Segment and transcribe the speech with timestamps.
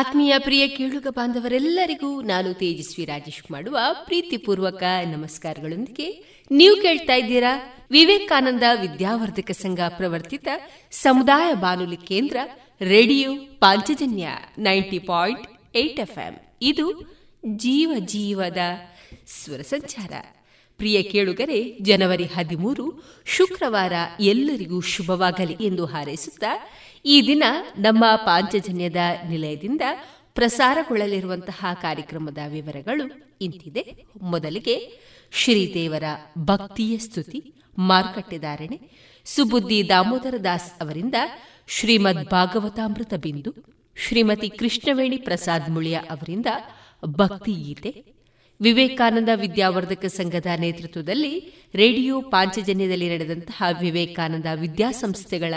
[0.00, 4.82] ಆತ್ಮೀಯ ಪ್ರಿಯ ಕೇಳುಗ ಬಾಂಧವರೆಲ್ಲರಿಗೂ ನಾನು ತೇಜಸ್ವಿ ರಾಜೇಶ್ ಮಾಡುವ ಪ್ರೀತಿಪೂರ್ವಕ
[5.16, 10.48] ನಮಸ್ಕಾರಗಳೊಂದಿಗೆ ನೀವು ಕೇಳ್ತಾ ಇದ್ದೀರಾ ವಿವೇಕಾನಂದ ವಿದ್ಯಾವರ್ಧಕ ಸಂಘ ಪ್ರವರ್ತಿತ
[10.90, 12.36] ಸಮುದಾಯ ಬಾನುಲಿ ಕೇಂದ್ರ
[12.80, 16.40] radio Panchajanya ninety point eight FM.
[16.62, 17.16] ಇದು
[17.56, 18.58] ಜೀವ ಜೀವದ
[19.26, 20.12] ಸ್ವರ ಸಂಚಾರ.
[20.78, 26.70] ಪ್ರಿಯ ಕೇಳುಗರೆ, ಜನವರಿ ಹದಿಮೂರು ಶುಕ್ರವಾರ ಎಲ್ಲರಿಗೂ ಶುಭವಾಗಲಿ ಎಂದು ಹಾರೈಸುತ್ತಾ
[27.04, 27.42] ಈ ದಿನ
[27.78, 28.96] ನಮ್ಮ ಪಾಂಚಜನ್ಯದ
[29.28, 29.80] ನಿಲಯದಿಂದ
[30.34, 34.04] ಪ್ರಸಾರಗೊಳ್ಳಲಿರುವಂತಹ ಕಾರ್ಯಕ್ರಮದ ವಿವರಗಳು ಇಂತಿದೆ.
[34.22, 34.98] ಮೊದಲಿಗೆ
[35.32, 36.04] ಶ್ರೀದೇವರ
[36.38, 38.80] ಭಕ್ತಿಯ ಸ್ತುತಿ ಮಾರುಕಟ್ಟೆದಾರಣೆ
[39.24, 41.14] ಸುಬುದ್ದಿ ದಾಮೋದರ ದಾಸ್ ಅವರಿಂದ
[41.68, 43.54] ಶ್ರೀಮದ್ ಭಾಗವತಾಮೃತ ಬಿಂದು,
[43.96, 46.46] ಶ್ರೀಮತಿ ಕೃಷ್ಣವೇಣಿ ಪ್ರಸಾದ್ ಮುಳಿಯ ಅವರಿಂದ
[47.06, 48.20] ಭಕ್ತಿ ಗೀತೆ.
[48.60, 55.54] ವಿವೇಕಾನಂದ ವಿದ್ಯಾವರ್ಧಕ ಸಂಘದ ನೇತೃತ್ವದಲ್ಲಿ ರೇಡಿಯೋ ಪಾಂಚಜನ್ಯದಲ್ಲಿ ನಡೆದಂತಹ ವಿವೇಕಾನಂದ ವಿದ್ಯಾಸಂಸ್ಥೆಗಳ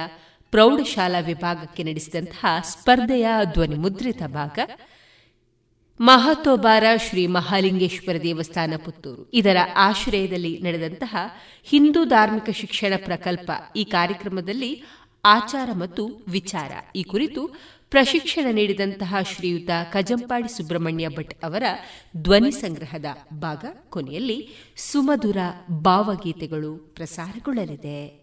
[0.54, 4.60] ಪ್ರೌಢಶಾಲಾ ವಿಭಾಗಕ್ಕೆ ನಡೆಸಿದಂತಹ ಸ್ಪರ್ಧೆಯ ಧ್ವನಿ ಮುದ್ರಿತ ಭಾಗ
[6.02, 9.30] ಮಹತೋಬಾರ ಶ್ರೀ ಮಹಾಲಿಂಗೇಶ್ವರ ದೇವಸ್ಥಾನ ಪುತ್ತೂರು.
[9.34, 11.16] ಇದರ ಆಶ್ರಯದಲ್ಲಿ ನಡೆದಂತಹ
[11.64, 14.84] ಹಿಂದೂ ಧಾರ್ಮಿಕ ಶಿಕ್ಷಣ ಪ್ರಕಲ್ಪ ಈ ಕಾರ್ಯಕ್ರಮದಲ್ಲಿ
[15.26, 16.72] ಆಚಾರ ಮತ್ತು ವಿಚಾರ.
[16.96, 17.48] ಈ ಕುರಿತು
[17.90, 21.64] ಪ್ರಶಿಕ್ಷಣ ನೀಡಿದಂತಹ ಶ್ರೀಯುತ ಕಜಂಪಾಡಿ ಸುಬ್ರಹ್ಮಣ್ಯ ಭಟ್ ಅವರ
[22.18, 25.38] ಧ್ವನಿ ಸಂಗ್ರಹದ ಭಾಗ ಕೊನೆಯಲ್ಲಿ ಸುಮಧುರ
[25.72, 28.23] ಭಾವಗೀತೆಗಳು ಪ್ರಸಾರಗೊಳ್ಳಲಿದೆ.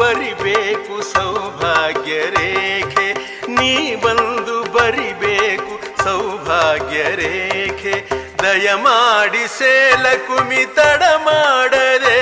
[0.00, 3.12] ಬರಿಬೇಕು ಸೌಭಾಗ್ಯ ರೇಖೆ.
[3.48, 8.08] ನೀ ಬಂದು ಬರಿಬೇಕು ಸೌಭಾಗ್ಯ ರೇಖೆ.
[8.42, 12.20] ದಯಮಾಡಿ ಸೇಲ ಕುಮಿ ತಡ ಮಾಡದೆ.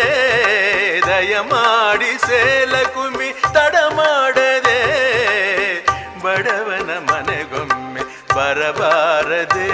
[1.06, 4.82] ದಯಮಾಡಿ ಸೇಲ ಕುಮಿ ತಡ ಮಾಡದೆ.
[6.23, 8.00] ಬಡವನ ಮನೆಗೊಮ್ಮೆ
[8.35, 9.68] ಬರಬಾರದೆ.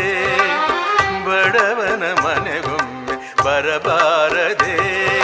[1.24, 5.23] ಬಡವನ ಮನೆಗೊಮ್ಮೆ ಬರಬಾರದೆ.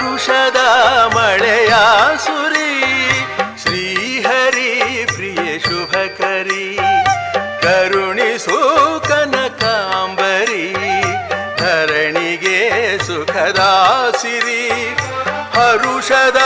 [0.00, 0.56] ಹರುಷದ
[1.14, 1.74] ಮಳೆಯ
[2.24, 2.72] ಸುರಿ.
[3.62, 6.78] ಶ್ರೀಹರಿ ಪ್ರಿಯ ಶುಭಕರಿ
[7.62, 8.58] ಕರುಣಿಸು
[9.08, 10.72] ಕನಕಾಂಬರಿ
[11.58, 14.68] ಧರಣಿಗೆ ಸುಖದಾಸಿರಿ.
[15.52, 16.40] ಹರುಷದ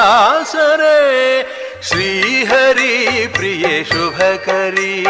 [0.00, 0.98] ನಿಧಿಗಾಸರೆ
[1.82, 5.06] ಶ್ರೀಹರಿ ಪ್ರಿಯ ಶುಭಕರಿ.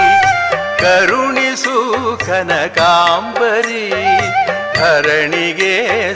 [0.81, 1.77] ಕರುಣಿಸು
[2.27, 3.91] ಕನಕಾಂಬರಿ
[4.75, 5.75] ಧರಣಿಗೆ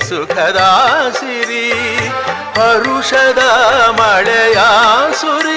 [0.08, 1.68] ಸುಖದಾಸಿರಿ.
[2.56, 3.42] ಹರುಷದ
[4.00, 4.58] ಮಳೆಯ
[5.20, 5.53] ಸುರಿ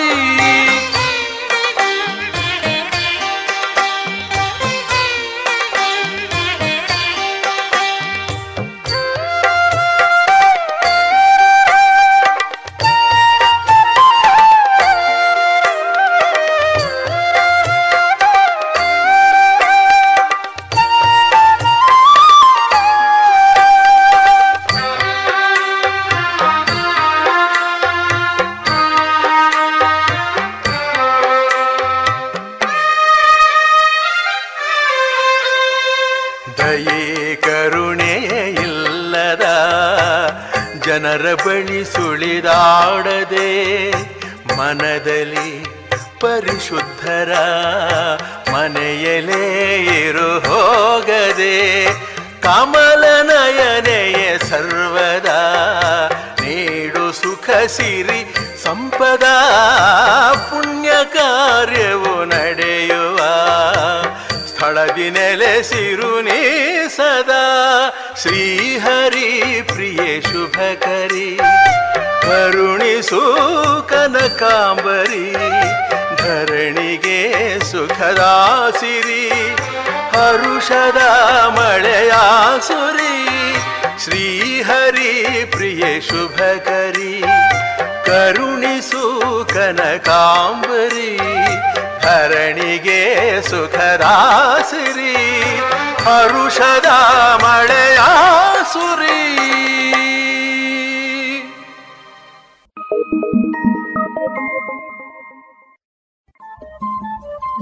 [74.40, 75.26] ಕಾಂಬರಿ
[76.18, 77.20] ಧರಣಿಗೆ
[77.70, 79.24] ಸುಖದಾಸಿರಿ
[80.14, 81.02] ಹರುಷದ
[81.58, 83.16] ಮಳೆಯಾಸುರಿ
[84.04, 85.14] ಶ್ರೀಹರಿ
[85.52, 87.14] ಪ್ರಿಯ ಶುಭಕರಿ
[88.08, 89.04] ಕರುಣಿಸು
[89.54, 91.12] ಕನಕಾಂಬರಿ
[92.04, 93.02] ಧರಣಿಗೆ
[93.50, 95.16] ಸುಖದಾಸಿರಿ
[96.06, 96.90] ಹರುಷದ
[97.44, 99.20] ಮಳೆಯಾಸುರಿ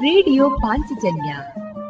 [0.06, 1.36] ರೇಡಿಯೋ ಪಾಂಚಜನ್ಯ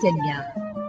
[0.00, 0.34] ಪಾಂಚಜನ್ಯ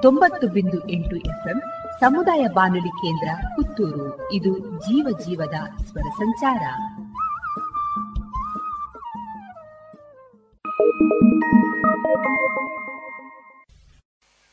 [0.02, 1.58] ತೊಂಬತ್ತು ಬಿಂದು ಎಂಟು ಎಫ್ಎಂ
[2.00, 4.08] ಸಮುದಾಯ ಬಾನುಲಿ ಕೇಂದ್ರ ಪುತ್ತೂರು.
[4.32, 6.64] ಇದು ಜೀವ ಜೀವದ ಸ್ವರ ಸಂಚಾರ.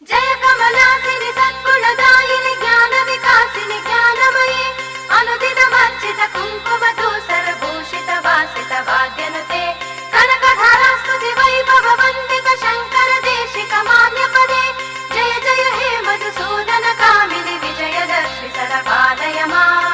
[0.08, 4.64] ಜಯ ಕಮಲಾಸಿನಿ ಸದ್ಗುಣದಾಯಿನಿ ಜ್ಞಾನ ವಿಕಾಸಿನಿ ಜ್ಞಾನಮಯಿ.
[5.18, 9.62] ಅನುದಿನ ವಾಚಿತ ಕುಂಕುಮ ದೂಸರ ಭೂಷಿತ ವಾಸಿತ ವಾದ್ಯನುತೆ
[18.82, 19.87] 爸呀妈。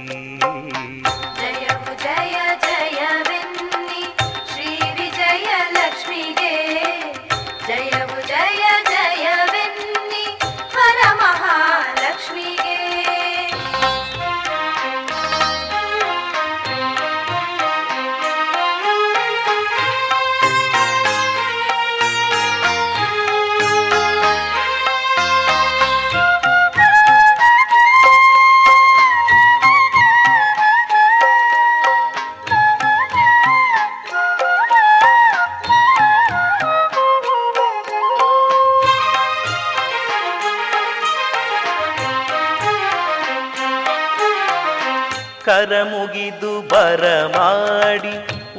[45.63, 48.13] ಕರಮುಗಿದು ಬರಮಾಡಿ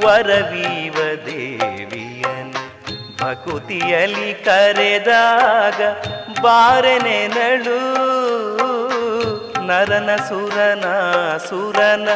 [0.04, 2.62] ವರವೀವ ದೇವಿಯನು
[3.20, 5.80] ಭಕುತಿಯಲ್ಲಿ ಕರೆದಾಗ
[6.40, 7.76] ಬಾರೆನೆನಳು
[9.66, 10.86] ನರನ ಸುರನ
[11.48, 12.08] ಸುರನ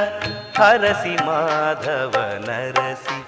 [0.58, 2.14] ಹರಸಿ ಮಾಧವ
[2.46, 3.18] ನರಸಿ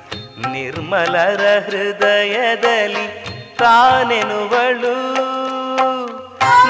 [0.48, 3.06] ನಿರ್ಮಲರ ಹೃದಯದಲ್ಲಿ
[3.58, 4.96] ತಾನೆನುವಳು.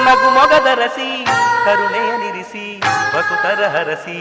[0.05, 1.09] ನಗು ಮೊಗದರಸಿ
[1.65, 2.40] ಕರುಣೆಯ ನಿರಿಸಿ
[3.21, 4.15] ಬಕುತರ ಹರಸಿ,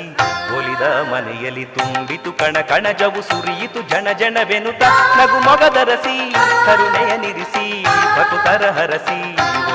[0.57, 4.83] ಒಲಿದ ಮನೆಯಲ್ಲಿ ತುಂಬಿತು ಕಣ, ಕಣಜವು ಸುರಿಯಿತು ಜನ ಜನವೆನುತ
[5.19, 6.17] ನಗು ಮೊಗದರಸಿ
[6.67, 7.65] ಕರುಣೆಯ ನಿರಿಸಿ
[8.17, 9.19] ಬಕುತರ ಹರಸಿ,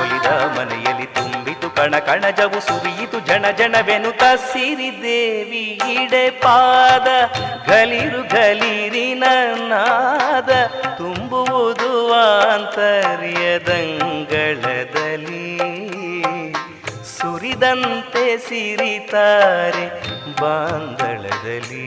[0.00, 5.64] ಒಲಿದ ಮನೆಯಲ್ಲಿ ತುಂಬಿತು ಕಣ, ಕಣಜವು ಸುರಿಯಿತು ಜನ ಜನವೆನುತ ಸಿರಿದೇವಿ
[5.96, 7.08] ಇಡೆ ಪಾದ
[7.70, 10.50] ಗಲಿರು ಗಲಿರಿ ನಾದ,
[11.00, 11.90] ತುಂಬುವುದು
[12.22, 13.66] ಆಂತರ್ಯದಂಗಳದಲ್ಲಿ.
[17.58, 19.84] ಸುರಿದಂತೆ ಸಿರಿತಾರೆ
[20.40, 21.84] ಬಾಂದಳದಲ್ಲಿ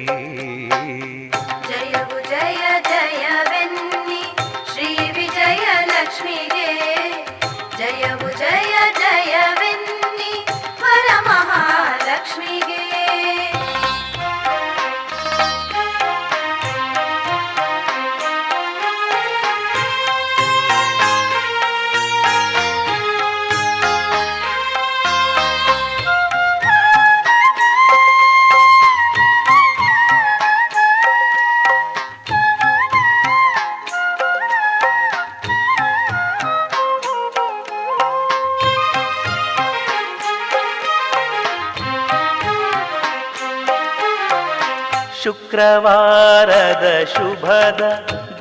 [45.59, 47.81] ಶುಕ್ರವಾರದ ಶುಭದ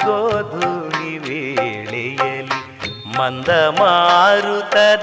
[0.02, 2.59] ಗೋಧೂಳಿ ವೇಳೆಯಲ್ಲಿ
[3.16, 5.00] ಮಂದ ಮಾರುತದಂತೆ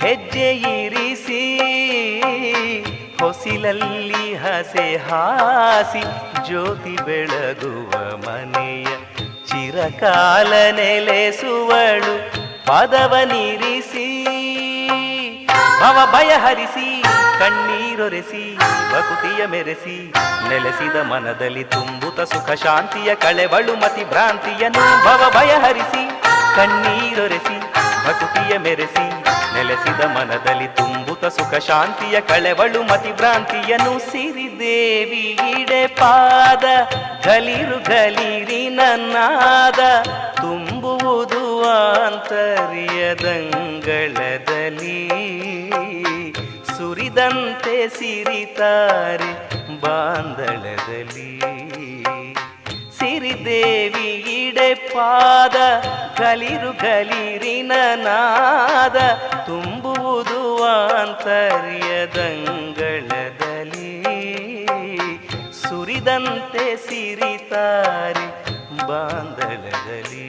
[0.00, 1.42] ಹೆಜ್ಜೆ ಇರಿಸಿ
[3.20, 6.02] ಹೊಸಿಲಲ್ಲಿ ಹಸೆ ಹಾಸಿ
[6.46, 7.92] ಜ್ಯೋತಿ ಬೆಳಗುವ
[8.24, 8.88] ಮನೆಯ
[9.44, 12.16] ಚಿರಕಾಲ ನೆಲೆಸುವಳು
[12.66, 14.08] ಪದವನಿರಿಸಿ
[15.80, 16.88] ಭವ ಭಯ ಹರಿಸಿ
[17.40, 18.44] ಕಣ್ಣೀರೊರೆಸಿ
[18.90, 19.96] ಭಕುತಿಯ ಮೆರೆಸಿ,
[20.48, 26.02] ನೆಲೆಸಿದ ಮನದಲ್ಲಿ ತುಂಬುತ ಸುಖ ಶಾಂತಿಯ ಕಳೆವಳು ಮತಿ ಭ್ರಾಂತಿಯನ್ನು ಭವ ಭಯ ಹರಿಸಿ
[26.56, 27.56] ಕಣ್ಣೀರೊರೆಸಿ
[28.04, 29.06] ಭಕುತಿಯ ಮೆರೆಸಿ,
[29.54, 36.64] ನೆಲೆಸಿದ ಮನದಲ್ಲಿ ತುಂಬುತ ಸುಖ ಶಾಂತಿಯ ಕಳೆವಳು ಮತಿ ಭ್ರಾಂತಿಯನ್ನು ಸಿರಿದೇವಿ ಇಡೆ ಪಾದ
[37.26, 39.80] ಗಲಿರು ಗಲಿರಿ ನನ್ನಾದ,
[40.42, 41.42] ತುಂಬುವುದು
[41.76, 42.68] ಆಂತರ್ಯದಂಗಳದಲ್ಲಿ.
[47.08, 49.30] ಸುರಿದಂತೆ ಸಿರಿತಾರೆ
[49.80, 51.40] ಬಾಂಧಳದಲ್ಲಿ.
[52.98, 55.56] ಸಿರಿದೇವಿ ಇಡೆ ಪಾದ
[56.20, 58.96] ಗಲಿರು ಗಲಿರಿನ ನಾದ
[59.46, 61.86] ತುಂಬುವುದು ಆಂತರ್ಯದಂಗಳದಲ್ಲಿ.
[65.52, 68.26] ಸುರಿದಂತೆ ಸಿರಿತಾರೆ
[68.86, 70.28] ಬಾಂದಳದಲ್ಲಿ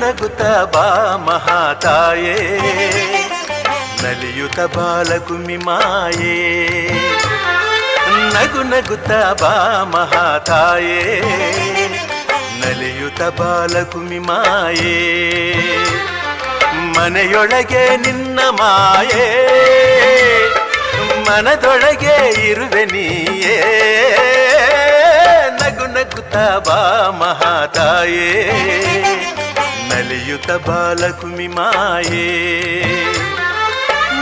[0.00, 2.58] ನಗುತ್ತ ಬಾ ಮಹಾತಾಯೇ.
[4.02, 6.68] ನಲಿಯುತ ಬಾಲಕುಮಿ ಮಾಯೇ.
[8.34, 11.20] ನಗು ನಗುತ್ತ ಬಾ ಮಹಾತಾಯೇ.
[12.60, 15.54] ನಲಿಯುತ ಬಾಲಕುಮಿ ಮಾಯೇ.
[16.74, 19.52] ಮನೆಯೊಳಗೆ ನಿನ್ನ ಮಾಯೇ.
[21.30, 23.60] ಮನದೊಳಗೆ ಇರುವೆ ನೀಯೇ.
[25.62, 28.52] ನಗು ನಗುತ್ತ ಬಾ ಮಹಾತಾಯೇ.
[29.96, 32.24] ನಲಿಯುತ ಬಾಲಕುಮಿ ಮಾಯೇ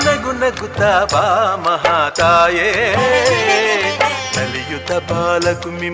[0.05, 0.83] ನಗು ನಗುತ್ತ
[1.13, 1.25] ಬಾ
[1.65, 2.69] ಮಹಾತಾಯೇ
[4.37, 5.91] ನಲಿಯುತ ಬಾಲಕುಮಿ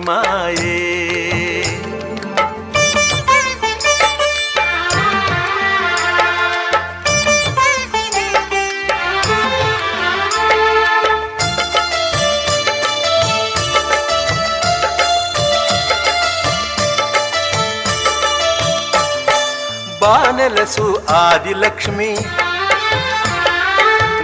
[20.51, 22.17] ಬಾನೆಲಸು ಆದಿಲಕ್ಷ್ಮಿ.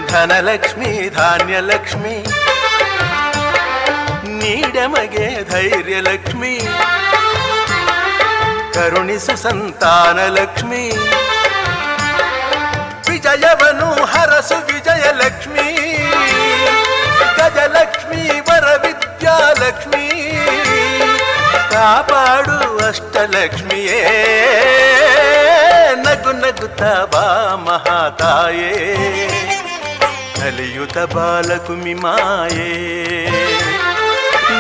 [0.08, 2.26] ಧನಲಕ್ಷ್ಮಿ, ಧಾನ್ಯಲಕ್ಷ್ಮಿ.
[4.38, 6.60] ನೀಡಮಗೆ ಧೈರ್ಯಲಕ್ಷ್ಮಿ.
[8.74, 10.92] ಕರುಣಿಸು ಸಂತಾನ ಲಕ್ಷ್ಮಿ
[13.10, 15.98] ವಿಜಯವನು ಹರಸು ವಿಜಯಲಕ್ಷ್ಮಿ.
[17.38, 20.08] ಗಜಲಕ್ಷ್ಮಿ, ವರವಿದ್ಯಾಲಕ್ಷ್ಮಿ.
[21.72, 24.24] ಕಾಪಾಡು ಅಷ್ಟಲಕ್ಷ್ಮಿಯೇ.
[26.28, 27.22] ನಗು ನಗುತ್ತ ಬಾ
[27.66, 28.72] ಮಹಾತಾಯೇ
[30.40, 32.68] ನಲಿಯುತ ಬಾಲಕುಮಿ ಮಾಯೇ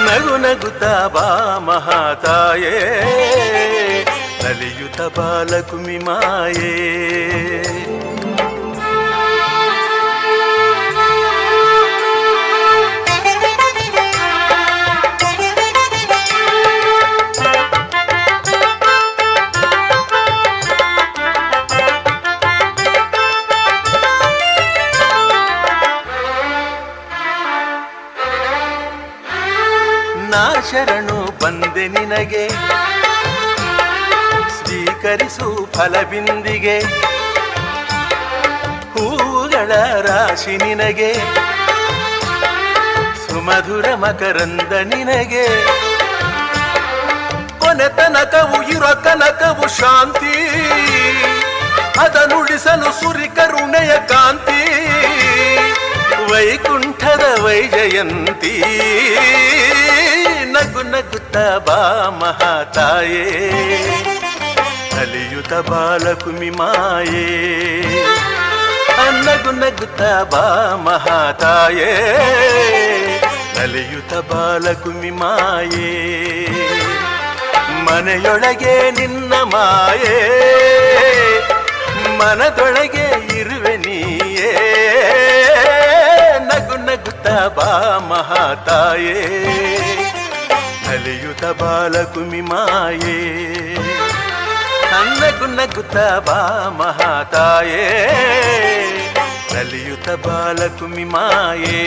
[0.05, 0.83] ನಗು ನಗುತ್ತ
[1.15, 1.25] ಬಾ
[1.59, 2.73] ಮಹಾತಾಯೇ
[4.43, 6.73] ನಲಿಯುತ ಬಾಲಕುಮಿ ಮಾಯೇ
[30.71, 32.47] ಶರಣು ಬಂದೆ ನಿನಗೆ.
[34.49, 36.79] ಸ್ವೀಕರಿಸು ಫಲಬಿಂದಿಗೆ.
[38.91, 41.13] ಹೂಗಳ ರಾಶಿ ನಿನಗೆ.
[43.27, 45.47] ಸುಮಧುರ ಮಕರಂದ ನಿನಗೆ.
[47.59, 50.47] ಕೊನೆ ತನಕವು ಇರೋ ಶಾಂತಿ.
[51.99, 54.87] ಅದನ್ನುಳಿಸಲು ಸುರಿ ಕರುಣೆಯ ಕಾಂತಿ.
[56.31, 58.63] ವೈಕುಂಠದ ವೈಜಯಂತಿ.
[60.57, 63.23] ನಗು ನಗುತ್ತ ಬಾ ಮಹಾತಾಯೇ.
[64.99, 67.41] ಅಲಿಯುತ ಬಾಲಕುಮಿ ಮಾಯೇ.
[69.25, 72.17] ನಗು ನಗುತ್ತ ಬಾ ಮಹಾತಾಯೇ.
[73.59, 76.47] ನಲಿಯುತ ಬಾಲಕುಮಿ ಮಾಯೇ.
[77.83, 80.39] ಮನೆಯೊಳಗೆ ನಿನ್ನ ಮಾಯೇ.
[82.17, 84.53] ಮನದೊಳಗೆ ಇರುವೆ ನೀಯೇ.
[86.39, 89.53] ನಗು ನಗುತ್ತ ಬಾ ಮಹಾತಾಯೇ.
[90.97, 93.17] ನಲಿಯುತ ಬಾಲಕುಮಿ ಮಾಯೇ
[95.21, 97.83] ನಗು ನಗುತ್ತ ಬಾ ಮಹಾತಾಯೇ
[99.53, 101.83] ನಲಿಯುತ ಬಾಲಕುಮಿ ಮಾಯೇ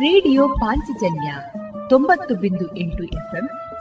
[0.00, 1.30] ರೇಡಿಯೋ ಪಾಂಚಜನ್ಯ
[1.88, 3.46] ತೊಂಬತ್ತು ಬಿಂದು ಎಂಟು ಎಫ್ಎಂ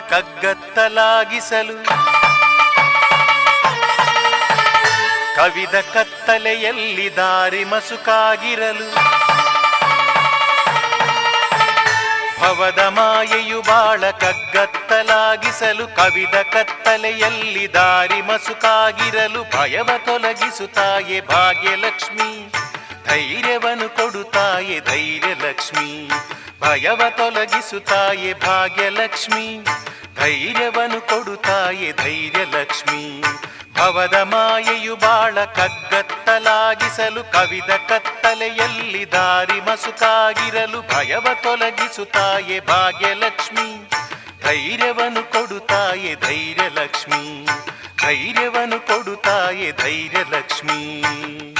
[0.00, 1.84] ಕಗ್ಗತ್ತಲಾಗಿಸಲು.
[5.36, 9.14] ಕವಿದ ಕತ್ತಲೆಯಲ್ಲಿ ದಾರಿ ಮಸುಕಾಗಿರಲು.
[12.40, 15.96] ಭವದ ಮಾಯೆಯು ಬಾಳ ಕಗ್ಗತ್ತಲಾಗಿಸಲು.
[15.96, 19.42] ಕವಿದ ಕತ್ತಲೆಯಲ್ಲಿ ದಾರಿ ಮಸುಕಾಗಿರಲು.
[19.42, 22.52] ಭಯವ ತೊಲಗಿಸುತ್ತಾಯೆ ಭಾಗ್ಯಲಕ್ಷ್ಮಿ.
[23.08, 26.10] ಧೈರ್ಯವನ್ನು ಕೊಡುತ್ತಾಯೆ ಧೈರ್ಯಲಕ್ಷ್ಮಿ.
[26.60, 29.66] ಭಯವ ತೊಲಗಿಸುತ್ತಾಯೆ ಭಾಗ್ಯಲಕ್ಷ್ಮಿ.
[30.16, 33.24] ಧೈರ್ಯವನ್ನು ಕೊಡುತ್ತಾಯೆ ಧೈರ್ಯಲಕ್ಷ್ಮಿ.
[33.74, 43.90] ಭವದ ಮಾಯೆಯು ಬಾಳ ಕಗ್ಗತ್ತಲಾಗಿಸಲು ಕವಿದ ಕತ್ತಲೆಯಲ್ಲಿ ದಾರಿ ಮಸುಕಾಗಿರಲು ಭಯವ ತೊಲಗಿಸುತ್ತಾಯೆ ಭಾಗ್ಯಲಕ್ಷ್ಮಿ.
[44.42, 47.44] ಧೈರ್ಯವನ್ನು ಕೊಡುತ್ತಾಯೆ ಧೈರ್ಯಲಕ್ಷ್ಮಿ.
[48.02, 51.53] ಧೈರ್ಯವನ್ನು ಕೊಡುತ್ತಾಯೆ ಧೈರ್ಯಲಕ್ಷ್ಮಿ.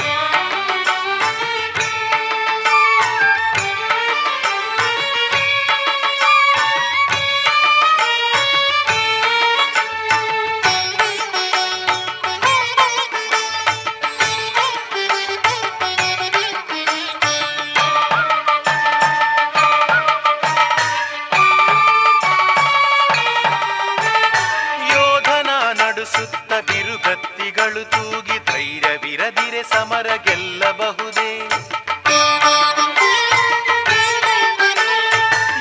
[29.95, 31.29] ಸಮರ ಗೆಲ್ಲಬಹುದೇ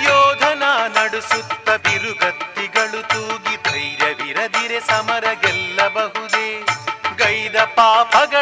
[0.06, 0.64] ಯೋಧನ
[0.96, 6.48] ನಡೆಸುತ್ತ ಬಿರುಗತ್ತಿಗಳು ತೂಗಿ ಧೈರ್ಯವಿರದಿರೆ ಸಮರ ಗೆಲ್ಲಬಹುದೇ
[7.18, 8.33] ಗೈದ ಪಾಪಗಳೆಲ್ಲ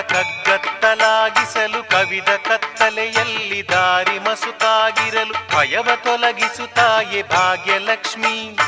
[0.00, 8.58] ಕಗ್ಗತ್ತಲಾಗಿಸಲು ಕವಿದ ಕತ್ತಲೆಯಲ್ಲಿ ದಾರಿ ಮಸುತಾಗಿರಲು ಭಯವ ತೊಲಗಿಸುತ್ತಾಯೆ ಭಾಗ್ಯಲಕ್ಷ್ಮಿ.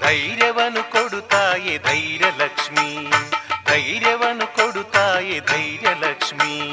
[0.00, 3.10] ಧೈರ್ಯವನ್ನು ಕೊಡುತ್ತಾಯೆ ಧೈರ್ಯಲಕ್ಷ್ಮಿ.
[3.66, 6.72] ಧೈರ್ಯವನ್ನು ಕೊಡುತ್ತಾಯೆ ಧೈರ್ಯಲಕ್ಷ್ಮಿ.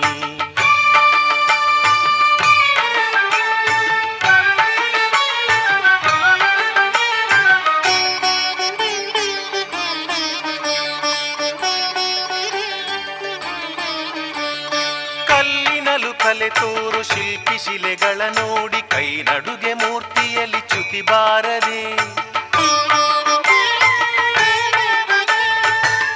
[17.64, 21.82] ಶಿಲೆಗಳ ನೋಡಿ ಕೈ ನಡುಗೆ ಮೂರ್ತಿಯಲ್ಲಿ ಚ್ಯುತಿ ಬಾರದೆ.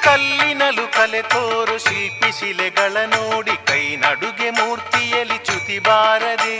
[0.03, 6.55] ಕಲ್ಲಿನಲು ಕಲೆ ತೋರು ಶಿಲ್ಪಿ ಶಿಲೆಗಳ ನೋಡಿ ಕೈ ನಡುಗೆ ಮೂರ್ತಿಯಲ್ಲಿ ಚ್ಯುತಿ ಬಾರದೆ.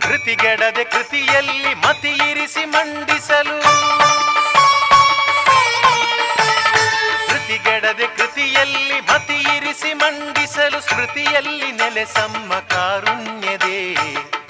[0.00, 3.58] ಧೃತಿಗೆಡದೆ ಕೃತಿಯಲ್ಲಿ ಮತಿ ಇರಿಸಿ ಮಂಡಿಸಲು.
[7.28, 9.00] ಕೃತಿಗೆಡದೆ ಕೃತಿಯಲ್ಲಿ
[9.80, 13.94] ಇರಿಸಿ ಮಂಡಿಸಲು ಸ್ಮೃತಿಯಲ್ಲಿ ನೆಲೆಸಮ್ಮ ಕಾರುಣ್ಯದೇ.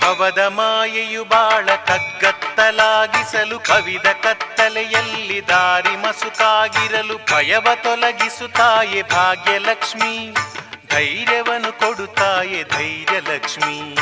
[0.01, 10.35] ಭವದ ಮಾಯೆಯು ಬಾಳ ಕಗ್ಗತ್ತಲಾಗಿಸಲು ಕವಿದ ಕತ್ತಲೆಯಲ್ಲಿ ದಾರಿ ಮಸುಕಾಗಿರಲು ಭಯವ ತೊಲಗಿಸುತ್ತಾಯೆ ಭಾಗ್ಯಲಕ್ಷ್ಮಿ.
[10.91, 13.95] ಧೈರ್ಯವನ್ನು ಕೊಡುತ್ತಾಯೆ ಧೈರ್ಯಲಕ್ಷ್ಮಿ.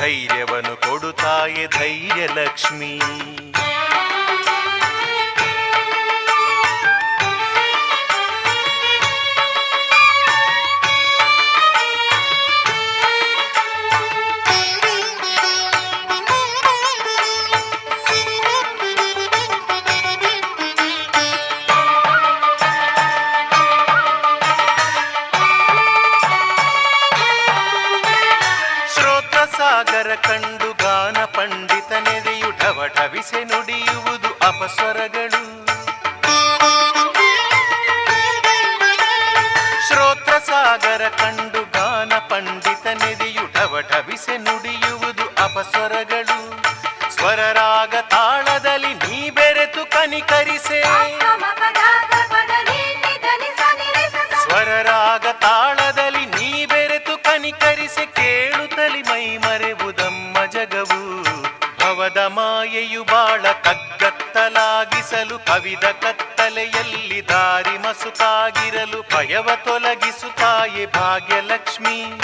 [0.00, 3.00] ಧೈರ್ಯವನ್ನು ಕೊಡುತ್ತಾಯೆ ಧೈರ್ಯಲಕ್ಷ್ಮಿ.
[29.82, 35.42] ಸಾಗರ ಕಂಡು ಗಾನ ಪಂಡಿತ ನೆರೆಯು ಢವಢವಿಸೆ ನುಡಿಯುವುದು ಅಪಸ್ವರಗಳು.
[39.88, 46.38] ಶ್ರೋತ್ರ ಸಾಗರ ಕಂಡು ಗಾನ ಪಂಡಿತ ನೆರೆಯು ಢವಢವಿಸೆ ನುಡಿಯುವುದು ಅಪಸ್ವರಗಳು.
[47.14, 48.31] ಸ್ವರರಾಗ ತಾಳದಲ್ಲಿ
[57.60, 61.22] ಕೇಳು ಕೇಳುತ್ತಲಿ ಮೈ ಮರೆವುದಮ್ಮ ಜಗವು.
[61.80, 72.20] ಭವದ ಮಾಯೆಯು ಬಾಳ ಕಗ್ಗತ್ತಲಾಗಿಸಲು ಕವಿದ ಕತ್ತಲೆಯಲ್ಲಿ ದಾರಿ ಮಸುಕಾಗಿರಲು ಭಯವ ತೊಲಗಿಸುತ್ತಾಯೆ ಭಾಗ್ಯಲಕ್ಷ್ಮಿ.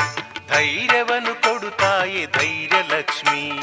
[0.49, 3.61] ಧೈರ್ಯವನ್ನು ಕೊಡುತ್ತಾಯೆ ಧೈರ್ಯಲಕ್ಷ್ಮಿ.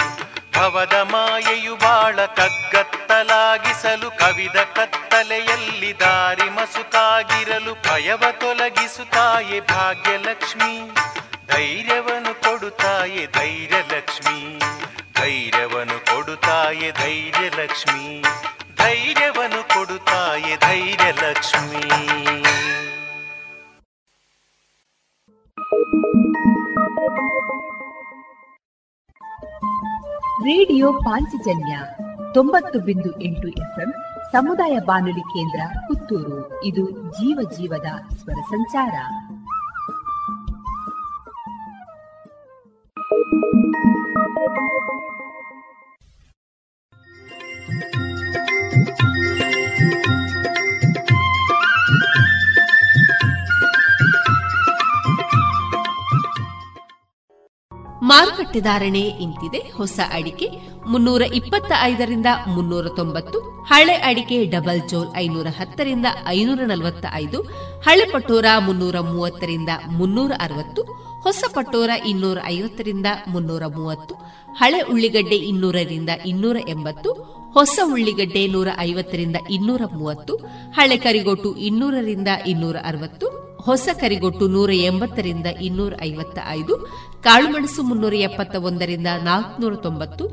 [0.55, 10.94] ಭವದ ಮಾಯೆಯು ಬಾಳ ಕಗ್ಗತ್ತಲಾಗಿಸಲು ಕವಿದ ಕತ್ತಲೆಯಲ್ಲಿ ದಾರಿ ಮಸುಕಾಗಿರಲು ಭಯವ ತೊಲಗಿಸುತ್ತಾಯೆ ಭಾಗ್ಯಲಕ್ಷ್ಮಿ.
[11.55, 14.59] ಧೈರ್ಯವನ್ನು ಕೊಡುತ್ತಾಯೆ ಧೈರ್ಯಲಕ್ಷ್ಮಿ.
[15.21, 18.21] ಧೈರ್ಯವನ್ನು ಕೊಡುತ್ತಾಯೆ ಧೈರ್ಯಲಕ್ಷ್ಮಿ.
[18.77, 21.81] ಧೈರ್ಯವನ್ನು ಕೊಡುತ್ತಾಯೆ ಧೈರ್ಯ ಲಕ್ಷ್ಮಿ
[30.45, 31.77] ರೇಡಿಯೋ ಪಾಂಚಜನ್ಯ
[32.33, 33.93] ತೊಂಬತ್ತು ಬಿಂದು ಎಂಟು ಎಫ್ಎಂ
[34.31, 36.63] ಸಮುದಾಯ ಬಾನುಲಿ ಕೇಂದ್ರ ಪುತ್ತೂರು.
[36.63, 38.93] ಇದು ಜೀವ ಜೀವದ ಸ್ವರ ಸಂಚಾರ.
[58.03, 59.57] ಮಾರುಕಟ್ಟೆ ಧಾರಣೆ ಇಂತಿದೆ.
[59.57, 60.49] ಹೊಸ ಅಡಿಕೆ
[60.91, 67.41] ಮುನ್ನೂರ ಇಪ್ಪತ್ತ ಐದರಿಂದ ಮುನ್ನೂರ ತೊಂಬತ್ತು, ಹಳೆ ಅಡಿಕೆ ಡಬಲ್ ಜೋಲ್ ಐನೂರ ಹತ್ತರಿಂದ ಐನೂರ ನಲವತ್ತ ಐದು
[67.85, 70.83] ಹಳೆ ಪಟೋರ ಮುನ್ನೂರ ಮೂವತ್ತರಿಂದ ಮುನ್ನೂರ ಅರವತ್ತು,
[71.21, 74.15] ಹೊಸ ಪಟೋರ ಇನ್ನೂರ ಐವತ್ತರಿಂದ ಮುನ್ನೂರ ಮೂವತ್ತು,
[74.53, 77.13] ಹಳೆ ಉಳ್ಳಿಗಡ್ಡೆ ಇನ್ನೂರರಿಂದ ಇನ್ನೂರ ಎಂಬತ್ತು,
[77.53, 80.35] ಹೊಸ ಉಳ್ಳಿಗಡ್ಡೆ ನೂರ ಐವತ್ತರಿಂದ ಇನ್ನೂರ ಮೂವತ್ತು,
[80.71, 86.73] ಹಳೆ ಕರಿಗೋಟು ಇನ್ನೂರರಿಂದ ಇನ್ನೂರ ಅರವತ್ತು ಹೊಸ ಕರಿಗೊಟ್ಟು ನೂರ ಎಂಬತ್ತರಿಂದ ಇನ್ನೂರ ಐವತ್ತ ಐದು
[87.25, 90.25] ಕಾಳುಮೆಣಸು ಮುನ್ನೂರ ಎಪ್ಪತ್ತ ಒಂದರಿಂದ ನಾಲ್ಕುನೂರ ತೊಂಬತ್ತು,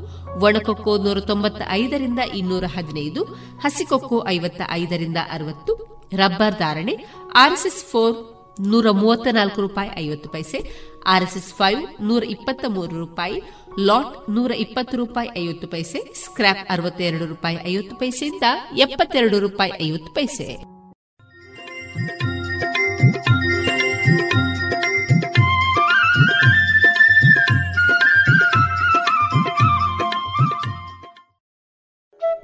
[0.45, 3.23] ಒಣಕೊಕ್ಕೋ ನೂರ ತೊಂಬತ್ತ ಐದರಿಂದ ಇನ್ನೂರ ಹದಿನೈದು,
[3.63, 5.73] ಹಸಿಕೊಕ್ಕೋ ಐವತ್ತ ಐದರಿಂದ ಅರವತ್ತು,
[6.21, 6.95] ರಬ್ಬರ್ ಧಾರಣೆ,
[7.35, 8.15] ಆರ್ಎಸ್ಎಸ್ ಫೋರ್
[8.71, 10.59] ನೂರ ಮೂವತ್ತ ನಾಲ್ಕು ರೂಪಾಯಿ ಐವತ್ತು ಪೈಸೆ,
[11.13, 13.37] ಆರ್ಎಸ್ಎಸ್ ಫೈವ್ ನೂರ ಇಪ್ಪತ್ತ ಮೂರು ರೂಪಾಯಿ,
[13.87, 18.43] ಲಾಟ್ ನೂರ ಇಪ್ಪತ್ತು ರೂಪಾಯಿ ಐವತ್ತು ಪೈಸೆ ಸ್ಕ್ರಾಪ್ ಅರವತ್ತೆರಡು ರೂಪಾಯಿ ಐವತ್ತು ಪೈಸೆಯಿಂದ
[18.77, 20.47] ಎಪ್ಪತ್ತೆರಡು ರೂಪಾಯಿ ಐವತ್ತು ಪೈಸೆ.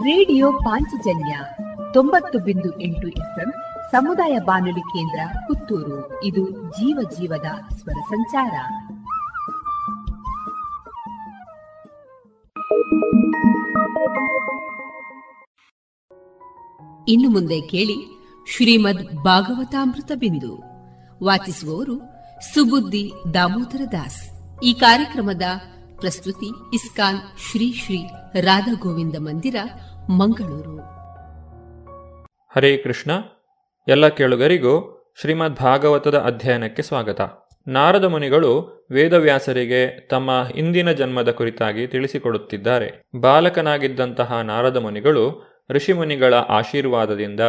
[0.00, 1.38] Radio Panchajanya
[1.94, 3.52] ತೊಂಬತ್ತು ಬಿಂದು ಎಂಟು ಎಫ್ಎಂ
[3.90, 6.24] ಸಮುದಾಯ ಬಾನುಲಿ ಕೇಂದ್ರ ಪುತ್ತೂರು.
[6.24, 8.52] ಇದು ಜೀವ ಜೀವದ ಸ್ವರ ಸಂಚಾರ.
[17.08, 20.62] ಇನ್ನು ಮುಂದೆ ಕೇಳಿ ಶ್ರೀಮದ್ ಭಾಗವತಾಮೃತ ಬಿಂದು.
[21.24, 21.98] ವಾಚಿಸುವವರು
[22.54, 24.30] ಸುಬುದ್ದಿ ದಾಮೋದರ ದಾಸ್.
[24.62, 25.42] ಈ ಕಾರ್ಯಕ್ರಮದ
[26.04, 28.06] ಪ್ರಸ್ತುತಿ ಇಸ್ಕಾನ್ ಶ್ರೀ ಶ್ರೀ
[28.40, 29.56] ರಾಧಾ ಗೋವಿಂದ ಮಂದಿರ,
[30.10, 30.76] ಮಂಗಳೂರು.
[32.56, 33.10] ಹರೇ ಕೃಷ್ಣ.
[33.88, 37.20] ಎಲ್ಲ ಕೇಳುಗರಿಗೂ ಶ್ರೀಮದ್ ಭಾಗವತದ ಅಧ್ಯಯನಕ್ಕೆ ಸ್ವಾಗತ.
[37.68, 43.02] ನಾರದ ಮುನಿಗಳು ವೇದವ್ಯಾಸರಿಗೆ ತಮ್ಮ ಹಿಂದಿನ ಜನ್ಮದ ಕುರಿತಾಗಿ ತಿಳಿಸಿಕೊಡುತ್ತಿದ್ದಾರೆ.
[43.20, 47.40] ಬಾಲಕನಾಗಿದ್ದಂತಹ ನಾರದ ಮುನಿಗಳು ಋಷಿಮುನಿಗಳ ಆಶೀರ್ವಾದದಿಂದ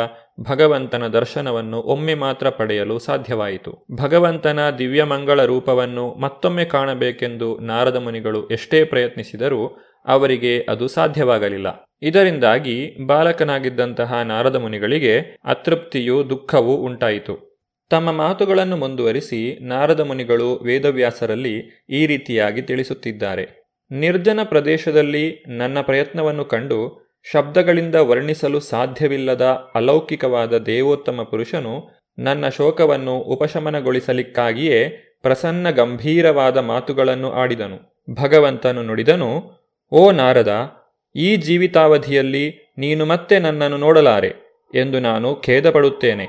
[0.41, 3.85] ಭಗವಂತನ ದರ್ಶನವನ್ನು ಒಮ್ಮೆ ಮಾತ್ರ ಪಡೆಯಲು ಸಾಧ್ಯವಾಯಿತು.
[3.95, 9.67] ಭಗವಂತನ ದಿವ್ಯಮಂಗಳ ರೂಪವನ್ನು ಮತ್ತೊಮ್ಮೆ ಕಾಣಬೇಕೆಂದು ನಾರದ ಮುನಿಗಳು ಎಷ್ಟೇ ಪ್ರಯತ್ನಿಸಿದರೂ
[10.05, 11.89] ಅವರಿಗೆ ಅದು ಸಾಧ್ಯವಾಗಲಿಲ್ಲ.
[12.01, 17.55] ಇದರಿಂದಾಗಿ ಬಾಲಕನಾಗಿದ್ದಂತಹ ನಾರದ ಮುನಿಗಳಿಗೆ ಅತೃಪ್ತಿಯೂ ದುಃಖವೂ ಉಂಟಾಯಿತು.
[17.89, 23.65] ತಮ್ಮ ಮಾತುಗಳನ್ನು ಮುಂದುವರಿಸಿ ನಾರದ ಮುನಿಗಳು ವೇದವ್ಯಾಸರಲ್ಲಿ ಈ ರೀತಿಯಾಗಿ ತಿಳಿಸುತ್ತಿದ್ದಾರೆ.
[23.91, 34.89] ನಿರ್ಜನ ಪ್ರದೇಶದಲ್ಲಿ ನನ್ನ ಪ್ರಯತ್ನವನ್ನು ಕಂಡು ಶಬ್ದಗಳಿಂದ ವರ್ಣಿಸಲು ಸಾಧ್ಯವಿಲ್ಲದ ಅಲೌಕಿಕವಾದ ದೇವೋತ್ತಮ ಪುರುಷನು ನನ್ನ ಶೋಕವನ್ನು ಉಪಶಮನಗೊಳಿಸಲಿಕ್ಕಾಗಿಯೇ
[35.21, 38.03] ಪ್ರಸನ್ನ ಗಂಭೀರವಾದ ಮಾತುಗಳನ್ನು ಆಡಿದನು.
[38.21, 39.51] ಭಗವಂತನು ನುಡಿದನು,
[39.91, 40.71] ಓ ನಾರದ,
[41.15, 44.33] ಈ ಜೀವಿತಾವಧಿಯಲ್ಲಿ ನೀನು ಮತ್ತೆ ನನ್ನನ್ನು ನೋಡಲಾರೆ
[44.75, 46.27] ಎಂದು ನಾನು ಖೇದಪಡುತ್ತೇನೆ.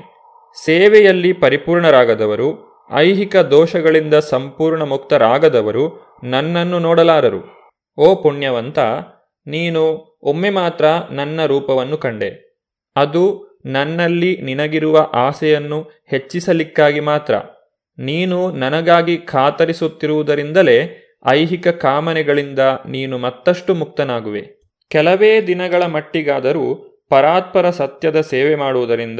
[0.65, 7.71] ಸೇವೆಯಲ್ಲಿ ಪರಿಪೂರ್ಣರಾಗದವರು, ಐಹಿಕ ದೋಷಗಳಿಂದ ಸಂಪೂರ್ಣ ಮುಕ್ತರಾಗದವರು ನನ್ನನ್ನು ನೋಡಲಾರರು.
[7.97, 8.79] ಓ ಪುಣ್ಯವಂತ,
[9.47, 12.59] ನೀನು ಒಮ್ಮೆ ಮಾತ್ರ ನನ್ನ ರೂಪವನ್ನು ಕಂಡೆ.
[12.95, 17.35] ಅದು ನನ್ನಲ್ಲಿ ನಿನಗಿರುವ ಆಸೆಯನ್ನು ಹೆಚ್ಚಿಸಲಿಕ್ಕಾಗಿ ಮಾತ್ರ.
[17.99, 24.71] ನೀನು ನನಗಾಗಿ ಖಾತರಿಸುತ್ತಿರುವುದರಿಂದಲೇ ಐಹಿಕ ಕಾಮನೆಗಳಿಂದ ನೀನು ಮತ್ತಷ್ಟು ಮುಕ್ತನಾಗುವೆ.
[24.89, 26.75] ಕೆಲವೇ ದಿನಗಳ ಮಟ್ಟಿಗಾದರೂ
[27.09, 29.19] ಪರಾತ್ಪರ ಸತ್ಯದ ಸೇವೆ ಮಾಡುವುದರಿಂದ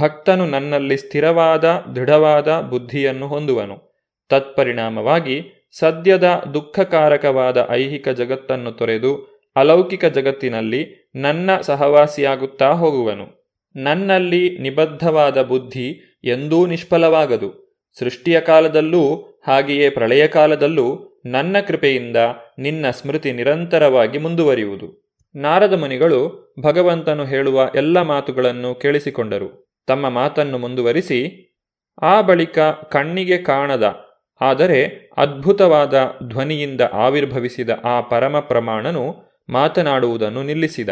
[0.00, 1.64] ಭಕ್ತನು ನನ್ನಲ್ಲಿ ಸ್ಥಿರವಾದ,
[1.94, 3.92] ದೃಢವಾದ ಬುದ್ಧಿಯನ್ನು ಹೊಂದುವನು.
[4.28, 6.24] ತತ್ಪರಿಣಾಮವಾಗಿ ಸದ್ಯದ
[6.54, 13.56] ದುಃಖಕಾರಕವಾದ ಐಹಿಕ ಜಗತ್ತನ್ನು ತೊರೆದು ಅಲೌಕಿಕ ಜಗತ್ತಿನಲ್ಲಿ ನನ್ನ ಸಹವಾಸಿಯಾಗುತ್ತಾ ಹೋಗುವನು.
[13.76, 17.80] ನನ್ನಲ್ಲಿ ನಿಬದ್ಧವಾದ ಬುದ್ಧಿ ಎಂದೂ ನಿಷ್ಫಲವಾಗದು.
[17.98, 19.14] ಸೃಷ್ಟಿಯ ಕಾಲದಲ್ಲೂ
[19.46, 22.16] ಹಾಗೆಯೇ ಪ್ರಳಯ ಕಾಲದಲ್ಲೂ ನನ್ನ ಕೃಪೆಯಿಂದ
[22.58, 25.16] ನಿನ್ನ ಸ್ಮೃತಿ ನಿರಂತರವಾಗಿ ಮುಂದುವರಿಯುವುದು.
[25.34, 29.74] ನಾರದ ಮುನಿಗಳು ಭಗವಂತನು ಹೇಳುವ ಎಲ್ಲ ಮಾತುಗಳನ್ನು ಕೇಳಿಸಿಕೊಂಡರು.
[29.86, 31.20] ತಮ್ಮ ಮಾತನ್ನು ಮುಂದುವರಿಸಿ,
[32.02, 32.58] ಆ ಬಳಿಕ
[32.92, 33.96] ಕಣ್ಣಿಗೆ ಕಾಣದ,
[34.40, 40.88] ಆದರೆ ಅದ್ಭುತವಾದ ಧ್ವನಿಯಿಂದ ಆವಿರ್ಭವಿಸಿದ ಆ ಪರಮ ಪ್ರಮಾಣನು ಮಾತನಾಡುವುದನ್ನು ನಿಲ್ಲಿಸಿದ.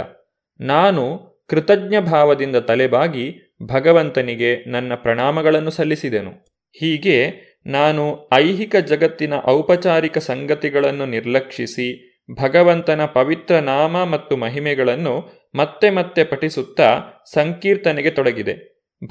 [0.60, 6.30] ನಾನು ಕೃತಜ್ಞ ಭಾವದಿಂದ ತಲೆಬಾಗಿ ಭಗವಂತನಿಗೆ ನನ್ನ ಪ್ರಣಾಮಗಳನ್ನು ಸಲ್ಲಿಸಿದೆನು.
[6.80, 7.16] ಹೀಗೆ
[7.66, 12.06] ನಾನು ಐಹಿಕ ಜಗತ್ತಿನ ಔಪಚಾರಿಕ ಸಂಗತಿಗಳನ್ನು ನಿರ್ಲಕ್ಷಿಸಿ
[12.42, 15.14] ಭಗವಂತನ ಪವಿತ್ರ ನಾಮ ಮತ್ತು ಮಹಿಮೆಗಳನ್ನು
[15.54, 17.00] ಮತ್ತೆ ಮತ್ತೆ ಪಠಿಸುತ್ತಾ
[17.34, 18.54] ಸಂಕೀರ್ತನೆಗೆ ತೊಡಗಿದೆ.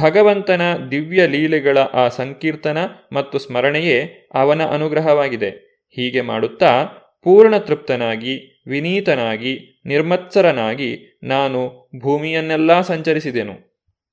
[0.03, 2.77] ಭಗವಂತನ ದಿವ್ಯ ಲೀಲೆಗಳ ಆ ಸಂಕೀರ್ತನ
[3.13, 5.49] ಮತ್ತು ಸ್ಮರಣೆಯೇ ಅವನ ಅನುಗ್ರಹವಾಗಿದೆ.
[5.95, 6.85] ಹೀಗೆ ಮಾಡುತ್ತಾ
[7.23, 13.55] ಪೂರ್ಣ ತೃಪ್ತನಾಗಿ ವಿನೀತನಾಗಿ, ನಿರ್ಮತ್ಸರನಾಗಿ ನಾನು ಭೂಮಿಯನ್ನೆಲ್ಲ ಸಂಚರಿಸಿದೆನು.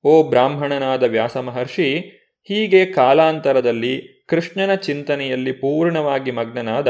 [0.05, 1.89] ಓ ಬ್ರಾಹ್ಮಣನಾದ ವ್ಯಾಸ ಮಹರ್ಷಿ
[2.47, 6.87] ಹೀಗೆ ಕಾಲಾಂತರದಲ್ಲಿ ಕೃಷ್ಣನ ಚಿಂತನೆಯಲ್ಲಿ ಪೂರ್ಣವಾಗಿ ಮಗ್ನನಾದ,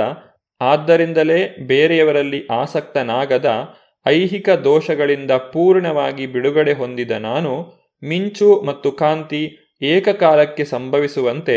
[0.62, 3.46] ಆದ್ದರಿಂದಲೇ ಬೇರೆಯವರಲ್ಲಿ ಆಸಕ್ತನಾಗದ,
[4.08, 7.54] ಐಹಿಕ ದೋಷಗಳಿಂದ ಪೂರ್ಣವಾಗಿ ಬಿಡುಗಡೆ ಹೊಂದಿದ ನಾನು
[8.04, 9.44] ಮಿಂಚು ಮತ್ತು ಕಾಂತಿ
[9.82, 11.56] ಏಕಕಾಲಕ್ಕೆ ಸಂಭವಿಸುವಂತೆ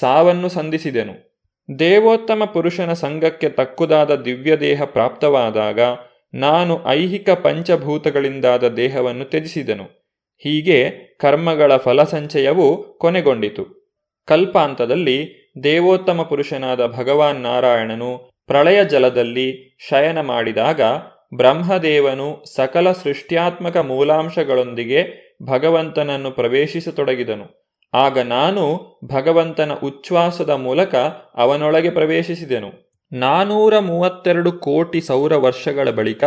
[0.00, 1.31] ಸಾವನ್ನು ಸಂಧಿಸಿದೆನು.
[1.78, 5.80] ದೇವೋತ್ತಮ ಪುರುಷನ ಸಂಘಕ್ಕೆ ತಕ್ಕುದಾದ ದಿವ್ಯದೇಹ ಪ್ರಾಪ್ತವಾದಾಗ
[6.34, 9.84] ನಾನು ಐಹಿಕ ಪಂಚಭೂತಗಳಿಂದಾದ ದೇಹವನ್ನು ತ್ಯಜಿಸಿದನು.
[10.38, 10.90] ಹೀಗೆ
[11.20, 13.92] ಕರ್ಮಗಳ ಫಲಸಂಚಯವು ಕೊನೆಗೊಂಡಿತು.
[14.26, 20.80] ಕಲ್ಪಾಂತದಲ್ಲಿ ದೇವೋತ್ತಮ ಪುರುಷನಾದ ಭಗವಾನ್ ನಾರಾಯಣನು ಪ್ರಳಯ ಜಲದಲ್ಲಿ ಶಯನ ಮಾಡಿದಾಗ
[21.34, 27.61] ಬ್ರಹ್ಮದೇವನು ಸಕಲ ಸೃಷ್ಟ್ಯಾತ್ಮಕ ಮೂಲಾಂಶಗಳೊಂದಿಗೆ ಭಗವಂತನನ್ನು ಪ್ರವೇಶಿಸತೊಡಗಿದನು.
[27.94, 30.94] ಆಗ ನಾನು ಭಗವಂತನ ಉಚ್ಛ್ವಾಸದ ಮೂಲಕ
[31.34, 32.98] ಅವನೊಳಗೆ ಪ್ರವೇಶಿಸಿದೆನು.
[33.12, 36.24] ನಾನೂರ ಮೂವತ್ತೆರಡು ಕೋಟಿ ಸೌರ ವರ್ಷಗಳ ಬಳಿಕ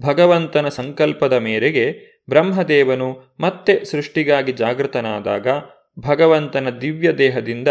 [0.00, 5.46] ಭಗವಂತನ ಸಂಕಲ್ಪದ ಮೇರೆಗೆ ಬ್ರಹ್ಮದೇವನು ಮತ್ತೆ ಸೃಷ್ಟಿಗಾಗಿ ಜಾಗೃತನಾದಾಗ
[6.00, 7.68] ಭಗವಂತನ ದಿವ್ಯ ದೇಹದಿಂದ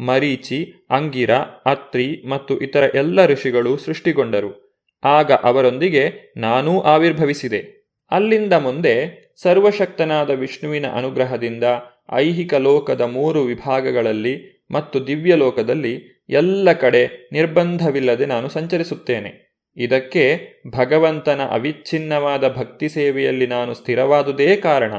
[0.00, 1.34] ಮರೀಚಿ, ಅಂಗಿರ,
[1.66, 4.80] ಅತ್ರಿ ಮತ್ತು ಇತರ ಎಲ್ಲ ಋಷಿಗಳು ಸೃಷ್ಟಿಗೊಂಡರು.
[5.04, 7.78] ಆಗ ಅವರೊಂದಿಗೆ ನಾನೂ ಆವಿರ್ಭವಿಸಿದೆ.
[8.10, 11.64] ಅಲ್ಲಿಂದ ಮುಂದೆ ಸರ್ವಶಕ್ತನಾದ ವಿಷ್ಣುವಿನ ಅನುಗ್ರಹದಿಂದ
[12.12, 19.48] ಐಹಿಕ ಲೋಕದ ಮೂರು ವಿಭಾಗಗಳಲ್ಲಿ ಮತ್ತು ದಿವ್ಯ ಲೋಕದಲ್ಲಿ ಎಲ್ಲ ಕಡೆ ನಿರ್ಬಂಧವಿಲ್ಲದೆ ನಾನು ಸಂಚರಿಸುತ್ತೇನೆ.
[19.76, 20.40] ಇದಕ್ಕೆ
[20.76, 24.92] ಭಗವಂತನ ಅವಿಚ್ಛಿನ್ನವಾದ ಭಕ್ತಿ ಸೇವೆಯಲ್ಲಿ ನಾನು ಸ್ಥಿರವಾದುದೇ ಕಾರಣ.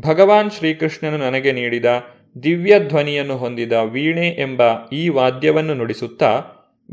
[0.00, 1.84] ಭಗವಾನ್ ಶ್ರೀಕೃಷ್ಣನು ನನಗೆ ನೀಡಿದ
[2.42, 6.42] ದಿವ್ಯ ಧ್ವನಿಯನ್ನು ಹೊಂದಿದ ವೀಣೆ ಎಂಬ ಈ ವಾದ್ಯವನ್ನು ನುಡಿಸುತ್ತಾ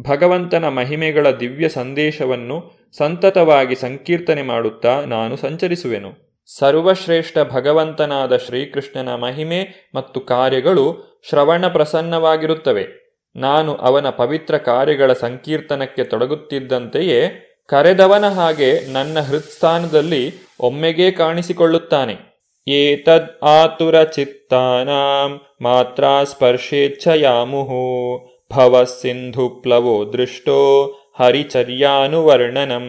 [0.02, 6.25] ಭಗವಂತನ ಮಹಿಮೆಗಳ ದಿವ್ಯ ಸಂದೇಶವನ್ನು ಸಂತತವಾಗಿ ಸಂಕೀರ್ತನೆ ಮಾಡುತ್ತಾ ನಾನು ಸಂಚರಿಸುವೆನು.
[6.46, 13.06] ಸರ್ವಶ್ರೇಷ್ಠ ಭಗವಂತನಾದ ಶ್ರೀಕೃಷ್ಣನ ಮಹಿಮೆ ಮತ್ತು ಕಾರ್ಯಗಳು ಶ್ರವಣ ಪ್ರಸನ್ನವಾಗಿರುತ್ತವೆ.
[13.36, 22.36] ನಾನು ಅವನ ಪವಿತ್ರ ಕಾರ್ಯಗಳ ಸಂಕೀರ್ತನಕ್ಕೆ ತೊಡಗುತ್ತಿದ್ದಂತೆಯೇ ಕರೆದವನ ಹಾಗೆ ನನ್ನ ಹೃತ್ಸ್ಥಾನದಲ್ಲಿ ಒಮ್ಮೆಗೇ ಕಾಣಿಸಿಕೊಳ್ಳುತ್ತಾನೆ.
[22.68, 27.84] ಏತದ್ ಆತುರ ಚಿತ್ತಾನಾಂ ಮಾತ್ರ ಸ್ಪರ್ಶೇಚ್ಛಯಾಮುಹು
[28.54, 30.86] ಭವ ಸಿಂಧು ಪ್ಲವೋ ದೃಷ್ಟೋ
[31.20, 32.86] ಹರಿಚರ್ಯಾನುವರ್ಣನಂ.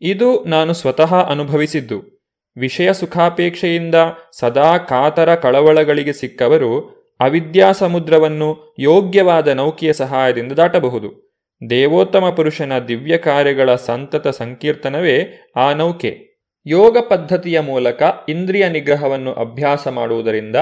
[0.00, 2.15] ಇದು ನಾನು ಸ್ವತಃ ಅನುಭವಿಸಿದ್ದು.
[2.56, 3.94] ವಿಷಯ ಸುಖಾಪೇಕ್ಷೆಯಿಂದ
[4.38, 11.26] ಸದಾ ಕಾತರ ಕಳವಳಗಳಿಗೆ ಸಿಕ್ಕವರು ಅವಿದ್ಯಾ ಸಮುದ್ರವನ್ನು ಯೋಗ್ಯವಾದ ನೌಕೆಯ ಸಹಾಯದಿಂದ ದಾಟಬಹುದು.
[11.70, 16.18] ದೇವೋತ್ತಮ ಪುರುಷನ ದಿವ್ಯ ಕಾರ್ಯಗಳ ಸಂತತ ಸಂಕೀರ್ತನವೇ ಆ ನೌಕೆ.
[16.66, 20.56] ಯೋಗ ಪದ್ಧತಿಯ ಮೂಲಕ ಇಂದ್ರಿಯ ನಿಗ್ರಹವನ್ನು ಅಭ್ಯಾಸ ಮಾಡುವುದರಿಂದ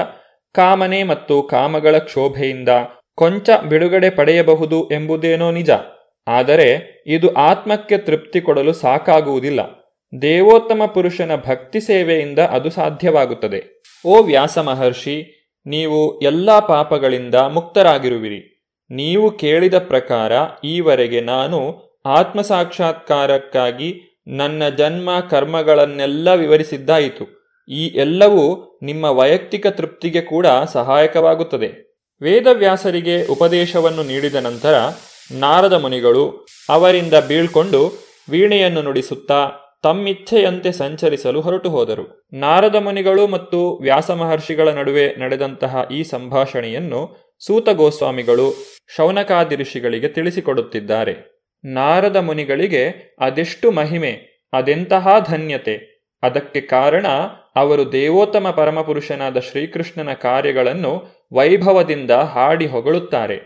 [0.53, 2.69] ಕಾಮನೆ ಮತ್ತು ಕಾಮಗಳ ಕ್ಷೋಭೆಯಿಂದ
[3.15, 5.69] ಕೊಂಚ ಬಿಡುಗಡೆ ಪಡೆಯಬಹುದು ಎಂಬುದೇನೋ ನಿಜ.
[6.27, 9.84] ಆದರೆ ಇದು ಆತ್ಮಕ್ಕೆ ತೃಪ್ತಿ ಕೊಡಲು ಸಾಕಾಗುವುದಿಲ್ಲ.
[10.21, 13.83] ದೇವೋತ್ತಮ ಪುರುಷನ ಭಕ್ತಿ ಸೇವೆಯಿಂದ ಅದು ಸಾಧ್ಯವಾಗುತ್ತದೆ.
[14.05, 18.71] ಓ ವ್ಯಾಸ ಮಹರ್ಷಿ, ನೀವು ಎಲ್ಲ ಪಾಪಗಳಿಂದ ಮುಕ್ತರಾಗಿರುವಿರಿ.
[18.91, 20.31] ನೀವು ಕೇಳಿದ ಪ್ರಕಾರ
[20.63, 27.55] ಈವರೆಗೆ ನಾನು ಆತ್ಮಸಾಕ್ಷಾತ್ಕಾರಕ್ಕಾಗಿ ನನ್ನ ಜನ್ಮ ಕರ್ಮಗಳನ್ನೆಲ್ಲ ವಿವರಿಸಿದ್ದಾಯಿತು.
[27.69, 31.97] ಈ ಎಲ್ಲವೂ ನಿಮ್ಮ ವೈಯಕ್ತಿಕ ತೃಪ್ತಿಗೆ ಕೂಡ ಸಹಾಯಕವಾಗುತ್ತದೆ.
[32.21, 34.81] ವೇದವ್ಯಾಸರಿಗೆ ಉಪದೇಶವನ್ನು ನೀಡಿದ ನಂತರ
[35.31, 37.91] ನಾರದ ಮುನಿಗಳು ಅವರಿಂದ ಬೀಳ್ಕೊಂಡು
[38.29, 39.51] ವೀಣೆಯನ್ನು ನುಡಿಸುತ್ತಾ
[39.85, 48.53] ತಮ್ಮಿಚ್ಛೆಯಂತೆ ಸಂಚರಿಸಲು ಹೊರಟು ಹೋದರು ನಾರದ ಮುನಿಗಳು ಮತ್ತು ವ್ಯಾಸ ಮಹರ್ಷಿಗಳ ನಡುವೆ ನಡೆದಂತಹ ಈ ಸಂಭಾಷಣೆಯನ್ನು ಸೂತ ಗೋಸ್ವಾಮಿಗಳು
[48.97, 51.35] ಶೌನಕಾದಿ ಋಷಿಗಳಿಗೆ ತಿಳಿಸಿಕೊಡುತ್ತಿದ್ದಾರೆ.
[51.65, 55.75] ನಾರದ ಮುನಿಗಳಿಗೆ ಅದೆಷ್ಟು ಮಹಿಮೆ, ಅದೆಂತಹ ಧನ್ಯತೆ,
[56.23, 57.07] ಅದಕ್ಕೆ ಕಾರಣ
[57.55, 60.93] ಅವರು ದೇವೋತ್ತಮ ಪರಮಪುರುಷನಾದ ಶ್ರೀಕೃಷ್ಣನ ಕಾರ್ಯಗಳನ್ನು
[61.33, 63.37] ವೈಭವದಿಂದ ಹಾಡಿ ಹೊಗಳುತ್ತಾರೆ.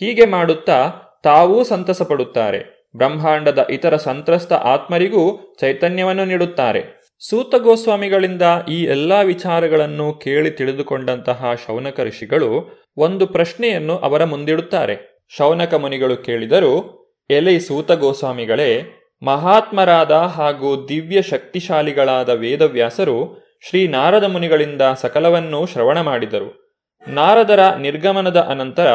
[0.00, 0.92] ಹೀಗೆ ಮಾಡುತ್ತಾ
[1.24, 6.98] ತಾವೂ ಸಂತಸ ಪಡುತ್ತಾರೆ ಬ್ರಹ್ಮಾಂಡದ ಇತರ ಸಂತ್ರಸ್ತ ಆತ್ಮರಿಗೂ ಚೈತನ್ಯವನ್ನು ನೀಡುತ್ತಾರೆ.
[7.30, 15.26] ಸೂತ ಗೋಸ್ವಾಮಿಗಳಿಂದ ಈ ಎಲ್ಲ ವಿಚಾರಗಳನ್ನು ಕೇಳಿ ತಿಳಿದುಕೊಂಡಂತಹ ಶೌನಕ ಋಷಿಗಳು ಒಂದು ಪ್ರಶ್ನೆಯನ್ನು ಅವರ ಮುಂದಿಡುತ್ತಾರೆ.
[15.36, 16.98] ಶೌನಕ ಮುನಿಗಳು ಕೇಳಿದರು,
[17.30, 26.48] ಎಲೆ ಸೂತ ಗೋಸ್ವಾಮಿಗಳೇ, ಮಹಾತ್ಮರಾದ ಹಾಗೂ ದಿವ್ಯ ಶಕ್ತಿಶಾಲಿಗಳಾದ ವೇದವ್ಯಾಸರು ಶ್ರೀ ನಾರದ ಮುನಿಗಳಿಂದ ಸಕಲವನ್ನೂ ಶ್ರವಣ ಮಾಡಿದರು.
[27.08, 28.86] ನಾರದರ ನಿರ್ಗಮನದ ಅನಂತರ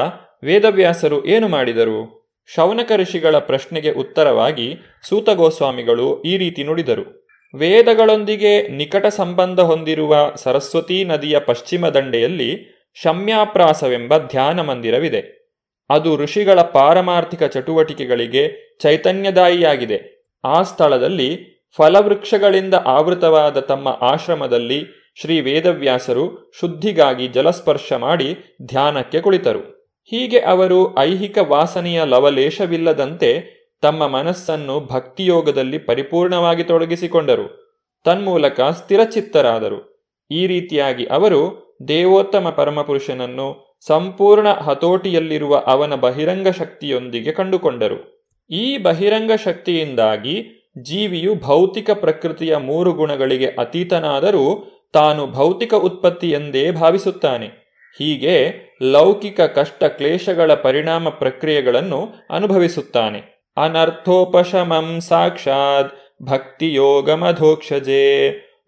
[0.43, 2.22] ವೇದವ್ಯಾಸರು ಏನು ಮಾಡಿದರು?
[2.45, 7.27] ಶೌನಕ ಋಷಿಗಳ ಪ್ರಶ್ನೆಗೆ ಉತ್ತರವಾಗಿ ಸೂತಗೋಸ್ವಾಮಿಗಳು ಈ ರೀತಿ ನುಡಿದರು.
[7.55, 15.43] ವೇದಗಳೊಂದಿಗೆ ನಿಕಟ ಸಂಬಂಧ ಹೊಂದಿರುವ ಸರಸ್ವತೀ ನದಿಯ ಪಶ್ಚಿಮ ದಂಡೆಯಲ್ಲಿ ಶಮ್ಯಾಪ್ರಾಸವೆಂಬ ಧ್ಯಾನ ಮಂದಿರವಿದೆ.
[15.89, 20.29] ಅದು ಋಷಿಗಳ ಪಾರಮಾರ್ಥಿಕ ಚಟುವಟಿಕೆಗಳಿಗೆ ಚೈತನ್ಯದಾಯಿಯಾಗಿದೆ.
[20.43, 24.85] ಆ ಸ್ಥಳದಲ್ಲಿ ಫಲವೃಕ್ಷಗಳಿಂದ ಆವೃತವಾದ ತಮ್ಮ ಆಶ್ರಮದಲ್ಲಿ
[25.21, 29.82] ಶ್ರೀ ವೇದವ್ಯಾಸರು ಶುದ್ಧಿಗಾಗಿ ಜಲಸ್ಪರ್ಶ ಮಾಡಿ ಧ್ಯಾನಕ್ಕೆ ಕುಳಿತರು.
[30.11, 37.63] ಹೀಗೆ ಅವರು ಐಹಿಕ ವಾಸನೆಯ ಲವಲೇಶವಿಲ್ಲದಂತೆ ತಮ್ಮ ಮನಸ್ಸನ್ನು ಭಕ್ತಿಯೋಗದಲ್ಲಿ ಪರಿಪೂರ್ಣವಾಗಿ ತೊಡಗಿಸಿಕೊಂಡರು.
[38.03, 40.09] ತನ್ಮೂಲಕ ಸ್ಥಿರಚಿತ್ತರಾದರು.
[40.31, 48.29] ಈ ರೀತಿಯಾಗಿ ಅವರು ದೇವೋತ್ತಮ ಪರಮಪುರುಷನನ್ನು ಸಂಪೂರ್ಣ ಹತೋಟಿಯಲ್ಲಿರುವ ಅವನ ಬಹಿರಂಗ ಶಕ್ತಿಯೊಂದಿಗೆ ಕಂಡುಕೊಂಡರು.
[48.49, 50.35] ಈ ಬಹಿರಂಗ ಶಕ್ತಿಯಿಂದಾಗಿ
[50.81, 57.62] ಜೀವಿಯು ಭೌತಿಕ ಪ್ರಕೃತಿಯ ಮೂರು ಗುಣಗಳಿಗೆ ಅತೀತನಾದರೂ ತಾನು ಭೌತಿಕ ಉತ್ಪತ್ತಿ ಎಂದೇ ಭಾವಿಸುತ್ತಾನೆ.
[57.97, 63.51] ಹೀಗೆ ಲೌಕಿಕ ಕಷ್ಟ ಕ್ಲೇಶಗಳ ಪರಿಣಾಮ ಪ್ರಕ್ರಿಯೆಗಳನ್ನು ಅನುಭವಿಸುತ್ತಾನೆ.
[63.57, 68.03] ಅನರ್ಥೋಪಶಮಂ ಸಾಕ್ಷಾತ್ ಭಕ್ತಿಯೋಗಮಧೋಕ್ಷಜೆ.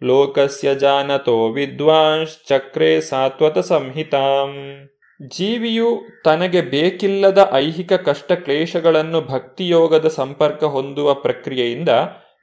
[0.03, 4.75] ಲೋಕಸ್ಯ ಜಾನತೋ ವಿದ್ವಾಂಶ್ಚಕ್ರೆ ಸಾತ್ವತ ಸಂಹಿತಾಂ.
[5.37, 11.89] ಜೀವಿಯು ತನಗೆ ಬೇಕಿಲ್ಲದ ಐಹಿಕ ಕಷ್ಟ ಕ್ಲೇಶಗಳನ್ನು ಭಕ್ತಿಯೋಗದ ಸಂಪರ್ಕ ಹೊಂದುವ ಪ್ರಕ್ರಿಯೆಯಿಂದ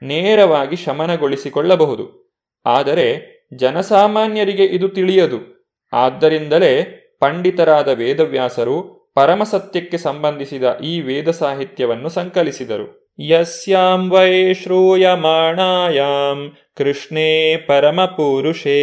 [0.02, 2.34] ನೇರವಾಗಿ ಶಮನಗೊಳಿಸಿಕೊಳ್ಳಬಹುದು.
[2.66, 5.61] ಆದರೆ ಜನಸಾಮಾನ್ಯರಿಗೆ ಇದು ತಿಳಿಯದು.
[5.92, 6.82] ಆದ್ದರಿಂದಲೇ
[7.20, 13.02] ಪಂಡಿತರಾದ ವೇದವ್ಯಾಸರು ಪರಮಸತ್ಯಕ್ಕೆ ಸಂಬಂಧಿಸಿದ ಈ ವೇದ ಸಾಹಿತ್ಯವನ್ನು ಸಂಕಲಿಸಿದರು.
[13.18, 18.80] ಯಸ್ಯಾಂ ವೈ ಶ್ರೂಯಮಾಣಾಯಾಂ ಕೃಷ್ಣೇ ಪರಮಪುರುಷೇ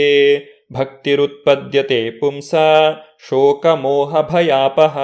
[0.73, 2.55] ಭಕ್ತಿರುತ್ಪದ್ಯತೆ ಪುಂಸ
[3.29, 4.97] ಶೋಕ ಮೋಹ ಭಯಾಪಹ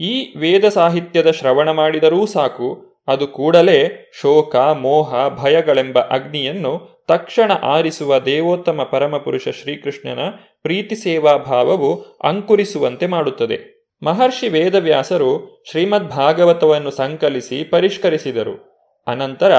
[0.00, 2.68] ಈ ವೇದ ಸಾಹಿತ್ಯದ ಶ್ರವಣ ಮಾಡಿದರೂ ಸಾಕು,
[3.08, 10.18] ಅದು ಕೂಡಲೇ ಶೋಕ ಮೋಹ ಭಯಗಳೆಂಬ ಅಗ್ನಿಯನ್ನು ತಕ್ಷಣ ಆರಿಸುವ ದೇವೋತ್ತಮ ಪರಮಪುರುಷ ಶ್ರೀಕೃಷ್ಣನ
[10.62, 13.76] ಪ್ರೀತಿ ಸೇವಾ ಭಾವವು ಅಂಕುರಿಸುವಂತೆ ಮಾಡುತ್ತದೆ.
[14.02, 18.76] ಮಹರ್ಷಿ ವೇದವ್ಯಾಸರು ಶ್ರೀಮದ್ ಭಾಗವತವನ್ನು ಸಂಕಲಿಸಿ ಪರಿಷ್ಕರಿಸಿದರು.
[19.06, 19.52] ಅನಂತರ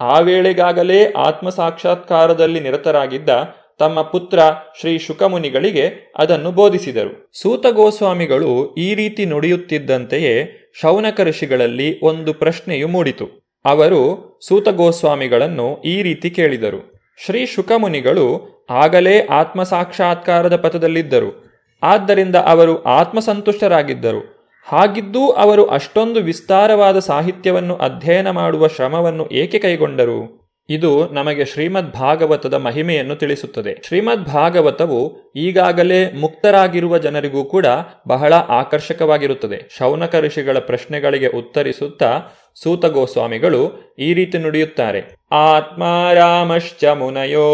[0.00, 3.28] ಆ ವೇಳೆಗಾಗಲೇ ಆತ್ಮ ಸಾಕ್ಷಾತ್ಕಾರದಲ್ಲಿ ನಿರತರಾಗಿದ್ದ
[3.78, 4.38] ತಮ್ಮ ಪುತ್ರ
[4.80, 7.30] ಶ್ರೀ ಶುಕಮುನಿಗಳಿಗೆ ಅದನ್ನು ಬೋಧಿಸಿದರು.
[7.40, 10.34] ಸೂತ ಗೋಸ್ವಾಮಿಗಳು ಈ ರೀತಿ ನುಡಿಯುತ್ತಿದ್ದಂತೆಯೇ
[10.80, 13.49] ಶೌನಕ ಋಷಿಗಳಲ್ಲಿ ಒಂದು ಪ್ರಶ್ನೆಯು ಮೂಡಿತು.
[13.64, 17.02] ಅವರು ಸೂತಗೋಸ್ವಾಮಿಗಳನ್ನು ಈ ರೀತಿ ಕೇಳಿದರು.
[17.26, 21.50] ಶ್ರೀ ಶುಕಮುನಿಗಳು ಆಗಲೇ ಆತ್ಮಸಾಕ್ಷಾತ್ಕಾರದ ಪಥದಲ್ಲಿದ್ದರು.
[21.82, 24.40] ಆದ್ದರಿಂದ ಅವರು ಆತ್ಮಸಂತುಷ್ಟರಾಗಿದ್ದರು.
[24.64, 30.39] ಹಾಗಿದ್ದೂ ಅವರು ಅಷ್ಟೊಂದು ವಿಸ್ತಾರವಾದ ಸಾಹಿತ್ಯವನ್ನು ಅಧ್ಯಯನ ಮಾಡುವ ಶ್ರಮವನ್ನು ಏಕೆ ಕೈಗೊಂಡರು?
[30.70, 33.82] ಇದು ನಮಗೆ ಶ್ರೀಮದ್ ಭಾಗವತದ ಮಹಿಮೆಯನ್ನು ತಿಳಿಸುತ್ತದೆ.
[33.86, 37.66] ಶ್ರೀಮದ್ ಭಾಗವತವು ಈಗಾಗಲೇ ಮುಕ್ತರಾಗಿರುವ ಜನರಿಗೂ ಕೂಡ
[38.08, 39.68] ಬಹಳ ಆಕರ್ಷಕವಾಗಿರುತ್ತದೆ.
[39.78, 42.22] ಶೌನಕ ಋಷಿಗಳ ಪ್ರಶ್ನೆಗಳಿಗೆ ಉತ್ತರಿಸುತ್ತಾ
[42.62, 45.14] ಸೂತ ಗೋಸ್ವಾಮಿಗಳು ಈ ರೀತಿ ನುಡಿಯುತ್ತಾರೆ.
[45.32, 47.50] ಆತ್ಮಾರಾಮಶ್ಚ ಮುನಯೋ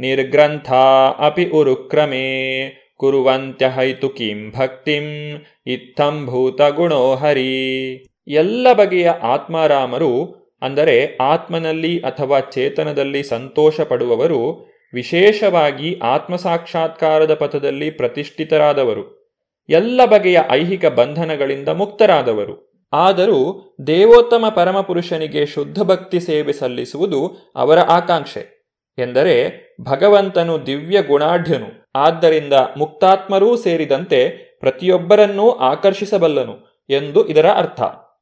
[0.00, 0.72] ನಿರ್ಗ್ರಂಥ
[1.18, 7.94] ಅಪಿ ಉರುಕ್ರಮೇ ಕುರುವಂತ್ಯ ಹೈತು ಕಿಂ ಭಕ್ತಿಂ ಇತ್ತಂ ಭೂತ ಗುಣೋ ಹರಿ.
[8.28, 19.34] ಎಲ್ಲ ಬಗೆಯ ಆತ್ಮಾರಾಮರು ಅಂದರೆ ಆತ್ಮನಲ್ಲಿ ಅಥವಾ ಚೇತನದಲ್ಲಿ ಸಂತೋಷ ಪಡುವವರು ವಿಶೇಷವಾಗಿ ಆತ್ಮಸಾಕ್ಷಾತ್ಕಾರದ ಪಥದಲ್ಲಿ ಪ್ರತಿಷ್ಠಿತರಾದವರು.
[19.68, 22.86] ಎಲ್ಲ ಬಗೆಯ ಐಹಿಕ ಬಂಧನಗಳಿಂದ ಮುಕ್ತರಾದವರು.
[22.92, 28.66] ಆದರೂ ದೇವೋತ್ತಮ ಪರಮಪುರುಷನಿಗೆ ಶುದ್ಧ ಭಕ್ತಿ ಸೇವೆ ಸಲ್ಲಿಸುವುದು ಅವರ ಆಕಾಂಕ್ಷೆ.
[28.98, 31.90] ಎಂದರೆ ಭಗವಂತನು ದಿವ್ಯ ಗುಣಾಢ್ಯನು.
[31.94, 34.28] ಆದ್ದರಿಂದ ಮುಕ್ತಾತ್ಮರೂ ಸೇರಿದಂತೆ
[34.60, 37.80] ಪ್ರತಿಯೊಬ್ಬರನ್ನೂ ಆಕರ್ಷಿಸಬಲ್ಲನು ಎಂದು ಇದರ ಅರ್ಥ.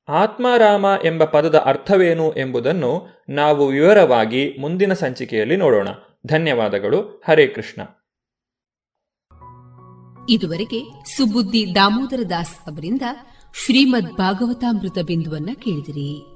[0.09, 5.89] ಆತ್ಮಾರಾಮ ಎಂಬ ಪದದ ಅರ್ಥವೇನು ಎಂಬುದನ್ನು ನಾವು ವಿವರವಾಗಿ ಮುಂದಿನ ಸಂಚಿಕೆಯಲ್ಲಿ ನೋಡೋಣ.
[6.27, 7.23] ಧನ್ಯವಾದಗಳು.
[7.27, 7.83] ಹರೇ ಕೃಷ್ಣ.
[10.29, 10.81] ಇದುವರೆಗೆ
[11.17, 13.03] ಸುಬುದ್ದಿ ದಾಮೋದರ ದಾಸ್ ಅವರಿಂದ
[13.65, 16.27] ಶ್ರೀಮದ್ ಭಾಗವತಾಮೃತ ಬಿಂದುವನ್ನ ಕೇಳಿದಿರಿ.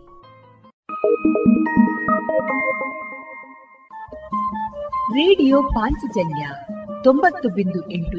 [5.15, 6.51] ರೇಡಿಯೋ ಪಾಂಚಜನ್ಯ
[7.05, 8.19] ತೊಂಬತ್ತು ಬಿಂದು ಎಂಟು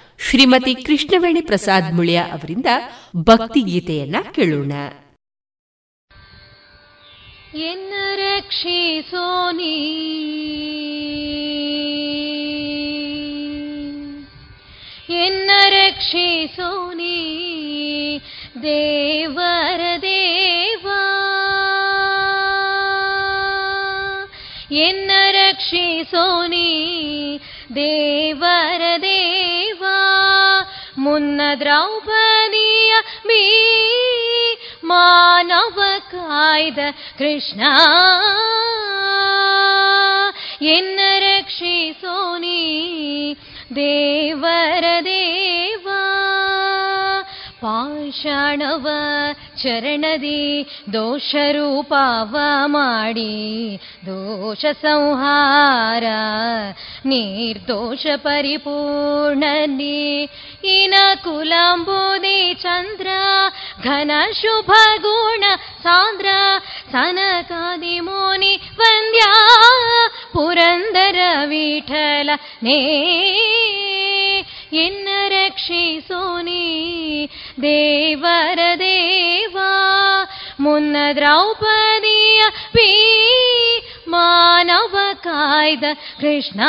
[0.29, 2.65] ಶ್ರೀಮತಿ ಕೃಷ್ಣವೇಣಿ ಪ್ರಸಾದ್ ಮುಳಿಯ ಅವರಿಂದ
[3.17, 4.71] ಭಕ್ತಿ ಗೀತೆಯನ್ನ ಕೇಳೋಣ.
[7.55, 9.77] ಎನ್ನ ರಕ್ಷಿಸೋನಿ
[15.09, 17.17] ಎನ್ನ ರಕ್ಷಿಸೋನಿ
[18.63, 21.17] ದೇವರ ದೇವಾ?
[24.71, 26.67] ಎನ್ನ ರಕ್ಷಿಸೋನಿ
[27.75, 29.97] ದೇವರ ದೇವಾ
[30.97, 32.93] ಮುನ್ನ ದ್ರೌಪದಿಯ
[33.27, 33.43] ಬೀ
[34.83, 36.77] ಮಾನವ ಕಾಯ್ದ
[37.17, 37.61] ಕೃಷ್ಣ.
[40.61, 42.61] ಎನ್ನ ರಕ್ಷಿಸೋನಿ
[43.75, 46.01] ದೇವರ ದೇವಾ
[47.61, 48.87] ಪಾಷಾಣವ
[49.63, 56.03] ಚರಣದಿ ದೋಷರೂಪವ ಮಾಡಿ ದೋಷ ಸಂಹಾರ
[57.05, 60.29] ನಿರ್ದೋಷ ಪರಿಪೂರ್ಣನಿ.
[60.63, 60.93] ಇನ
[61.23, 63.07] ಕುಲಾಂಬುದಿ ಚಂದ್ರ,
[63.83, 65.43] ಘನ ಶುಭ ಗುಣ
[65.83, 66.27] ಸಾಂದ್ರ,
[66.91, 69.33] ಸನಕಾದಿ ಮೋನಿ ವಂದ್ಯಾ,
[70.33, 72.29] ಪುರಂದರ ವಿಠಲ
[72.63, 72.79] ನೇ.
[74.73, 76.61] ಎನ್ನ ರಕ್ಷಿಸೋನಿ
[77.61, 80.29] ದೇವರ ದೇವಾ.
[80.59, 83.17] ಮುನ್ನ ದ್ರೌಪದಿಯ ಪೀ
[84.07, 85.83] ಮಾನವ ಕಾಯ್ದ
[86.19, 86.61] ಕೃಷ್ಣ.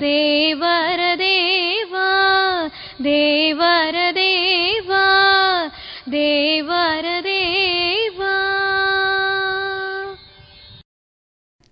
[0.00, 2.68] ದೇವರ ದೇವಾ
[3.04, 5.37] ದೇವರ ದೇವಾ.
[6.12, 6.94] ದೇವಾ.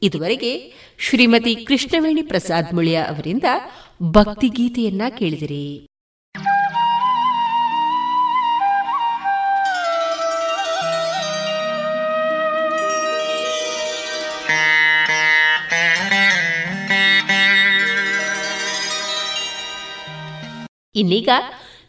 [0.03, 3.45] ಇದುವರೆಗೆ ಶ್ರೀಮತಿ ಕೃಷ್ಣವೇಣಿ ಪ್ರಸಾದ್ ಮುಳಿಯ ಅವರಿಂದ
[4.03, 5.87] ಭಕ್ತಿಗೀತೆಯನ್ನ ಕೇಳಿದಿರಿ.
[20.95, 21.28] ಇನ್ನೀಗ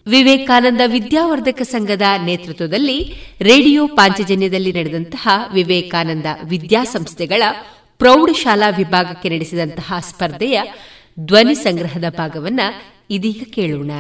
[0.08, 2.99] ವಿವೇಕಾನಂದ ವಿದ್ಯಾವರ್ಧಕ ಸಂಘದ ನೇತೃತ್ವದಲ್ಲಿ
[3.41, 7.43] ರೇಡಿಯೋ ಪಾಂಚಜನ್ಯದಲ್ಲಿ ನಡೆದಂತಹ ವಿವೇಕಾನಂದ ವಿದ್ಯಾಸಂಸ್ಥೆಗಳ
[7.97, 10.62] ಪ್ರೌಢಶಾಲಾ ವಿಭಾಗಕ್ಕೆ ನಡೆಸಿದಂತಹ ಸ್ಪರ್ಧೆಯ
[11.20, 13.91] ಧ್ವನಿ ಸಂಗ್ರಹದ ಭಾಗವನ್ನು ಇದೀಗ ಕೇಳೋಣ.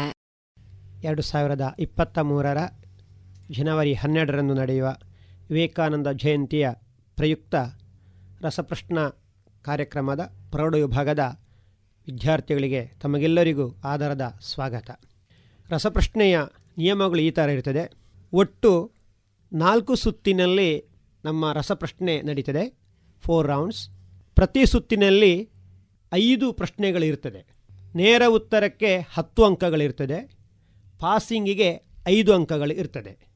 [1.03, 2.57] ಎರಡು ಸಾವಿರದ ಇಪ್ಪತ್ತ ಮೂರರ
[3.51, 4.87] ಜನವರಿ ಹನ್ನೆರಡರಂದು ನಡೆಯುವ
[5.49, 6.69] ವಿವೇಕಾನಂದ ಜಯಂತಿಯ
[7.15, 7.55] ಪ್ರಯುಕ್ತ
[8.41, 8.99] ರಸಪ್ರಶ್ನ
[9.61, 10.19] ಕಾರ್ಯಕ್ರಮದ
[10.51, 11.19] ಪ್ರೌಢ ವಿಭಾಗದ
[12.07, 14.99] ವಿದ್ಯಾರ್ಥಿಗಳಿಗೆ ತಮಗೆಲ್ಲರಿಗೂ ಆಧಾರದ ಸ್ವಾಗತ.
[15.69, 16.39] ರಸಪ್ರಶ್ನೆಯ
[16.77, 17.91] ನಿಯಮಗಳು ಈ ಥರ ಇರ್ತದೆ.
[18.33, 18.91] ಒಟ್ಟು
[19.53, 20.85] ನಾಲ್ಕು ಸುತ್ತಿನಲ್ಲಿ
[21.25, 22.77] ನಮ್ಮ ರಸಪ್ರಶ್ನೆ ನಡೀತದೆ.
[23.21, 23.89] ಫೋರ್ ರೌಂಡ್ಸ್
[24.35, 25.49] ಪ್ರತಿ ಸುತ್ತಿನಲ್ಲಿ
[26.13, 27.47] ಐದು ಪ್ರಶ್ನೆಗಳಿರ್ತದೆ
[27.95, 30.37] ನೇರ ಉತ್ತರಕ್ಕೆ ಹತ್ತು ಅಂಕಗಳಿರ್ತದೆ
[30.99, 33.27] ಪಾಸಿಂಗಿಗೆ ಐದು ಅಂಕಗಳು ಇರ್ತದೆ.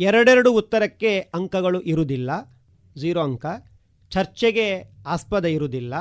[0.00, 2.30] ಎರಡೆರಡು ಉತ್ತರಕ್ಕೆ ಅಂಕಗಳು ಇರುವುದಿಲ್ಲ.
[2.96, 3.46] ಝೀರೋ ಅಂಕ.
[4.10, 5.94] ಚರ್ಚೆಗೆ ಆಸ್ಪದ ಇರುವುದಿಲ್ಲ.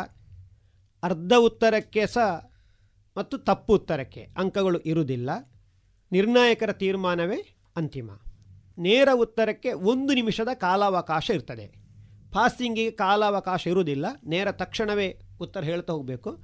[1.03, 2.51] ಅರ್ಧ ಉತ್ತರಕ್ಕೆ ಸಹ
[3.17, 5.29] ಮತ್ತು ತಪ್ಪು ಉತ್ತರಕ್ಕೆ ಅಂಕಗಳು ಇರುವುದಿಲ್ಲ.
[6.11, 8.11] ನಿರ್ಣಾಯಕರ ತೀರ್ಮಾನವೇ ಅಂತಿಮ.
[8.77, 11.65] ನೇರ ಉತ್ತರಕ್ಕೆ ಒಂದು ನಿಮಿಷದ ಕಾಲಾವಕಾಶ ಇರ್ತದೆ.
[12.33, 14.05] ಪಾಸಿಂಗಿಗೆ ಕಾಲಾವಕಾಶ ಇರುವುದಿಲ್ಲ.
[14.25, 16.43] ನೇರ ತಕ್ಷಣವೇ ಉತ್ತರ ಹೇಳ್ತಾ ಹೋಗಬೇಕು.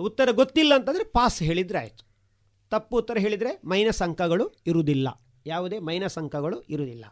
[0.00, 2.06] ಉತ್ತರ ಗೊತ್ತಿಲ್ಲ ಅಂತಂದರೆ ಪಾಸ್ ಹೇಳಿದರೆ ಆಯಿತು.
[2.70, 5.08] ತಪ್ಪು ಉತ್ತರ ಹೇಳಿದರೆ ಮೈನಸ್ ಅಂಕಗಳು ಇರುವುದಿಲ್ಲ.
[5.46, 7.04] ಯಾವುದೇ ಮೈನಸ್ ಅಂಕಗಳು ಇರುವುದಿಲ್ಲ.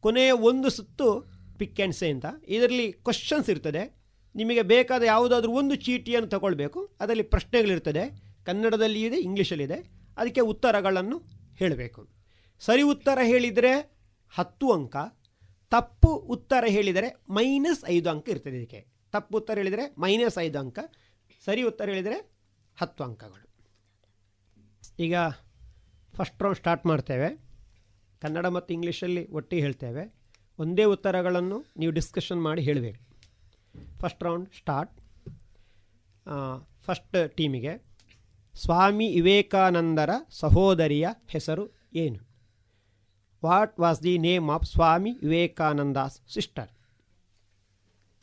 [0.00, 2.26] ಕೊನೆಯ ಒಂದು ಸುತ್ತು ಪಿಕ್ ಆ್ಯಂಡ್ ಸೇ ಅಂತ.
[2.46, 4.02] ಇದರಲ್ಲಿ ಕ್ವಶನ್ಸ್ ಇರ್ತದೆ.
[4.36, 6.96] ನಿಮಗೆ ಬೇಕಾದ ಯಾವುದಾದ್ರೂ ಒಂದು ಚೀಟಿಯನ್ನು ತಗೊಳ್ಬೇಕು.
[7.00, 8.22] ಅದರಲ್ಲಿ ಪ್ರಶ್ನೆಗಳಿರ್ತದೆ.
[8.44, 11.18] ಕನ್ನಡದಲ್ಲಿ ಇದೆ ಇಂಗ್ಲೀಷಲ್ಲಿದೆ ಅದಕ್ಕೆ ಉತ್ತರಗಳನ್ನು
[11.60, 12.02] ಹೇಳಬೇಕು.
[12.60, 13.72] ಸರಿ ಉತ್ತರ ಹೇಳಿದರೆ
[14.32, 14.96] ಹತ್ತು ಅಂಕ,
[15.70, 18.80] ತಪ್ಪು ಉತ್ತರ ಹೇಳಿದರೆ ಮೈನಸ್ ಐದು ಅಂಕ ಇರ್ತದೆ ಇದಕ್ಕೆ.
[19.12, 20.78] ತಪ್ಪು ಉತ್ತರ ಹೇಳಿದರೆ ಮೈನಸ್ ಐದು ಅಂಕ,
[21.44, 22.18] ಸರಿ ಉತ್ತರ ಹೇಳಿದರೆ
[22.80, 23.46] ಹತ್ತು ಅಂಕಗಳು.
[24.98, 25.14] ಈಗ
[26.16, 27.28] ಫಸ್ಟ್ ರೌಂಡ್ ಸ್ಟಾರ್ಟ್ ಮಾಡ್ತೇವೆ.
[28.22, 30.02] ಕನ್ನಡ ಮತ್ತು ಇಂಗ್ಲೀಷಲ್ಲಿ ಒಟ್ಟಿಗೆ ಹೇಳ್ತೇವೆ.
[30.58, 33.00] ಒಂದೇ ಉತ್ತರಗಳನ್ನು ನೀವು ಡಿಸ್ಕಷನ್ ಮಾಡಿ ಹೇಳಬೇಕು.
[34.00, 34.94] ಫಸ್ಟ್ ರೌಂಡ್ ಸ್ಟಾರ್ಟ್
[36.86, 37.72] ಫಸ್ಟ್ ಟೀಮಿಗೆ
[38.54, 42.28] ಸ್ವಾಮಿ ವಿವೇಕಾನಂದರ ಸಹೋದರಿಯ ಹೆಸರು ಏನು?
[43.44, 46.68] What was the name of Swami Vivekananda's sister?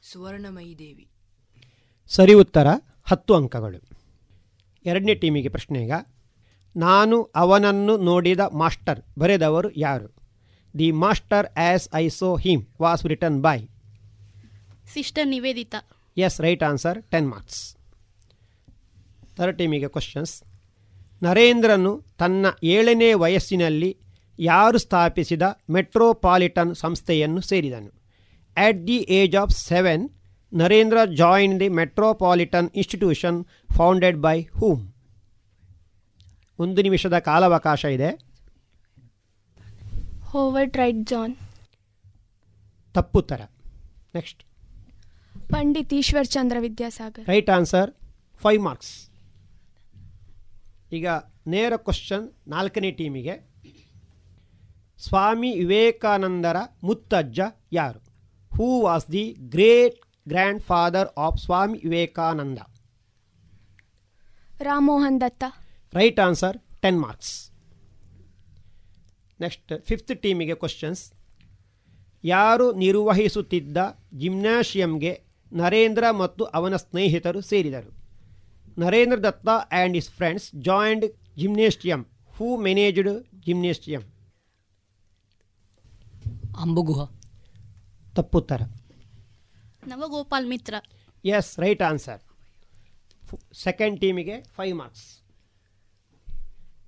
[0.01, 1.09] Suvarnamayi Devi.
[2.07, 2.67] ಸರಿ ಉತ್ತರ
[3.05, 3.89] ಹತ್ತು ಅಂಕಗಳು.
[4.85, 5.91] ಎರಡನೇ ಟೀಮಿಗೆ ಪ್ರಶ್ನೆ ಈಗ.
[6.75, 10.15] ನಾನು ಅವನನ್ನು ನೋಡಿದ ಮಾಸ್ಟರ್ ಬರೆದವರು ಯಾರು?
[10.77, 13.67] The master as I saw him was written by.
[14.93, 15.89] Sister Nivedita.
[16.17, 17.78] Yes right answer ten marks.
[19.39, 20.35] Third ಟೀಮಿಗೆ questions
[21.23, 23.91] ನರೇಂದ್ರನು ತನ್ನ ಏಳನೇ ವಯಸ್ಸಿನಲ್ಲಿ
[24.39, 25.43] ಯಾರು ಸ್ಥಾಪಿಸಿದ
[25.75, 27.91] ಮೆಟ್ರೋಪಾಲಿಟನ್ ಸಂಸ್ಥೆಯನ್ನು ಸೇರಿದನು.
[28.57, 30.03] At the age of seven
[30.51, 33.37] Narendra join the metropolitan institution
[33.77, 34.83] founded by whom
[36.59, 38.09] ಒಂದು ನಿಮಿಷದ ಕಾಲಾವಕಾಶ ಇದೆ.
[40.31, 41.35] Howard right John
[42.95, 43.41] ತಪ್ಪುತ್ತರ.
[44.15, 44.41] Next
[45.53, 47.25] Pandit Ishwar Chandra Vidyasagar.
[47.33, 47.91] Right answer
[48.41, 48.91] five marks
[50.91, 51.07] ಈಗ
[51.47, 53.49] ನೇರ ಕ್ವಶನ್ ನಾಲ್ಕನೇ ಟೀಮಿಗೆ.
[54.99, 57.39] ಸ್ವಾಮಿ ವಿವೇಕಾನಂದರ ಮುತ್ತಜ್ಜ
[57.71, 57.99] ಯಾರು?
[58.57, 62.57] Who was the great grand father of Swami Vivekananda?
[64.61, 65.43] Rammohan Datta.
[65.93, 67.51] Right answer ten marks
[69.39, 71.13] next fifth ಟೀಮಿಗೆ questions
[72.23, 73.77] ಯಾರು ನಿರ್ವಹಿಸುತ್ತಿದ್ದ
[74.13, 75.23] ಜಿಮ್ನಾಷಿಯಂಗೆ
[75.53, 77.98] ನರೇಂದ್ರ ಮತ್ತು ಅವನ ಸ್ನೇಹಿತರು ಸೇರಿದರು?
[78.77, 81.05] Narendra Datta and his friends joined
[81.37, 82.01] gymnasium
[82.33, 83.09] who managed
[83.45, 84.03] gymnasium
[86.59, 87.01] Ambu Guha
[88.13, 88.61] ತಪ್ಪುತ್ತರ
[89.87, 90.75] Nabagopal Mitra
[91.23, 92.21] yes right answer
[93.53, 95.07] second ಟೀಮಿಗೆ five marks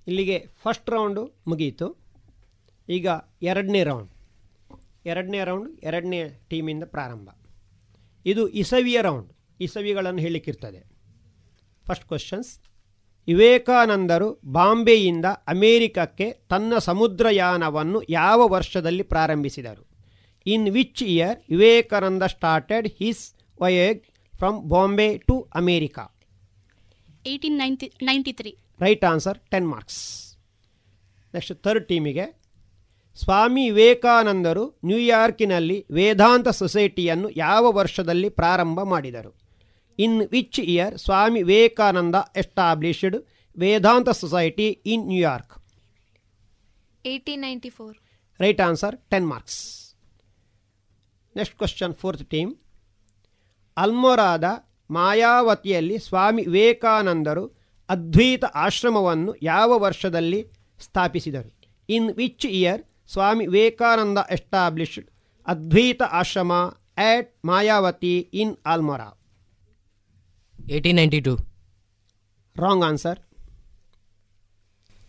[0.06, 1.86] ಇಲ್ಲಿಗೆ first round ಮುಗಿಯಿತು
[2.88, 3.08] ಈಗ
[3.42, 4.10] ಎರಡನೇ ರೌಂಡ್
[5.06, 6.18] ಎರಡನೇ ರೌಂಡ್ ಎರಡನೇ
[6.48, 7.28] ಟೀಮಿಂದ ಪ್ರಾರಂಭ.
[8.26, 9.30] ಇದು ಇಸವಿಯ ರೌಂಡ್
[9.60, 10.80] ಇಸವಿಗಳನ್ನು ಹೇಳಲಿಕ್ಕಿರ್ತದೆ
[11.88, 12.58] ಫಸ್ಟ್ ಕ್ವಶನ್ಸ್
[13.26, 19.86] ವಿವೇಕಾನಂದರು ಬಾಂಬೆಯಿಂದ ಅಮೇರಿಕಕ್ಕೆ ತನ್ನ ಸಮುದ್ರಯಾನವನ್ನು ಯಾವ ವರ್ಷದಲ್ಲಿ ಪ್ರಾರಂಭಿಸಿದರು?
[20.46, 24.02] In which year Vivekananda started his voyage
[24.36, 26.18] from Bombay to America
[27.26, 30.00] eighteen ninety ninety three right answer ten marks
[31.34, 32.42] next third ಟೀಮಿಗೆ
[33.14, 39.41] Swami ವಿವೇಕಾನಂದರು ನ್ಯೂಯಾರ್ಕಿನಲ್ಲಿ ವೇದಾಂತ ಸೊಸೈಟಿಯನ್ನು ಯಾವ ವರ್ಷದಲ್ಲಿ ಪ್ರಾರಂಭ ಮಾಡಿದರು?
[39.98, 43.16] In which year Swami Vivekananda established
[43.58, 45.62] Vedanta society in New York.
[47.06, 47.96] Eighteen ninety four.
[48.40, 49.94] Right answer ten marks.
[51.36, 52.54] Next question fourth team.
[53.76, 54.44] ಅಲ್ಮೊರಾದ
[54.90, 57.44] ಮಾಯಾವತಿಯಲ್ಲಿ ಸ್ವಾಮಿ ವಿವೇಕಾನಂದರು
[57.88, 60.46] ಅದ್ವೈತ ಆಶ್ರಮವನ್ನು ಯಾವ ವರ್ಷದಲ್ಲಿ
[60.80, 61.50] ಸ್ಥಾಪಿಸಿದರು?
[61.88, 62.82] In which year
[63.12, 65.10] Swami Vivekananda established
[65.46, 66.52] Advaita Ashrama
[66.98, 69.21] at Mayavati in Almora
[70.72, 71.34] eighteen ninety two
[72.56, 73.18] wrong answer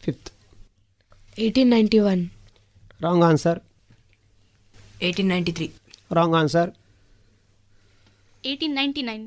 [0.01, 0.30] fifth
[1.38, 2.24] eighteen ninety one
[3.01, 3.59] wrong answer
[5.01, 5.68] eighteen ninety three
[6.11, 6.72] wrong answer
[8.45, 9.26] eighteen ninety nine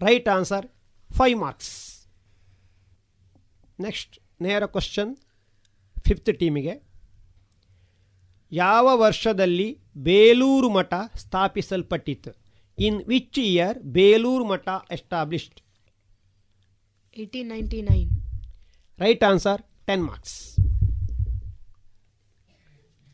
[0.00, 0.66] right answer
[1.10, 1.72] five marks
[3.80, 5.16] next ನೇರ question
[6.06, 6.74] fifth ಟೀಮಿಗೆ
[8.52, 12.30] ಯಾವ ವರ್ಷದಲ್ಲಿ Belur Math ಸ್ಥಾಪಿಸಲ್ಪಟ್ಟಿತ್ತು?
[12.78, 15.58] In which year Belur Math established
[17.16, 18.10] eighteen ninety nine
[18.98, 20.58] right answer ten marks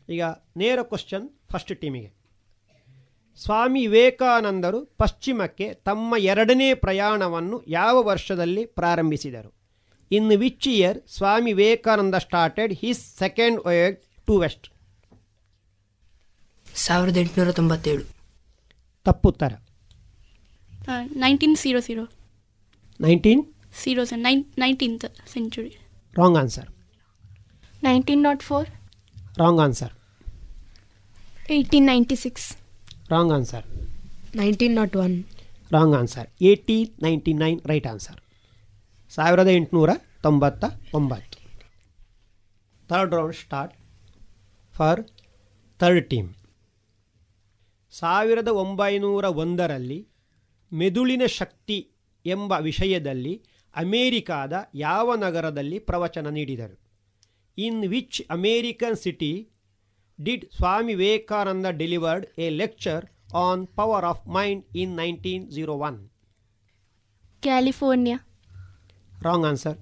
[0.09, 0.23] ಈಗ
[0.57, 2.19] ನೇರ question first ಟೀಮಿಗೆ
[3.37, 9.53] ಸ್ವಾಮಿ ವಿವೇಕಾನಂದರು ಪಶ್ಚಿಮಕ್ಕೆ ತಮ್ಮ ಎರಡನೇ ಪ್ರಯಾಣವನ್ನು ಯಾವ ವರ್ಷದಲ್ಲಿ ಪ್ರಾರಂಭಿಸಿದರು?
[10.11, 14.67] In which year Swami Vivekananda started his second voyage to west
[16.75, 18.03] ಸಾವಿರದ ಎಂಟುನೂರ ತೊಂಬತ್ತೇಳು.
[19.03, 19.53] ತಪ್ಪುತ್ತರ
[21.15, 22.03] nineteen zero zero
[23.01, 25.71] nineteen zero nine nineteenth century
[26.17, 26.69] wrong answer
[27.83, 28.69] nineteen naught four
[29.39, 29.93] wrong answer
[31.51, 32.57] eighteen ninety six
[33.09, 33.65] wrong answer
[34.35, 35.23] nineteen naught one
[35.71, 38.19] wrong answer eighteen ninety nine right answer
[39.09, 39.89] ಸಾವಿರದ ಎಂಟುನೂರ
[40.21, 40.63] ತೊಂಬತ್ತ
[40.93, 41.39] ಒಂಬತ್ತು.
[42.89, 43.73] Third round start
[44.77, 45.07] for
[45.79, 46.33] third team
[47.91, 50.07] ಸಾವಿರದ ಒಂಬೈನೂರ ಒಂದರಲ್ಲಿ
[50.73, 51.91] ಮೆದುಳಿನ ಶಕ್ತಿ
[52.25, 53.43] ಎಂಬ ವಿಷಯದಲ್ಲಿ
[53.75, 56.79] ಅಮೇರಿಕಾದ ಯಾವ ನಗರದಲ್ಲಿ ಪ್ರವಚನ ನೀಡಿದರು?
[57.57, 59.49] In which American city
[60.23, 63.05] did Swami Vivekananda delivered a lecture
[63.35, 66.09] on power of mind in nineteen zero one?
[67.41, 68.27] California.
[69.21, 69.77] Wrong answer.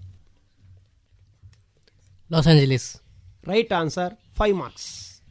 [2.31, 3.01] Los Angeles.
[3.43, 5.21] Right answer five marks.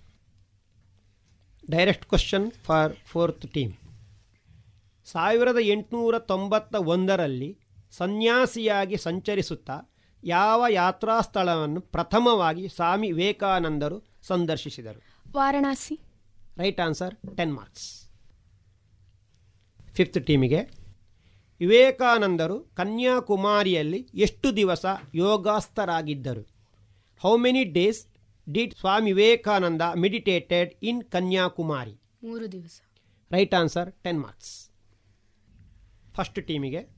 [1.71, 3.73] Direct question for fourth team.
[5.05, 7.59] ಸಾವಿರದ ಎಂಟುನೂರ ತೊಂಬತ್ತ ಒಂದರಲ್ಲಿ
[7.97, 9.81] ಸನ್ಯಾಸಿಯಾಗಿ ಸಂಚರಿಸುತ್ತಾ
[10.25, 15.03] ಯಾವ ಯಾತ್ರಾ ಸ್ಥಳವನ್ನು ಪ್ರಥಮವಾಗಿ ಸ್ವಾಮಿ ವಿವೇಕಾನಂದರು ಸಂದರ್ಶಿಸಿದರು.
[15.33, 16.01] Varanasi.
[16.57, 18.09] Right answer ten marks.
[19.95, 20.61] Fifth ಟೀಮಿಗೆ
[21.61, 26.49] ವಿವೇಕಾನಂದರು ಕನ್ಯಾಕುಮಾರಿಯಲ್ಲಿ ಎಷ್ಟು ದಿವಸ ಯೋಗಾಸ್ಥರಾಗಿದ್ದರು?
[27.21, 28.07] How many days
[28.53, 32.01] did Swami Vivekananda meditated in Kanyakumari?
[32.23, 32.81] ಮೂರು ದಿವಸ.
[33.31, 34.71] Right answer ten marks.
[36.15, 36.96] First ಟೀಮಿಗೆ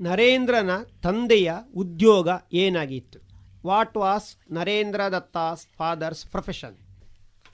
[0.00, 0.70] ನರೇಂದ್ರನ
[1.02, 3.18] ತಂದೆಯ ಉದ್ಯೋಗ ಏನಾಗಿತ್ತು?
[3.66, 6.76] What was Narendra Datta's father's profession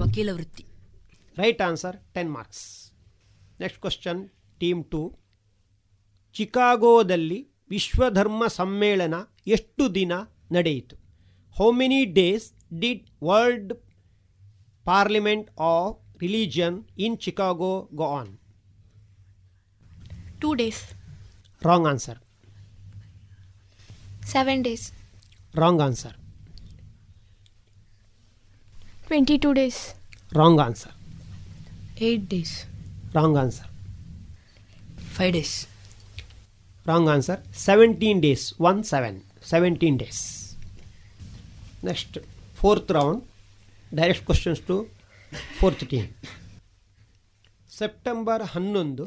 [0.00, 0.64] ವಕೀಲ ವೃತ್ತಿ
[1.36, 2.92] right answer ten marks
[3.60, 4.28] next question
[4.58, 5.18] team two
[6.32, 9.14] ಚಿಕಾಗೋದಲ್ಲಿ ವಿಶ್ವಧರ್ಮ ಸಮ್ಮೇಳನ
[9.46, 10.12] ಎಷ್ಟು ದಿನ
[10.52, 10.96] ನಡೆಯಿತು?
[11.56, 13.72] How many days did world
[14.84, 18.38] parliament of religion in Chicago go on
[20.40, 20.94] two days
[21.62, 22.21] wrong answer
[24.22, 24.82] Seven days.
[25.54, 26.14] Wrong answer
[29.08, 29.78] 22 days.
[30.32, 30.94] Wrong answer
[32.02, 32.52] eight days
[33.16, 33.68] wrong answer
[35.16, 35.56] five days
[36.86, 39.18] wrong answer seventeen days one seven
[39.50, 40.22] seventeen days
[41.84, 42.16] next
[42.56, 43.20] fourth round
[43.92, 44.76] direct questions to
[45.58, 46.08] fourth team
[47.72, 49.06] September ಹನ್ನೊಂದು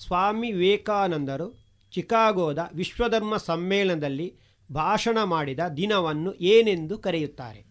[0.00, 1.48] ಸ್ವಾಮಿ ವಿವೇಕಾನಂದರು
[1.92, 4.28] ಚಿಕಾಗೋದ ವಿಶ್ವಧರ್ಮ ಸಮ್ಮೇಳನದಲ್ಲಿ
[4.72, 7.64] ಭಾಷಣ ಮಾಡಿದ ದಿನವನ್ನು ಏನೆಂದು ಕರೆಯುತ್ತಾರೆ.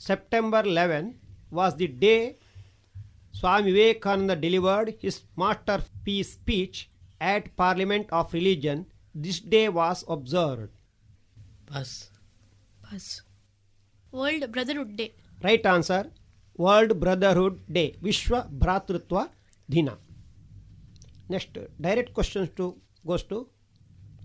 [0.00, 1.14] September eleven
[1.54, 2.40] was the day
[3.38, 5.38] Swami Vivekananda delivered his
[6.04, 6.88] masterpiece speech
[7.20, 8.86] at parliament of religion
[9.24, 10.70] this day was observed
[11.72, 12.10] as
[12.82, 13.22] as
[14.14, 16.08] world brotherhood day right answer
[16.60, 19.18] world brotherhood day ವಿಶ್ವ ಭ್ರಾತೃತ್ವ
[19.72, 19.88] ದಿನ
[21.30, 22.76] next direct questions to
[23.06, 23.52] goes to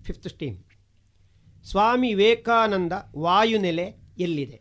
[0.02, 0.69] fifth team
[1.64, 3.84] Swami Vivekananda ವಾಯುನೆಲೆ
[4.18, 4.60] ಎಲ್ಲಿದೆ?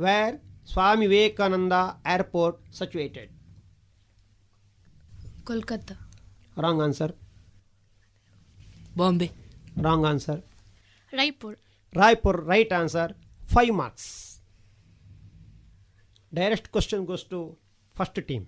[0.00, 1.72] Where Swami Vivekananda
[2.14, 3.32] airport situated
[5.44, 5.94] Kolkata.
[6.60, 7.12] Wrong answer
[8.96, 9.30] Bombay.
[9.82, 10.40] Wrong answer
[11.12, 11.58] Raipur.
[11.92, 13.12] Raipur right answer
[13.46, 14.40] five marks
[16.34, 17.58] direct question goes to
[17.96, 18.46] first team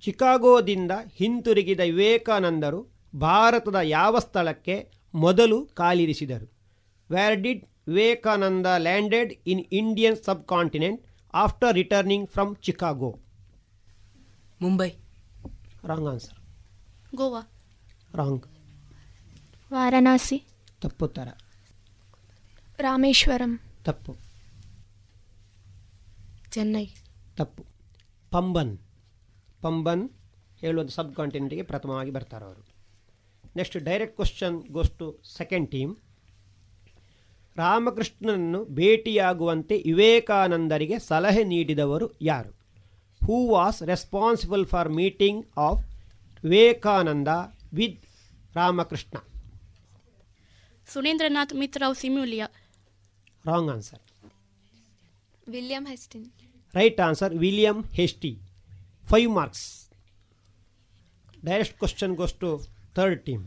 [0.00, 2.88] ಚಿಕಾಗೋದಿಂದ ಹಿಂತಿರುಗಿದ ವಿವೇಕಾನಂದರು
[3.18, 6.52] ಭಾರತದ ಯಾವ ಸ್ಥಳಕ್ಕೆ ಮೊದಲು ಕಾಲಿರಿಸಿದರು.
[7.10, 10.16] Where did Vivekananda landed in Indian
[10.48, 13.18] subcontinent after returning from Chicago
[14.60, 14.92] Mumbai.
[15.84, 16.38] Wrong answer
[17.14, 17.50] Goa.
[18.14, 18.46] Wrong
[19.72, 20.44] Varanasi.
[20.80, 21.28] ತಪ್ಪುತ್ತರ.
[22.78, 23.60] Rameswaram.
[23.84, 24.16] ತಪ್ಪು.
[26.50, 26.86] ಚೆನ್ನೈ.
[27.36, 27.64] ತಪ್ಪು.
[28.30, 28.78] ಪಂಬನ್.
[29.62, 30.10] ಪಂಬನ್
[30.58, 32.69] ಹೇಳುವಂಥ ಸಬ್ ಕಾಂಟಿನೆಂಟ್ಗೆ ಪ್ರಥಮವಾಗಿ ಬರ್ತಾರೆ ಅವರು
[33.56, 35.96] next direct question goes to second team
[37.56, 42.50] ರಾಮಕೃಷ್ಣನನ್ನು ಭೇಟಿಯಾಗುವಂತೆ ವಿವೇಕಾನಂದರಿಗೆ ಸಲಹೆ ನೀಡಿದವರು ಯಾರು?
[43.22, 45.82] Who was responsible for meeting of
[46.44, 47.28] Vivekananda
[47.72, 48.04] with
[48.54, 49.16] Ramakrishna?
[50.92, 52.46] Surendranath Mitrao Simulia
[53.46, 54.00] wrong answer
[55.48, 56.26] William Hastie
[56.74, 58.38] right answer William Hastie
[59.10, 59.90] five marks
[61.44, 62.50] direct question goes to
[63.00, 63.44] third team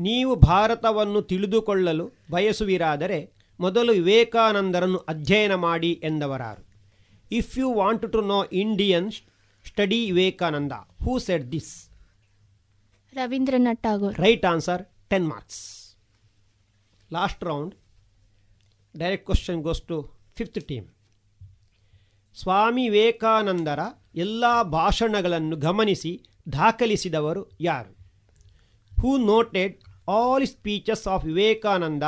[0.00, 6.62] ನೀವು ಭಾರತವನ್ನು ತಿಳಿದುಕೊಳ್ಳಲು ಬಯಸುವಿರಾದರೆ ಮೊದಲು ವಿವೇಕಾನಂದರನ್ನು ಅಧ್ಯಯನ ಮಾಡಿ ಎಂದವರಾರು.
[7.30, 9.12] If you want to know Indian
[9.66, 10.72] study Vivekananda
[11.04, 11.90] who said this
[13.12, 15.60] Rabindranath Tagore right answer ten marks
[17.12, 17.74] last round
[18.96, 20.86] direct question goes to fifth team
[22.36, 23.80] Swami ವಿವೇಕಾನಂದರ
[24.14, 26.20] ಎಲ್ಲ ಭಾಷಣಗಳನ್ನು ಗಮನಿಸಿ
[26.52, 27.97] ದಾಖಲಿಸಿದವರು ಯಾರು?
[28.98, 29.74] Who noted
[30.08, 32.02] all speeches of Vivekananda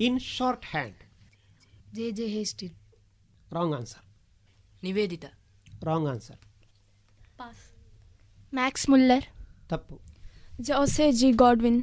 [0.00, 0.18] in
[0.64, 1.00] shorthand
[1.94, 2.70] J J Wrong
[3.52, 4.04] wrong answer
[4.82, 5.24] Nivedita
[5.84, 6.40] wrong answer
[7.38, 7.58] Pass.
[8.52, 9.24] Max Muller
[9.68, 9.96] ತಪ್ಪು
[10.60, 11.80] Josiah J Godwin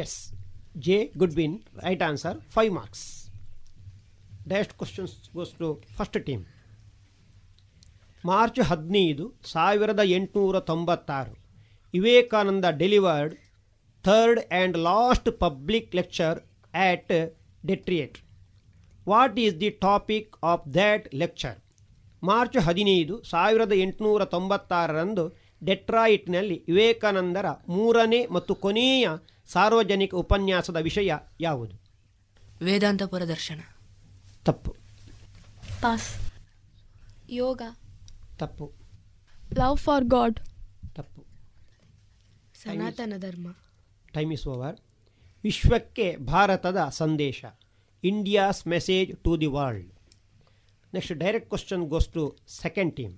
[0.00, 0.16] S
[0.78, 3.04] J Goodwin right answer five marks
[4.48, 6.44] direct questions goes to first team
[8.24, 11.34] March ಹದಿನೈದು ಸಾವಿರದ ಎಂಟುನೂರ ತೊಂಬತ್ತಾರು.
[11.92, 13.34] Vivekananda delivered
[14.04, 16.40] third and last public lecture
[16.74, 17.12] at
[17.66, 18.18] Detroit
[19.08, 21.58] what is the topic of that lecture
[22.22, 29.08] March ಹದಿನೈದು ಸಾವಿರದ ಎಂಟುನೂರ ತೊಂಬತ್ತಾರರಂದು ಡೆಟ್ರಾಯಿಟ್ನಲ್ಲಿ ವಿವೇಕಾನಂದರ ಮೂರನೇ ಮತ್ತು ಕೊನೆಯ
[29.46, 31.76] ಸಾರ್ವಜನಿಕ ಉಪನ್ಯಾಸದ ವಿಷಯ ಯಾವುದು?
[32.64, 33.60] ವೇದಾಂತ ದರ್ಶನ.
[34.44, 34.76] ತಪ್ಪು.
[35.80, 36.32] ಪಾಸ್
[37.30, 37.62] ಯೋಗ.
[38.36, 38.72] ತಪ್ಪು.
[39.52, 40.40] ಲವ್ ಫಾರ್ ಗಾಡ್
[40.94, 41.25] ತಪ್ಪು.
[42.66, 43.46] ಸನಾತನ ಧರ್ಮ.
[44.14, 44.76] ಟೈಮ್ ಇಸ್ ಓವರ್
[45.44, 47.44] ವಿಶ್ವಕ್ಕೆ ಭಾರತದ ಸಂದೇಶ.
[48.04, 49.90] India's message to the world
[50.94, 53.14] next direct question goes to second team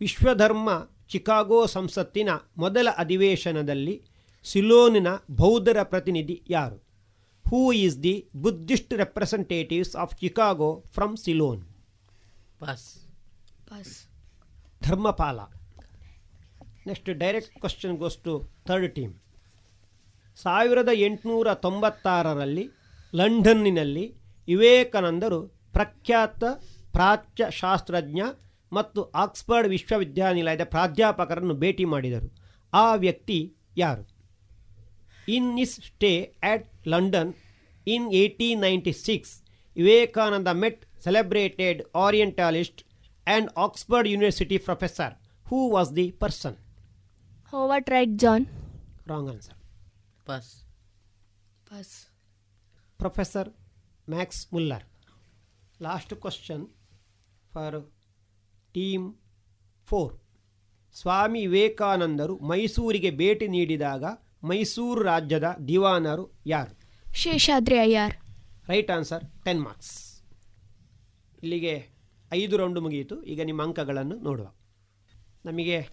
[0.00, 0.70] ವಿಶ್ವಧರ್ಮ
[1.08, 4.02] Chicago ಸಂಸತ್ತಿನ ಮೊದಲ ಅಧಿವೇಶನದಲ್ಲಿ
[4.44, 6.76] ಸಿಲೋನಿನ ಬೌದ್ಧರ ಪ್ರತಿನಿಧಿ ಯಾರು?
[7.48, 11.62] Who is the Buddhist representatives of Chicago from Ceylon
[12.58, 12.86] pass
[13.68, 13.94] pass
[14.82, 15.40] Dharmapala.
[16.86, 19.12] Next direct question goes to third team
[20.36, 22.70] ಸಾವಿರದ ಎಂಟುನೂರ ತೊಂಬತ್ತಾರರಲ್ಲಿ
[23.14, 26.44] ಲಂಡನ್ನಿನಲ್ಲಿ ವಿವೇಕಾನಂದರು ಪ್ರಖ್ಯಾತ
[26.92, 28.20] ಪ್ರಾಚ್ಯ ಶಾಸ್ತ್ರಜ್ಞ
[28.72, 32.28] ಮತ್ತು ಆಕ್ಸ್ಫರ್ಡ್ ವಿಶ್ವವಿದ್ಯಾನಿಲಯದ ಪ್ರಾಧ್ಯಾಪಕರನ್ನು ಭೇಟಿ ಮಾಡಿದರು.
[32.72, 34.08] ಆ ವ್ಯಕ್ತಿ ಯಾರು?
[35.28, 37.34] In his stay at London
[37.86, 39.42] in eighteen ninety six
[39.76, 41.84] Vivekananda met celebrated
[43.26, 45.14] and Oxford university professor
[45.48, 46.71] who was the the
[47.52, 47.60] person?
[47.60, 48.46] Howard John John.
[49.06, 49.54] Wrong answer.
[50.24, 50.64] Pass.
[51.70, 52.08] Pass.
[53.00, 53.46] Professor
[54.08, 54.80] Max Muller.
[55.80, 56.68] Last question
[57.52, 57.82] for
[58.74, 59.14] team
[59.88, 60.10] 4.
[60.96, 64.04] Swami ವಿವೇಕಾನಂದರು ಮೈಸೂರಿಗೆ ಭೇಟಿ ನೀಡಿದಾಗ
[64.44, 66.74] ಮೈಸೂರು ರಾಜ್ಯದ ದಿವಾನರು ಯಾರು
[67.14, 68.14] Seshadri Iyer
[68.68, 70.22] right answer ten marks
[71.42, 71.88] ಇಲ್ಲಿಗೆ
[72.32, 74.46] ಐದು round ಮುಗಿಯಿತು ಈಗ ನಿಮ್ಮ ಅಂಕಗಳನ್ನು ನೋಡುವ
[75.44, 75.88] ನಮಗೆ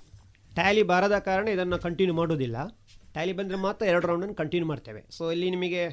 [0.59, 2.57] ಟ್ಯಾಲಿ ಬಾರದ ಕಾರಣ ಇದನ್ನು ಕಂಟಿನ್ಯೂ ಮಾಡೋದಿಲ್ಲ
[3.15, 5.01] ಟ್ಯಾಲಿ ಬಂದರೆ ಮಾತ್ರ ಎರಡು ರೌಂಡನ್ನು ಕಂಟಿನ್ಯೂ ಮಾಡ್ತೇವೆ.
[5.17, 5.83] ಸೊ ಇಲ್ಲಿ ನಿಮಗೆ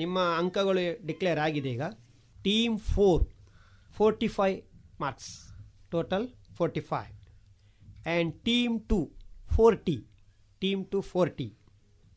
[0.00, 1.84] ನಿಮ್ಮ ಅಂಕಗಳು ಡಿಕ್ಲೇರ್ ಆಗಿದೆ ಈಗ.
[2.46, 3.22] Team four
[3.96, 4.58] forty five
[5.04, 5.30] marks
[5.94, 6.26] total
[6.58, 7.12] forty five
[8.12, 8.98] and team two
[9.56, 9.96] forty
[10.62, 11.48] team two forty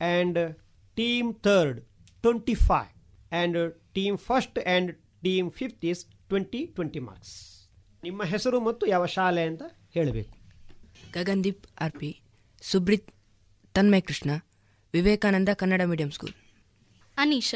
[0.02, 0.40] and
[0.98, 1.80] team third
[2.24, 3.58] twenty five and
[3.98, 4.92] team first and
[5.26, 7.36] team fifth is twenty twenty marks
[8.04, 9.64] ನಿಮ್ಮ ಹೆಸರು ಮತ್ತು ಯಾವ ಶಾಲೆ ಅಂತ
[9.98, 10.34] ಹೇಳಬೇಕು.
[11.16, 12.12] Gagandeep R P
[12.62, 13.10] Subrith
[13.76, 14.32] Tanmaya Krishna
[14.94, 16.34] Vivekananda Kannada medium school.
[17.18, 17.56] Anish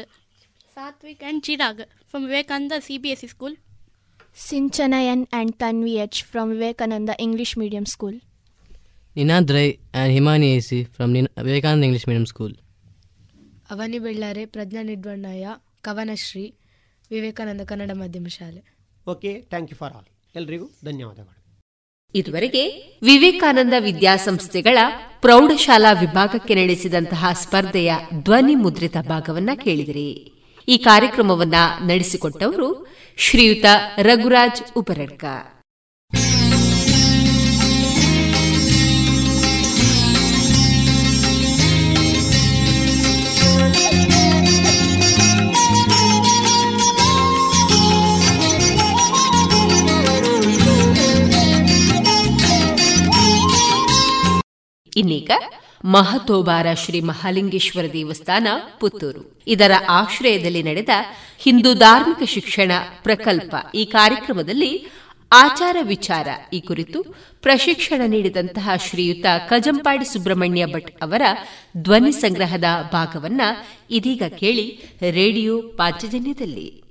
[0.76, 3.56] Satvik and Chirag from Vivekananda C B S C school
[4.48, 8.18] ಸಿಂಚನಯನ್ and Tanvi H from Vivekananda English medium school
[9.16, 11.14] Ninad Rai and Himani A C from
[11.48, 12.54] Vivekananda English medium school
[13.70, 15.48] Avani Bellare Prajna Nidvannayya
[15.80, 16.44] Kavanashri
[17.10, 18.62] Vivekananda Kannada ಮಾಧ್ಯಮ ಶಾಲೆ.
[19.06, 21.37] Okay thank you for all ಎಲ್ಲರಿಗೂ ಧನ್ಯವಾದಗಳು.
[22.14, 22.68] ಇದುವರೆಗೆ
[23.02, 24.78] ವಿವೇಕಾನಂದ ವಿದ್ಯಾಸಂಸ್ಥೆಗಳ
[25.20, 30.32] ಪ್ರೌಢಶಾಲಾ ವಿಭಾಗಕ್ಕೆ ನಡೆಸಿದಂತಹ ಸ್ಪರ್ಧೆಯ ಧ್ವನಿ ಮುದ್ರಿತ ಭಾಗವನ್ನ ಕೇಳಿದಿರಿ.
[30.68, 31.54] ಈ ಕಾರ್ಯಕ್ರಮವನ್ನ
[31.84, 32.86] ನಡೆಸಿಕೊಟ್ಟವರು
[33.16, 33.64] ಶ್ರೀಯುತ
[33.98, 35.24] ರಘುರಾಜ್ ಉಪರಡ್ಕ.
[54.98, 55.30] ಇನ್ನೀಗ
[55.84, 58.48] ಮಹತೋಬಾರ ಶ್ರೀ ಮಹಾಲಿಂಗೇಶ್ವರ ದೇವಸ್ಥಾನ,
[58.80, 59.42] ಪುತ್ತೂರು.
[59.46, 60.88] ಇದರ ಆಶ್ರಯದಲ್ಲಿ ನಡೆದ
[61.38, 62.72] ಹಿಂದೂ ಧಾರ್ಮಿಕ ಶಿಕ್ಷಣ
[63.02, 64.72] ಪ್ರಕಲ್ಪ ಈ ಕಾರ್ಯಕ್ರಮದಲ್ಲಿ
[65.32, 67.02] ಆಚಾರ ವಿಚಾರ ಈ ಕುರಿತು
[67.42, 71.22] ಪ್ರಶಿಕ್ಷಣ ನೀಡಿದಂತಹ ಶ್ರೀಯುತ ಕಜಂಪಾಡಿ ಸುಬ್ರಹ್ಮಣ್ಯ ಭಟ್ ಅವರ
[71.76, 73.40] ಧ್ವನಿ ಸಂಗ್ರಹದ ಭಾಗವನ್ನ
[73.90, 74.66] ಇದೀಗ ಕೇಳಿ
[75.10, 76.82] ರೇಡಿಯೋ ಪಾಂಚಜನ್ಯದಲ್ಲಿ.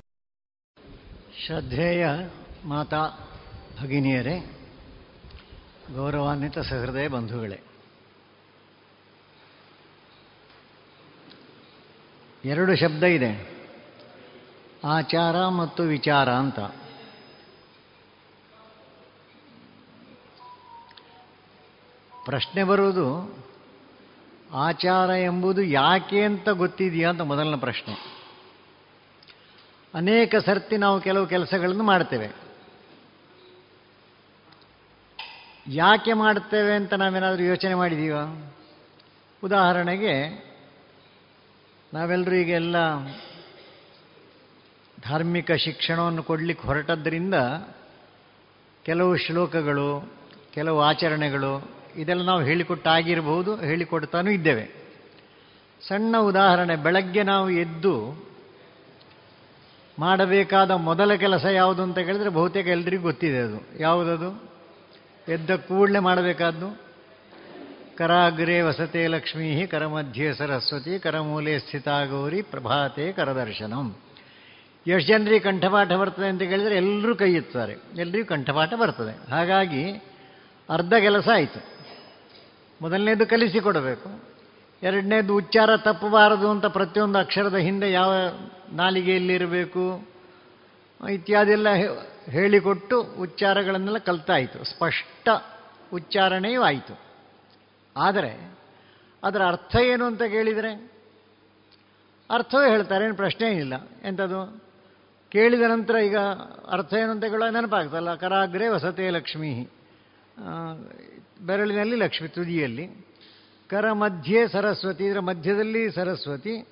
[1.45, 2.05] ಶ್ರದ್ಧೇಯ
[2.65, 3.03] ಮಾತಾ
[3.81, 4.37] ಭಗಿನಿಯರೇ,
[5.95, 7.59] ಗೌರವಾನ್ವಿತ ಸಹೃದಯ ಬಂಧುಗಳೇ
[12.45, 13.57] ಎರಡು ಶಬ್ದ ಇದೆ.
[14.85, 16.59] ಆಚಾರ ಮತ್ತು ವಿಚಾರ ಅಂತ.
[22.25, 23.37] ಪ್ರಶ್ನೆ ಬರುವುದು,
[24.53, 28.21] ಆಚಾರ ಎಂಬುದು ಯಾಕೆ ಅಂತ ಗೊತ್ತಿದೆಯಾ ಅಂತ ಮೊದಲನೇ ಪ್ರಶ್ನೆ.
[29.93, 32.31] ಅನೇಕ ಸರ್ತಿ ನಾವು ಕೆಲವು ಕೆಲಸಗಳನ್ನು ಮಾಡ್ತೇವೆ.
[35.67, 38.15] ಯಾಕೆ ಮಾಡ್ತೇವೆ ಅಂತ ನಾವೇನಾದರೂ ಯೋಚನೆ ಮಾಡಿದೀವ?
[39.43, 40.46] ಉದಾಹರಣೆಗೆ
[41.97, 42.75] ನಾವೆಲ್ಲರೂ ಈಗೆಲ್ಲ
[45.01, 47.33] ಧಾರ್ಮಿಕ ಶಿಕ್ಷಣವನ್ನು ಕೊಡಲಿಕ್ಕೆ ಹೊರಟದ್ದರಿಂದ
[48.83, 50.13] ಕೆಲವು ಶ್ಲೋಕಗಳು,
[50.53, 54.65] ಕೆಲವು ಆಚರಣೆಗಳು ಇದೆಲ್ಲ ನಾವು ಹೇಳಿಕೊಟ್ಟಾಗಿರಬಹುದು, ಹೇಳಿಕೊಡ್ತಾನೂ ಇದ್ದೇವೆ.
[55.87, 58.27] ಸಣ್ಣ ಉದಾಹರಣೆ, ಬೆಳಗ್ಗೆ ನಾವು ಎದ್ದು
[59.99, 63.79] ಮಾಡಬೇಕಾದ ಮೊದಲ ಕೆಲಸ ಯಾವುದು ಅಂತ ಕೇಳಿದ್ರೆ ಬಹುತೇಕ ಎಲ್ರಿಗೂ ಗೊತ್ತಿದೆ ಅದು.
[63.79, 64.51] ಯಾವುದದು
[65.31, 66.86] ಎದ್ದ ಕೂಡಲೇ ಮಾಡಬೇಕಾದ್ದು?
[67.97, 73.95] ಕರಾಗ್ರೆ ವಸತೆ ಲಕ್ಷ್ಮೀ ಕರಮಧ್ಯೆ ಸರಸ್ವತಿ ಕರಮೂಲೆ ಸ್ಥಿತ ಗೌರಿ ಪ್ರಭಾತೆ ಕರದರ್ಶನಂ.
[74.87, 77.75] ಎಷ್ಟು ಜನರಿಗೆ ಕಂಠಪಾಠ ಬರ್ತದೆ ಅಂತ ಕೇಳಿದರೆ ಎಲ್ಲರೂ ಕೈ ಎತ್ತಾರೆ.
[77.97, 79.31] ಎಲ್ಲರಿಗೂ ಕಂಠಪಾಠ ಬರ್ತದೆ.
[79.31, 79.91] ಹಾಗಾಗಿ
[80.69, 81.63] ಅರ್ಧ ಕೆಲಸ ಆಯಿತು.
[82.81, 84.23] ಮೊದಲನೇದು ಕಲಿಸಿಕೊಡಬೇಕು.
[84.83, 88.13] ಎರಡನೇದು ಉಚ್ಚಾರ ತಪ್ಪಬಾರದು ಅಂತ ಪ್ರತಿಯೊಂದು ಅಕ್ಷರದ ಹಿಂದೆ ಯಾವ
[88.71, 90.07] ನಾಲಿಗೆಯಲ್ಲಿರಬೇಕು
[91.09, 91.67] ಇತ್ಯಾದಿ ಎಲ್ಲ
[92.29, 94.63] ಹೇಳಿಕೊಟ್ಟು ಉಚ್ಚಾರಗಳನ್ನೆಲ್ಲ ಕಲ್ತಾಯಿತು.
[94.63, 95.29] ಸ್ಪಷ್ಟ
[95.93, 97.06] ಉಚ್ಚಾರಣೆಯೂ ಆಯಿತು.
[97.97, 98.59] ಆದರೆ
[99.23, 100.97] ಅದರ ಅರ್ಥ ಏನು ಅಂತ ಕೇಳಿದರೆ
[102.29, 103.85] ಅರ್ಥವೇ ಹೇಳ್ತಾರೆ, ಏನು ಪ್ರಶ್ನೆ ಏನಿಲ್ಲ.
[104.07, 104.63] ಎಂಥದ್ದು?
[105.29, 106.17] ಕೇಳಿದ ನಂತರ ಈಗ
[106.71, 109.65] ಅರ್ಥ ಏನು ಅಂತ ಕೇಳೋ ನೆನಪಾಗ್ತಲ್ಲ ಕರಾಗ್ರೆ ವಸತೆ ಲಕ್ಷ್ಮೀ.
[111.41, 112.87] ಬೆರಳಿನಲ್ಲಿ ಲಕ್ಷ್ಮಿ, ತುದಿಯಲ್ಲಿ.
[113.69, 116.67] ಕರ ಮಧ್ಯೆ ಸರಸ್ವತಿ, ಇದರ ಮಧ್ಯದಲ್ಲಿ ಸರಸ್ವತಿ.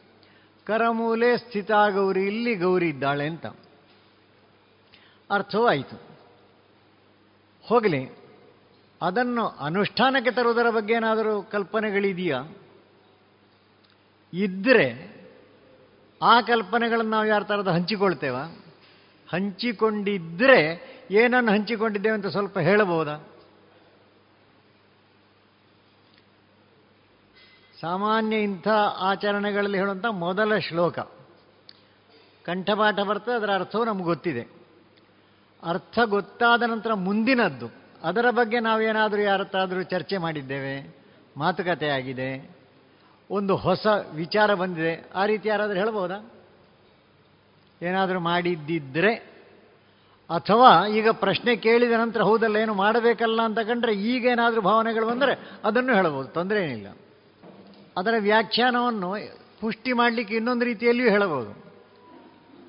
[0.65, 3.45] ಕರಮೂಲೆ ಸ್ಥಿತ ಗೌರಿ ಇಲ್ಲಿ ಗೌರಿ ಇದ್ದಾಳೆ ಅಂತ.
[5.31, 6.01] ಅರ್ಥವೂ ಆಯಿತು.
[7.61, 8.24] ಹೋಗಲಿ.
[9.05, 12.43] ಅದನ್ನು ಅನುಷ್ಠಾನಕ್ಕೆ ತರುವುದರ ಬಗ್ಗೆ ಏನಾದರೂ ಕಲ್ಪನೆಗಳಿದೆಯಾ?
[14.33, 15.15] ಇದ್ದರೆ
[16.21, 18.35] ಆ ಕಲ್ಪನೆಗಳನ್ನು ನಾವು ಯಾರ ಥರದ ಹಂಚಿಕೊಳ್ತೇವ?
[19.33, 23.17] ಹಂಚಿಕೊಂಡಿದ್ದರೆ ಏನನ್ನು ಹಂಚಿಕೊಂಡಿದ್ದೇವೆ ಅಂತ ಸ್ವಲ್ಪ ಹೇಳಬಹುದಾ?
[27.81, 28.67] ಸಾಮಾನ್ಯ ಇಂಥ
[28.97, 30.99] ಆಚರಣೆಗಳಲ್ಲಿ ಹೇಳುವಂಥ ಮೊದಲ ಶ್ಲೋಕ.
[32.43, 34.47] ಕಂಠಪಾಠ ಬರ್ತದೆ, ಅದರ ಅರ್ಥವು ನಮ್ಗೆ ಗೊತ್ತಿದೆ.
[35.63, 37.84] ಅರ್ಥ ಗೊತ್ತಾದ ನಂತರ ಮುಂದಿನದ್ದು.
[38.05, 40.75] ಅದರ ಬಗ್ಗೆ ನಾವೇನಾದರೂ ಯಾರತ್ತಾದರೂ ಚರ್ಚೆ ಮಾಡಿದ್ದೇವೆ
[41.37, 42.55] ಮಾತುಕತೆ ಆಗಿದೆ
[43.31, 46.17] ಒಂದು ಹೊಸ ವಿಚಾರ ಬಂದಿದೆ, ಆ ರೀತಿ ಯಾರಾದರೂ ಹೇಳ್ಬೋದಾ?
[47.81, 49.13] ಏನಾದರೂ ಮಾಡಿದ್ದಿದ್ರೆ,
[50.29, 55.33] ಅಥವಾ ಈಗ ಪ್ರಶ್ನೆ ಕೇಳಿದ ನಂತರ ಹೌದಲ್ಲ, ಏನು ಮಾಡಬೇಕಲ್ಲ ಅಂತ ಕಂಡ್ರೆ ಈಗೇನಾದರೂ ಭಾವನೆಗಳು ಬಂದರೆ
[55.63, 56.87] ಅದನ್ನು ಹೇಳ್ಬೋದು, ತೊಂದರೆ ಏನಿಲ್ಲ.
[57.97, 59.09] ಅದರ ವ್ಯಾಖ್ಯಾನವನ್ನು
[59.59, 61.51] ಪುಷ್ಟಿ ಮಾಡಲಿಕ್ಕೆ ಇನ್ನೊಂದು ರೀತಿಯಲ್ಲಿಯೂ ಹೇಳಬಹುದು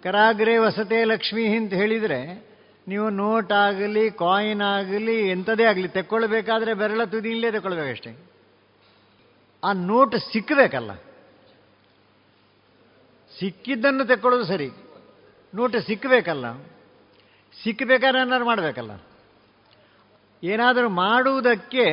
[0.03, 2.46] ಕರಾಗ್ರೆ ವಸತೆ ಲಕ್ಷ್ಮಿ ಅಂತ ಹೇಳಿದರೆ
[2.89, 8.17] ನೀವು ನೋಟ್ ಆಗಲಿ ಕಾಯಿನ್ ಆಗಲಿ, ಎಂಥದೇ ಆಗಲಿ, ತೆಕ್ಕೊಳ್ಬೇಕಾದ್ರೆ ಬೆರಳ ತುದಿಯಲ್ಲೇ ತೆಕ್ಕೊಳ್ಬೇಕಷ್ಟೇ.
[9.65, 10.95] ಆ ನೋಟ್ ಸಿಕ್ಕಬೇಕಲ್ಲ
[13.39, 14.71] ಸಿಕ್ಕಿದ್ದನ್ನು ತೆಕ್ಕೊಳ್ಳೋದು ಸರಿ.
[15.55, 16.63] ನೋಟ್ ಸಿಕ್ಕಬೇಕಲ್ಲ
[17.63, 18.91] ಸಿಕ್ಕಬೇಕಾದ್ರೆ ಏನಾದ್ರು ಮಾಡಬೇಕಲ್ಲ.
[20.43, 21.87] ಏನಾದರೂ ಮಾಡುವುದಕ್ಕೆ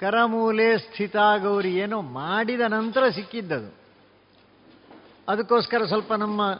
[0.00, 3.74] ಕರಮೂಲೆ ಸ್ಥಿತ ಗೌರಿ ಏನೋ ಮಾಡಿದ ನಂತರ ಸಿಕ್ಕಿದ್ದದು.
[5.28, 6.54] ಅದಕ್ಕೋಸ್ಕರ ಸ್ವಲ್ಪ ನಮ್ಮ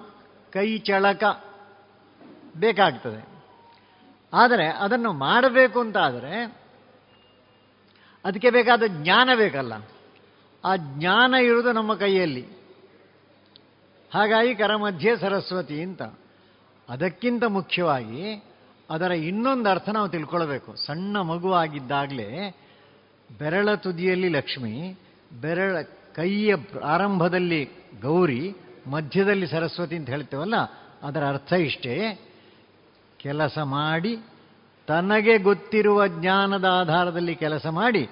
[0.53, 1.25] ಕೈ ಚಳಕ
[2.57, 3.36] ಬೇಕಾಗ್ತದೆ.
[4.37, 6.57] ಆದರೆ ಅದನ್ನು ಮಾಡಬೇಕು ಅಂತ ಆದರೆ
[8.25, 9.73] ಅದಕ್ಕೆ ಬೇಕಾದ ಜ್ಞಾನ ಬೇಕಲ್ಲ.
[10.65, 12.47] ಆ ಜ್ಞಾನ ಇರುವುದು ನಮ್ಮ ಕೈಯಲ್ಲಿ.
[14.15, 16.03] ಹಾಗಾಗಿ ಕರಮಧ್ಯೆ ಸರಸ್ವತಿ ಅಂತ.
[16.89, 18.45] ಅದಕ್ಕಿಂತ ಮುಖ್ಯವಾಗಿ
[18.91, 20.77] ಅದರ ಇನ್ನೊಂದು ಅರ್ಥ ನಾವು ತಿಳ್ಕೊಳ್ಬೇಕು.
[20.77, 22.57] ಸಣ್ಣ ಮಗುವಾಗಿದ್ದಾಗಲೇ
[23.39, 24.99] ಬೆರಳ ತುದಿಯಲ್ಲಿ ಲಕ್ಷ್ಮಿ,
[25.41, 25.77] ಬೆರಳ
[26.15, 27.65] ಕೈಯ ಪ್ರಾರಂಭದಲ್ಲಿ
[28.03, 28.57] ಗೌರಿ,
[28.87, 30.55] ಮಧ್ಯದಲ್ಲಿ ಸರಸ್ವತಿ ಅಂತ ಹೇಳ್ತೇವಲ್ಲ,
[31.03, 32.21] ಅದರ ಅರ್ಥ ಇಷ್ಟೇ.
[33.27, 34.19] ಕೆಲಸ ಮಾಡಿ,
[34.87, 38.09] ತನಗೆ ಗೊತ್ತಿರುವ ಜ್ಞಾನದ ಆಧಾರದಲ್ಲಿ ಕೆಲಸ ಮಾಡಿ,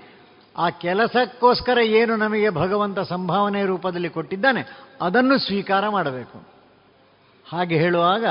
[0.57, 4.62] ಆ ಕೆಲಸಕ್ಕೋಸ್ಕರ ಏನು ನಮಗೆ ಭಗವಂತ ಸಂಭಾವನೆ ರೂಪದಲ್ಲಿ ಕೊಟ್ಟಿದ್ದಾನೆ,
[5.01, 6.39] ಅದನ್ನು ಸ್ವೀಕಾರ ಮಾಡಬೇಕು.
[7.51, 8.24] ಹಾಗೆ ಹೇಳುವಾಗ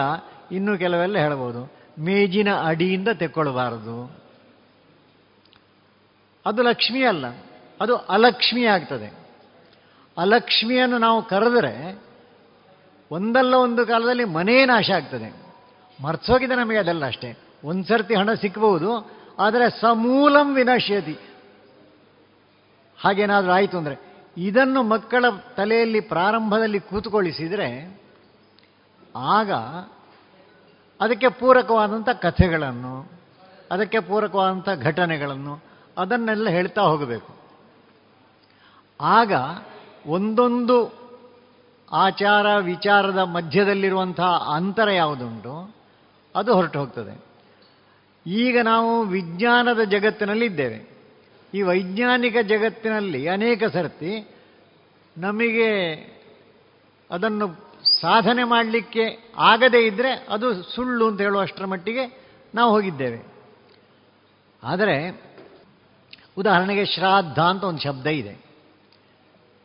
[0.52, 3.98] ಇನ್ನೂ ಕೆಲವೆಲ್ಲ ಹೇಳಬಹುದು ಮೇಜಿನ ಅಡಿಯಿಂದ ತೆಕ್ಕೊಳ್ಬಾರದು.
[6.46, 7.26] ಅದು ಲಕ್ಷ್ಮಿ ಅಲ್ಲ,
[7.82, 9.10] ಅದು ಅಲಕ್ಷ್ಮಿ ಆಗ್ತದೆ.
[10.18, 12.02] ಅಲಕ್ಷ್ಮಿಯನ್ನು ನಾವು ಕರೆದರೆ
[13.12, 15.43] ಒಂದಲ್ಲ ಒಂದು ಕಾಲದಲ್ಲಿ ಮನೇ ನಾಶ ಆಗ್ತದೆ.
[16.00, 17.30] ಮರ್ಸೋಗಿದೆ ನಮಗೆ ಅದೆಲ್ಲ ಅಷ್ಟೇ.
[17.64, 18.90] ಒಂದು ಸರ್ತಿ ಹಣ ಸಿಕ್ಕಬಹುದು
[19.40, 21.16] ಆದರೆ ಸಮೂಲಂ ವಿನಶ್ಯತಿ.
[23.00, 23.96] ಹಾಗೇನಾದರೂ ಆಯಿತು ಅಂದರೆ
[24.38, 25.26] ಇದನ್ನು ಮಕ್ಕಳ
[25.58, 27.68] ತಲೆಯಲ್ಲಿ ಪ್ರಾರಂಭದಲ್ಲಿ ಕೂತುಕೊಳಿಸಿದರೆ
[29.38, 29.52] ಆಗ
[31.00, 32.94] ಅದಕ್ಕೆ ಪೂರಕವಾದಂಥ ಕಥೆಗಳನ್ನು,
[33.72, 35.54] ಅದಕ್ಕೆ ಪೂರಕವಾದಂಥ ಘಟನೆಗಳನ್ನು
[35.98, 37.32] ಅದನ್ನೆಲ್ಲ ಹೇಳ್ತಾ ಹೋಗಬೇಕು.
[39.00, 39.32] ಆಗ
[40.08, 40.78] ಒಂದೊಂದು
[41.92, 45.56] ಆಚಾರ ವಿಚಾರದ ಮಧ್ಯದಲ್ಲಿರುವಂತಹ ಅಂತರ ಯಾವುದುಂಟು?
[46.36, 47.26] ಅದು ಹೊರಟು ಹೋಗ್ತದೆ.
[48.28, 50.94] ಈಗ ನಾವು ವಿಜ್ಞಾನದ ಜಗತ್ತಿನಲ್ಲಿ ಇದ್ದೇವೆ
[51.54, 54.28] ಈ ವೈಜ್ಞಾನಿಕ ಜಗತ್ತಿನಲ್ಲಿ ಅನೇಕ ಸರ್ತಿ
[55.18, 55.94] ನಮಗೆ
[57.12, 57.48] ಅದನ್ನು
[58.00, 62.24] ಸಾಧನೆ ಮಾಡಲಿಕ್ಕೆ ಆಗದೇ ಇದ್ದರೆ ಅದು ಸುಳ್ಳು ಅಂತ ಹೇಳುವಷ್ಟರ ಮಟ್ಟಿಗೆ
[62.56, 63.34] ನಾವು ಹೋಗಿದ್ದೇವೆ.
[64.64, 65.22] ಆದರೆ
[66.38, 68.38] ಉದಾಹರಣೆಗೆ ಶ್ರಾದ್ದ ಅಂತ ಒಂದು ಶಬ್ದ ಇದೆ.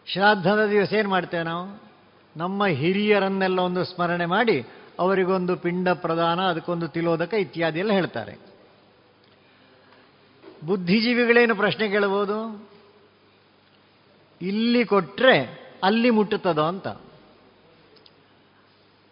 [0.07, 1.83] ಶ್ರಾದ್ದದ ದಿವಸ ಏನು ಮಾಡ್ತೇವೆ ನಾವು?
[2.37, 4.67] ನಮ್ಮ ಹಿರಿಯರನ್ನೆಲ್ಲ ಒಂದು ಸ್ಮರಣೆ ಮಾಡಿ
[4.99, 8.39] ಅವರಿಗೊಂದು ಪಿಂಡ ಪ್ರದಾನ ಅದಕ್ಕೊಂದು ತಿಲೋದಕ ಇತ್ಯಾದಿ ಎಲ್ಲ ಹೇಳ್ತಾರೆ.
[10.67, 12.69] ಬುದ್ಧಿಜೀವಿಗಳೇನು ಪ್ರಶ್ನೆ ಕೇಳಬಹುದು?
[14.43, 16.89] ಇಲ್ಲಿ ಕೊಟ್ಟರೆ ಅಲ್ಲಿ ಮುಟ್ಟುತ್ತದೋ ಅಂತ.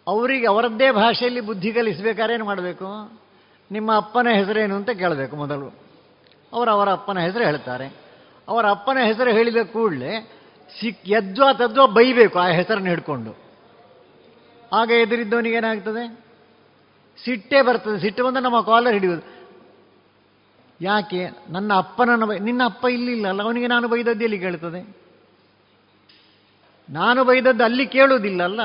[0.07, 3.19] ಅವರಿಗೆ ಅವರದ್ದೇ ಭಾಷೆಯಲ್ಲಿ ಬುದ್ಧಿ ಕಲಿಸಬೇಕಾದ್ರೆ ಏನು ಮಾಡಬೇಕು?
[3.71, 5.73] ನಿಮ್ಮ ಅಪ್ಪನ ಹೆಸರೇನು ಅಂತ ಕೇಳಬೇಕು ಮೊದಲು.
[6.53, 7.87] ಅವರು ಅವರ ಅಪ್ಪನ ಹೆಸರು ಹೇಳ್ತಾರೆ.
[8.47, 10.31] ಅವರ ಅಪ್ಪನ ಹೆಸರು ಹೇಳಿದ ಕೂಡಲೇ
[10.79, 13.46] ಸಿಕ್ ಯದ್ವಾ ತದ್ವಾ ಬೈಬೇಕು ಆ ಹೆಸರನ್ನು ಹಿಡ್ಕೊಂಡು.
[14.73, 16.27] ಆಗ ಎದುರಿದ್ದವನಿಗೇನಾಗ್ತದೆ
[17.25, 17.99] ಸಿಟ್ಟೇ ಬರ್ತದೆ.
[17.99, 19.37] ಸಿಟ್ಟು ಬಂದ ನಮ್ಮ ಕಾಲರ್ ಹಿಡಿಯೋದು
[20.81, 21.29] ಯಾಕೆ?
[21.49, 24.97] ನನ್ನ ಅಪ್ಪನನ್ನು ನಿನ್ನ ಅಪ್ಪ ಇಲ್ಲಿಲ್ಲ ಅಲ್ಲ, ಅವನಿಗೆ ನಾನು ಬೈದದ್ದು ಎಲ್ಲಿ ಕೇಳ್ತದೆ?
[26.89, 28.59] ನಾನು ಬೈದದ್ದು ಅಲ್ಲಿ ಕೇಳುವುದಿಲ್ಲ ಅಲ್ಲ?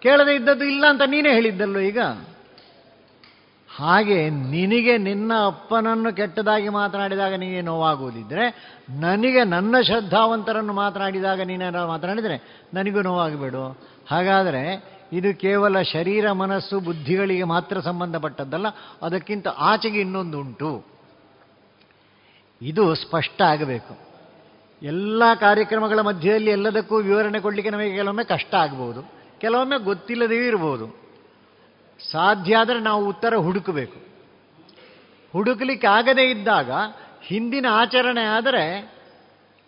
[0.00, 1.98] ಕೇಳದೆ ಇದ್ದದ್ದು ಇಲ್ಲ ಅಂತ ನೀನೇ ಹೇಳಿದ್ದಲ್ಲೋ ಈಗ?
[3.76, 13.02] ಹಾಗೆ ನಿನಗೆ ನಿನ್ನ ಅಪ್ಪನನ್ನು ಕೆಟ್ಟದಾಗಿ ಮಾತನಾಡಿದಾಗ ನಿನಗೆ ನೋವಾಗುವುದಿದ್ರೆ, ನನಗೆ ನನ್ನ ಶ್ರದ್ಧಾವಂತರನ್ನು ಮಾತನಾಡಿದಾಗ ನೀನೇನಾದ್ರು ಮಾತನಾಡಿದರೆ ನನಗೂ
[13.02, 13.78] ನೋವಾಗಬೇಡು.
[14.10, 18.66] ಹಾಗಾದರೆ ಇದು ಕೇವಲ ಶರೀರ, ಮನಸ್ಸು, ಬುದ್ಧಿಗಳಿಗೆ ಮಾತ್ರ ಸಂಬಂಧಪಟ್ಟದ್ದಲ್ಲ,
[19.02, 20.86] ಅದಕ್ಕಿಂತ ಆಚೆಗೆ ಇನ್ನೊಂದುಂಟು.
[22.62, 24.06] ಇದು ಸ್ಪಷ್ಟ ಆಗಬೇಕು.
[24.82, 29.02] ಎಲ್ಲ ಕಾರ್ಯಕ್ರಮಗಳ ಮಧ್ಯದಲ್ಲಿ ಎಲ್ಲದಕ್ಕೂ ವಿವರಣೆ ಕೊಡಲಿಕ್ಕೆ ನಮಗೆ ಕೆಲವೊಮ್ಮೆ ಕಷ್ಟ ಆಗ್ಬೋದು,
[29.40, 30.86] ಕೆಲವೊಮ್ಮೆ ಗೊತ್ತಿಲ್ಲದೇ ಇರ್ಬೋದು.
[32.12, 33.98] ಸಾಧ್ಯ ಆದರೆ ನಾವು ಉತ್ತರ ಹುಡುಕಬೇಕು.
[35.32, 36.70] ಹುಡುಕಲಿಕ್ಕೆ ಆಗದೇ ಇದ್ದಾಗ
[37.22, 38.96] ಹಿಂದಿನ ಆಚರಣೆ ಆದರೆ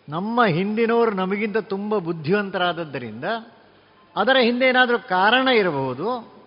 [0.09, 3.25] ನಮ್ಮ ಹಿಂದಿನವರು ನಮಗಿಂತ ತುಂಬ ಬುದ್ಧಿವಂತರಾದದ್ದರಿಂದ
[4.19, 6.39] ಅದರ ಹಿಂದೆ ಏನಾದರೂ ಕಾರಣ ಇರಬಹುದು.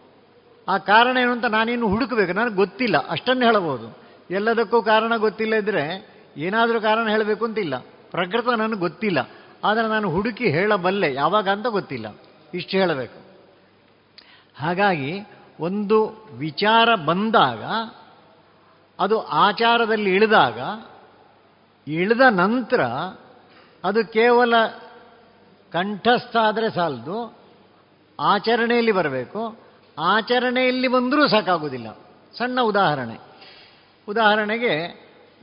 [0.69, 2.33] ಆ ಕಾರಣ ಏನು ಅಂತ ನಾನಿನ್ನು ಹುಡುಕಬೇಕು.
[2.33, 3.09] ನನಗೆ ಗೊತ್ತಿಲ್ಲ.
[3.09, 3.97] ಅಷ್ಟನ್ನು ಹೇಳಬಹುದು.
[4.31, 6.07] ಎಲ್ಲದಕ್ಕೂ ಕಾರಣ ಗೊತ್ತಿಲ್ಲ ಇದ್ರೆ
[6.37, 7.77] ಏನಾದರೂ ಕಾರಣ ಹೇಳಬೇಕು ಅಂತಿಲ್ಲ.
[8.11, 9.29] ಪ್ರಕೃತ ನನಗೆ ಗೊತ್ತಿಲ್ಲ.
[9.63, 11.13] ಆದರೆ ನಾನು ಹುಡುಕಿ ಹೇಳಬಲ್ಲೆ.
[11.13, 12.15] ಯಾವಾಗ ಅಂತ ಗೊತ್ತಿಲ್ಲ.
[12.53, 13.19] ಇಷ್ಟು ಹೇಳಬೇಕು.
[14.59, 15.19] ಹಾಗಾಗಿ
[15.59, 17.63] ಒಂದು ವಿಚಾರ ಬಂದಾಗ,
[18.99, 20.59] ಅದು ಆಚಾರದಲ್ಲಿ ಇಳಿದಾಗ,
[21.87, 22.81] ಇಳಿದ ನಂತರ
[23.83, 24.53] ಅದು ಕೇವಲ
[25.71, 27.40] ಕಂಠಸ್ಥ ಆದರೆ ಸಾಲದು.
[28.21, 29.59] ಆಚರಣೆಯಲ್ಲಿ ಬರಬೇಕು.
[29.99, 31.91] ಆಚರಣೆಯಲ್ಲಿ ಬಂದರೂ ಸಾಕಾಗುವುದಿಲ್ಲ.
[32.37, 33.17] ಸಣ್ಣ ಉದಾಹರಣೆ.
[34.09, 34.87] ಉದಾಹರಣೆಗೆ,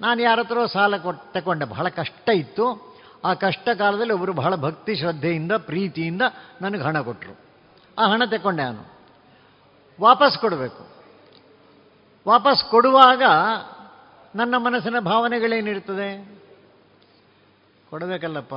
[0.00, 2.96] ನಾನು ಯಾರ ಹತ್ರ ಸಾಲ ಕೊಟ್ಟು ತಗೊಂಡೆ ಬಹಳ ಕಷ್ಟ ಇತ್ತು.
[3.24, 6.22] ಆ ಕಷ್ಟ ಕಾಲದಲ್ಲಿ ಒಬ್ಬರು ಬಹಳ ಭಕ್ತಿ ಶ್ರದ್ಧೆಯಿಂದ, ಪ್ರೀತಿಯಿಂದ
[6.62, 7.36] ನನಗೆ ಹಣ ಕೊಟ್ಟರು
[7.98, 8.98] ಆ ಹಣ ತಗೊಂಡೆ ನಾನು.
[10.00, 10.88] ವಾಪಸ್ ಕೊಡಬೇಕು.
[12.28, 13.22] ವಾಪಸ್ ಕೊಡುವಾಗ
[14.34, 16.38] ನನ್ನ ಮನಸ್ಸಿನ ಭಾವನೆಗಳೇನಿರ್ತದೆ
[17.90, 18.54] ಕೊಡಬೇಕಲ್ಲಪ್ಪ.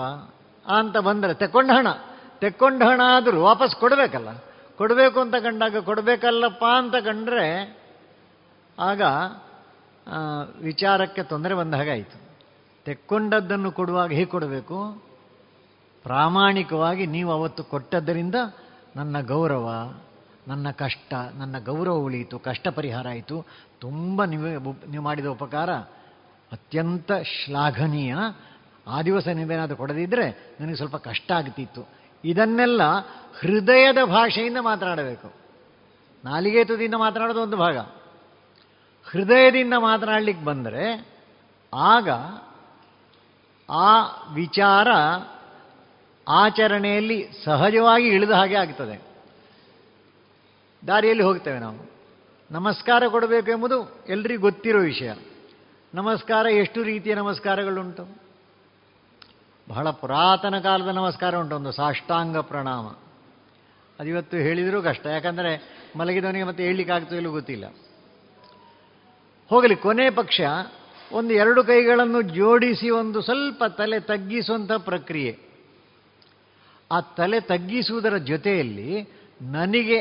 [0.69, 1.87] ಅಂತ ಬಂದರೆ ತಗೊಂಡ ಹಣ.
[2.41, 4.29] ತೆಕ್ಕೊಂಡ ಹಣ ಆದರೂ ವಾಪಸ್ ಕೊಡಬೇಕಲ್ಲ.
[4.77, 7.47] ಕೊಡಬೇಕು ಅಂತ ಕಂಡಾಗ ಕೊಡಬೇಕಲ್ಲಪ್ಪ ಅಂತ ಕಂಡ್ರೆ
[8.79, 9.01] ಆಗ
[10.61, 12.17] ವಿಚಾರಕ್ಕೆ ತೊಂದರೆ ಬಂದ ಹಾಗಾಯಿತು
[12.85, 14.77] ತೆಕ್ಕೊಂಡದ್ದನ್ನು ಕೊಡುವಾಗ ಹೇಗೆ ಕೊಡಬೇಕು?
[16.03, 18.35] ಪ್ರಾಮಾಣಿಕವಾಗಿ ನೀವು ಅವತ್ತು ಕೊಟ್ಟದ್ದರಿಂದ
[18.95, 19.67] ನನ್ನ ಗೌರವ,
[20.47, 23.45] ನನ್ನ ಕಷ್ಟ, ನನ್ನ ಗೌರವ ಉಳಿಯಿತು, ಕಷ್ಟ ಪರಿಹಾರ ಆಯಿತು.
[23.79, 25.69] ತುಂಬ ನೀವು ನೀವು ಮಾಡಿದ ಉಪಕಾರ
[26.51, 28.15] ಅತ್ಯಂತ ಶ್ಲಾಘನೀಯ.
[28.87, 32.00] ಆ ದಿವಸ ನೀವೇನಾದರೂ ಕೊಡದಿದ್ದರೆ ನನಗೆ ಸ್ವಲ್ಪ ಕಷ್ಟ ಆಗ್ತಿತ್ತು.
[32.25, 32.81] ಇದನ್ನೆಲ್ಲ
[33.39, 35.33] ಹೃದಯದ ಭಾಷೆಯಿಂದ ಮಾತನಾಡಬೇಕು.
[36.25, 37.77] ನಾಲಿಗೆ ತುದಿಯಿಂದ ಮಾತನಾಡೋದು ಒಂದು ಭಾಗ.
[39.09, 41.07] ಹೃದಯದಿಂದ ಮಾತನಾಡಲಿಕ್ಕೆ ಬಂದರೆ
[41.73, 42.09] ಆಗ
[43.69, 44.87] ಆ ವಿಚಾರ
[46.29, 49.01] ಆಚರಣೆಯಲ್ಲಿ ಸಹಜವಾಗಿ ಇಳಿದ ಹಾಗೆ ಆಗ್ತದೆ.
[50.87, 51.91] ದಾರಿಯಲ್ಲಿ ಹೋಗ್ತೇವೆ ನಾವು.
[52.51, 55.13] ನಮಸ್ಕಾರ ಕೊಡಬೇಕು ಎಂಬುದು ಎಲ್ರಿಗೂ ಗೊತ್ತಿರೋ ವಿಷಯ.
[55.93, 58.20] ನಮಸ್ಕಾರ ಎಷ್ಟು ರೀತಿಯ ನಮಸ್ಕಾರಗಳುಂಟು?
[59.71, 62.87] ಬಹಳ ಪುರಾತನ ಕಾಲದ ನಮಸ್ಕಾರ ಉಂಟು ಒಂದು ಸಾಷ್ಟಾಂಗ ಪ್ರಣಾಮ.
[63.99, 65.63] ಅದಿವತ್ತು ಹೇಳಿದರೂ ಕಷ್ಟ, ಯಾಕಂದರೆ
[65.95, 67.65] ಮಲಗಿದವನಿಗೆ ಮತ್ತೆ ಹೇಳಲಿಕ್ಕಾಗ್ತೋ ಇಲ್ಲೂ ಗೊತ್ತಿಲ್ಲ.
[69.49, 70.41] ಹೋಗಲಿ, ಕೊನೆ ಪಕ್ಷ,
[71.11, 75.39] ಒಂದು ಎರಡು ಕೈಗಳನ್ನು ಜೋಡಿಸಿ ಒಂದು ಸ್ವಲ್ಪ ತಲೆ ತಗ್ಗಿಸುವಂಥ ಪ್ರಕ್ರಿಯೆ.
[76.91, 79.09] ಆ ತಲೆ ತಗ್ಗಿಸುವುದರ ಜೊತೆಯಲ್ಲಿ
[79.41, 79.99] ನನಗೆ,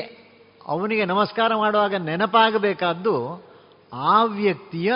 [0.67, 3.45] ಅವನಿಗೆ ನಮಸ್ಕಾರ ಮಾಡುವಾಗ ನೆನಪಾಗಬೇಕಾದ್ದು
[3.93, 4.93] ಆ ವ್ಯಕ್ತಿಯ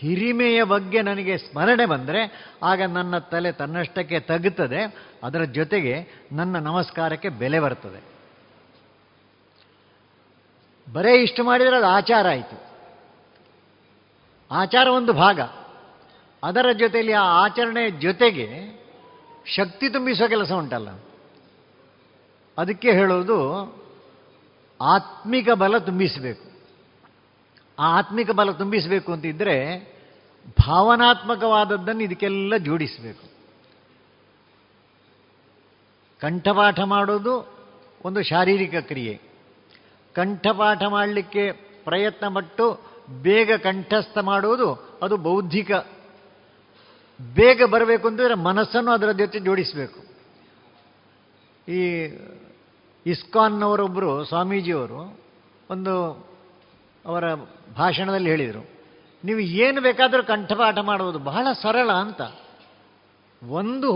[0.00, 7.60] ಹಿರಿಮೆಯ ಬಗ್ಗೆ ನನಗೆ ಸ್ಮರಣೆ ಬಂದರೆ ಆಗ ನನ್ನ ತಲೆ ತನ್ನಷ್ಟಕ್ಕೆ ತಗ್ಗುತ್ತದೆ ಅದರ ಜೊತೆಗೆ ನನ್ನ ನಮಸ್ಕಾರಕ್ಕೆ ಬೆಲೆ
[7.60, 8.10] ಬರ್ತದೆ.
[10.92, 12.70] ಬರೇ ಇಷ್ಟು ಮಾಡಿದರೆ ಅದು ಆಚಾರ ಆಯಿತು.
[14.50, 15.40] ಆಚಾರ ಒಂದು ಭಾಗ.
[16.44, 18.80] ಅದರ ಜೊತೆಯಲ್ಲಿ ಆ ಆಚರಣೆಯ ಜೊತೆಗೆ
[19.46, 20.88] ಶಕ್ತಿ ತುಂಬಿಸುವ ಕೆಲಸ ಉಂಟಲ್ಲ.
[22.58, 23.64] ಅದಕ್ಕೆ ಹೇಳೋದು
[24.80, 26.49] ಆತ್ಮಿಕ ಬಲ ತುಂಬಿಸಬೇಕು.
[27.80, 29.78] ಆ ಆತ್ಮಿಕ ಬಲ ತುಂಬಿಸಬೇಕು ಅಂತಿದ್ದರೆ
[30.66, 33.30] ಭಾವನಾತ್ಮಕವಾದದ್ದನ್ನು ಇದಕ್ಕೆಲ್ಲ ಜೋಡಿಸಬೇಕು.
[36.20, 37.54] ಕಂಠಪಾಠ ಮಾಡೋದು
[38.04, 39.20] ಒಂದು ಶಾರೀರಿಕ ಕ್ರಿಯೆ.
[40.14, 41.52] ಕಂಠಪಾಠ ಮಾಡಲಿಕ್ಕೆ
[41.84, 42.80] ಪ್ರಯತ್ನ ಪಟ್ಟು
[43.22, 45.70] ಬೇಗ ಕಂಠಸ್ಥ ಮಾಡುವುದು ಅದು ಬೌದ್ಧಿಕ.
[47.34, 50.10] ಬೇಗ ಬರಬೇಕು ಅಂತಂದರೆ ಮನಸ್ಸನ್ನು ಅದರ ಜೊತೆ ಜೋಡಿಸಬೇಕು.
[51.72, 52.04] ಈ
[53.06, 55.18] ಇಸ್ಕಾನ್ನವರೊಬ್ಬರು ಸ್ವಾಮೀಜಿಯವರು
[55.70, 56.29] ಒಂದು
[57.04, 57.24] ಅವರ
[57.76, 58.62] ಭಾಷಣದಲ್ಲಿ ಹೇಳಿದರು,
[59.24, 62.22] ನೀವು ಏನು ಬೇಕಾದರೂ ಕಂಠಪಾಠ ಮಾಡುವುದು ಬಹಳ ಸರಳ ಅಂತ.
[63.42, 63.90] ಒಂದು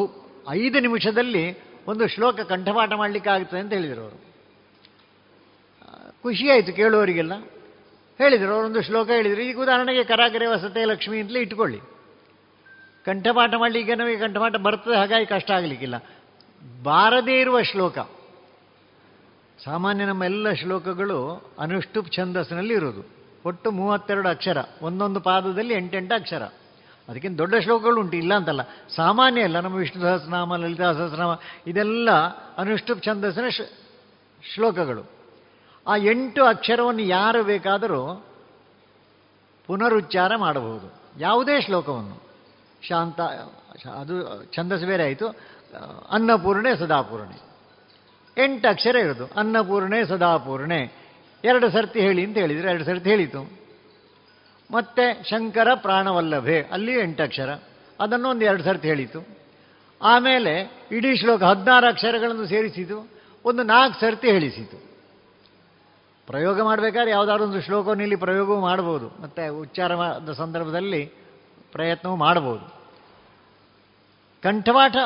[0.51, 1.45] ಐದು ನಿಮಿಷದಲ್ಲಿ
[1.89, 4.19] ಒಂದು ಶ್ಲೋಕ ಕಂಠಪಾಠ ಮಾಡಲಿಕ್ಕೆ ಆಗ್ತದೆ ಅಂತ ಹೇಳಿದರು ಅವರು.
[6.23, 7.35] ಖುಷಿಯಾಯಿತು ಕೇಳುವವರಿಗೆಲ್ಲ.
[8.21, 9.41] ಹೇಳಿದರು ಅವರೊಂದು ಶ್ಲೋಕ ಹೇಳಿದರು.
[9.41, 11.81] ಈಗ ಉದಾಹರಣೆಗೆ ಕರಾಗರೆ ವಸತೆ ಲಕ್ಷ್ಮಿ ಅಂತಲೇ ಇಟ್ಕೊಳ್ಳಿ
[13.07, 15.97] ಕಂಠಪಾಠ ಮಾಡಲಿಕ್ಕೆ ನಮಗೆ ಕಂಠಪಾಠ ಬರ್ತದೆ, ಹಾಗಾಗಿ ಕಷ್ಟ ಆಗಲಿಕ್ಕಿಲ್ಲ.
[16.83, 17.99] ಬಾರದೇ ಇರುವ ಶ್ಲೋಕ.
[19.65, 23.09] ಸಾಮಾನ್ಯ ನಮ್ಮ ಎಲ್ಲ ಶ್ಲೋಕಗಳು ಅನುಷ್ಠುಪ್ ಛಂದಸ್ಸಿನಲ್ಲಿ ಇರೋದು.
[23.47, 24.57] ಒಟ್ಟು ಮೂವತ್ತೆರಡು ಅಕ್ಷರ.
[24.83, 26.43] ಒಂದೊಂದು ಪಾದದಲ್ಲಿ ಎಂಟೆಂಟು ಅಕ್ಷರ.
[27.09, 28.17] ಅದಕ್ಕಿಂತ ದೊಡ್ಡ ಶ್ಲೋಕಗಳು ಉಂಟು.
[28.17, 28.63] ಇಲ್ಲ ಅಂತಲ್ಲ.
[28.97, 31.37] ಸಾಮಾನ್ಯ ಅಲ್ಲ ನಮ್ಮ ವಿಷ್ಣು ಸಹಸ್ರನಾಮ, ಲಲಿತಾ ಸಹಸ್ರನಾಮ,
[31.67, 32.11] ಇದೆಲ್ಲ
[32.57, 33.49] ಅನುಷ್ಠುಪ್ ಛಂದಸ್ಸಿನ
[34.55, 35.11] ಶ್ಲೋಕಗಳು.
[35.87, 38.25] ಆ ಎಂಟು ಅಕ್ಷರವನ್ನು ಯಾರು ಬೇಕಾದರೂ
[39.67, 40.93] ಪುನರುಚ್ಚಾರ ಮಾಡಬಹುದು.
[41.19, 42.23] ಯಾವುದೇ ಶ್ಲೋಕವನ್ನು.
[42.83, 43.21] ಶಾಂತ,
[43.89, 45.29] ಅದು ಛಂದಸ್ಸು ಬೇರೆ ಆಯಿತು.
[46.11, 47.54] ಅನ್ನಪೂರ್ಣೆ ಸದಾಪೂರ್ಣೆ
[48.39, 49.27] ಎಂಟು ಅಕ್ಷರ ಇರೋದು.
[49.27, 51.05] ಅನ್ನಪೂರ್ಣೆ, ಸದಾಪೂರ್ಣೆ.
[51.45, 52.71] ಎರಡು ಸರ್ತಿ ಹೇಳಿ ಅಂತ ಹೇಳಿದರೆ.
[52.71, 53.59] ಎರಡು ಸರ್ತಿ ಹೇಳಿತು.
[54.71, 56.63] ಮತ್ತೆ ಶಂಕರ ಪ್ರಾಣವಲ್ಲಭೆ.
[56.63, 57.53] ಅಲ್ಲಿ ಎಂಟು ಅಕ್ಷರ.
[58.01, 59.39] ಅದನ್ನು ಒಂದು ಎರಡು ಸರ್ತಿ ಹೇಳಿತು.
[60.03, 63.09] ಆಮೇಲೆ ಇಡೀ ಶ್ಲೋಕ ಹದಿನಾರು ಅಕ್ಷರಗಳನ್ನು ಸೇರಿಸಿತು.
[63.45, 64.95] ಒಂದು ನಾಲ್ಕು ಸರ್ತಿ ಹೇಳಿಸಿತು.
[66.27, 69.23] ಪ್ರಯೋಗ ಮಾಡಬೇಕಾದ್ರೆ ಯಾವುದಾದ್ರು ಒಂದು ಶ್ಲೋಕವನ್ನು ಇಲ್ಲಿ ಪ್ರಯೋಗವೂ ಮಾಡ್ಬೋದು.
[69.23, 71.07] ಮತ್ತು ಉಚ್ಚಾರದ ಸಂದರ್ಭದಲ್ಲಿ
[71.73, 72.85] ಪ್ರಯತ್ನವೂ ಮಾಡ್ಬೋದು.
[74.43, 74.97] ಕಂಠಪಾಠ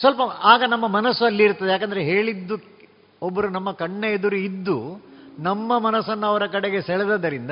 [0.00, 2.56] ಸ್ವಲ್ಪ ಆಗ ನಮ್ಮ ಮನಸ್ಸು ಅಲ್ಲಿರ್ತದೆ ಯಾಕಂದರೆ ಹೇಳಿದ್ದು
[3.22, 5.00] ಒಬ್ಬರು ನಮ್ಮ ಕಣ್ಣ ಎದುರು ಇದ್ದು
[5.38, 7.50] ನಮ್ಮ ಮನಸ್ಸನ್ನು ಅವರ ಕಡೆಗೆ ಸೆಳೆದದ್ದರಿಂದ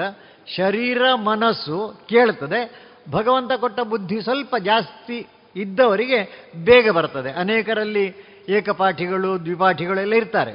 [0.57, 5.27] ಶರೀರ ಮನಸ್ಸು ಕೇಳ್ತದೆ ಭಗವಂತ ಕೊಟ್ಟ ಬುದ್ಧಿ ಸ್ವಲ್ಪ ಜಾಸ್ತಿ
[5.57, 7.33] ಇದ್ದವರಿಗೆ ಬೇಗ ಬರ್ತದೆ.
[7.33, 8.15] ಅನೇಕರಲ್ಲಿ
[8.49, 10.55] ಏಕಪಾಠಿಗಳು, ದ್ವಿಪಾಠಿಗಳು ಎಲ್ಲ ಇರ್ತಾರೆ.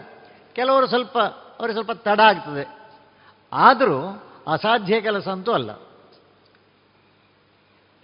[0.54, 2.80] ಕೆಲವರು ಸ್ವಲ್ಪ, ಅವರಿಗೆ ಸ್ವಲ್ಪ ತಡ ಆಗ್ತದೆ.
[3.54, 5.72] ಆದರೂ ಅಸಾಧ್ಯ ಕೆಲಸ ಅಂತೂ ಅಲ್ಲ.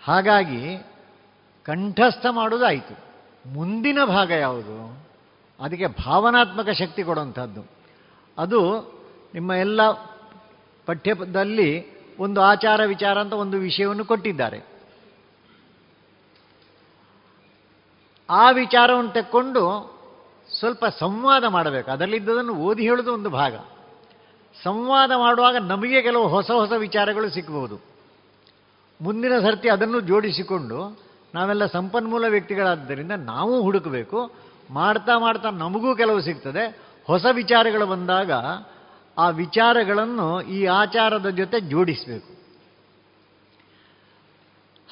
[0.04, 0.78] ಹಾಗಾಗಿ
[1.64, 3.05] ಕಂಠಸ್ಥ ಮಾಡೋದಾಯಿತು
[3.46, 5.08] ಮುಂದಿನ ಭಾಗ ಯಾವುದು?
[5.60, 7.66] ಅದಕ್ಕೆ ಭಾವನಾತ್ಮಕ ಶಕ್ತಿ ಕೊಡುವಂಥದ್ದು.
[8.38, 8.82] ಅದು
[9.34, 9.92] ನಿಮ್ಮ ಎಲ್ಲ
[10.86, 14.64] ಪಠ್ಯದಲ್ಲಿ ಒಂದು ಆಚಾರ ವಿಚಾರ ಅಂತ ಒಂದು ವಿಷಯವನ್ನು ಕೊಟ್ಟಿದ್ದಾರೆ.
[18.30, 19.96] ಆ ವಿಚಾರವನ್ನು ತೆಕ್ಕೊಂಡು
[20.60, 21.92] ಸ್ವಲ್ಪ ಸಂವಾದ ಮಾಡಬೇಕು.
[21.92, 23.56] ಅದರಲ್ಲಿದ್ದದನ್ನು ಓದಿ ಹೇಳೋದು ಒಂದು ಭಾಗ.
[24.64, 27.80] ಸಂವಾದ ಮಾಡುವಾಗ ನಮಗೆ ಕೆಲವು ಹೊಸ ಹೊಸ ವಿಚಾರಗಳು ಸಿಕ್ಕಬಹುದು
[29.02, 31.05] ಮುಂದಿನ ಸರ್ತಿ ಅದನ್ನು ಜೋಡಿಸಿಕೊಂಡು
[31.36, 34.32] ನಾವೆಲ್ಲ ಸಂಪನ್ಮೂಲ ವ್ಯಕ್ತಿಗಳಾದ್ದರಿಂದ ನಾವು ಹುಡುಕಬೇಕು.
[34.70, 36.80] ಮಾಡ್ತಾ ಮಾಡ್ತಾ ನಮಗೂ ಕೆಲವು ಸಿಗ್ತದೆ.
[37.08, 38.32] ಹೊಸ ವಿಚಾರಗಳು ಬಂದಾಗ
[39.18, 42.36] ಆ ವಿಚಾರಗಳನ್ನು ಈ ಆಚಾರದ ಜೊತೆ ಜೋಡಿಸಬೇಕು.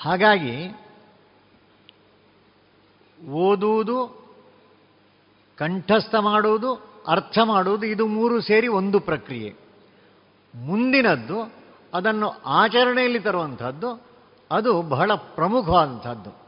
[0.02, 0.76] ಹಾಗಾಗಿ
[3.30, 4.24] ಓದುವುದು,
[5.58, 6.76] ಕಂಠಸ್ಥ ಮಾಡುವುದು,
[7.08, 9.56] ಅರ್ಥ ಮಾಡುವುದು ಇದು ಮೂರು ಸೇರಿ ಒಂದು ಪ್ರಕ್ರಿಯೆ.
[10.56, 11.54] ಮುಂದಿನದ್ದು
[11.94, 14.13] ಅದನ್ನು ಆಚರಣೆಯಲ್ಲಿ ತರುವಂಥದ್ದು
[14.54, 16.44] ಅದು ಬಹಳ ಪ್ರಮುಖವಾದಂಥದ್ದು.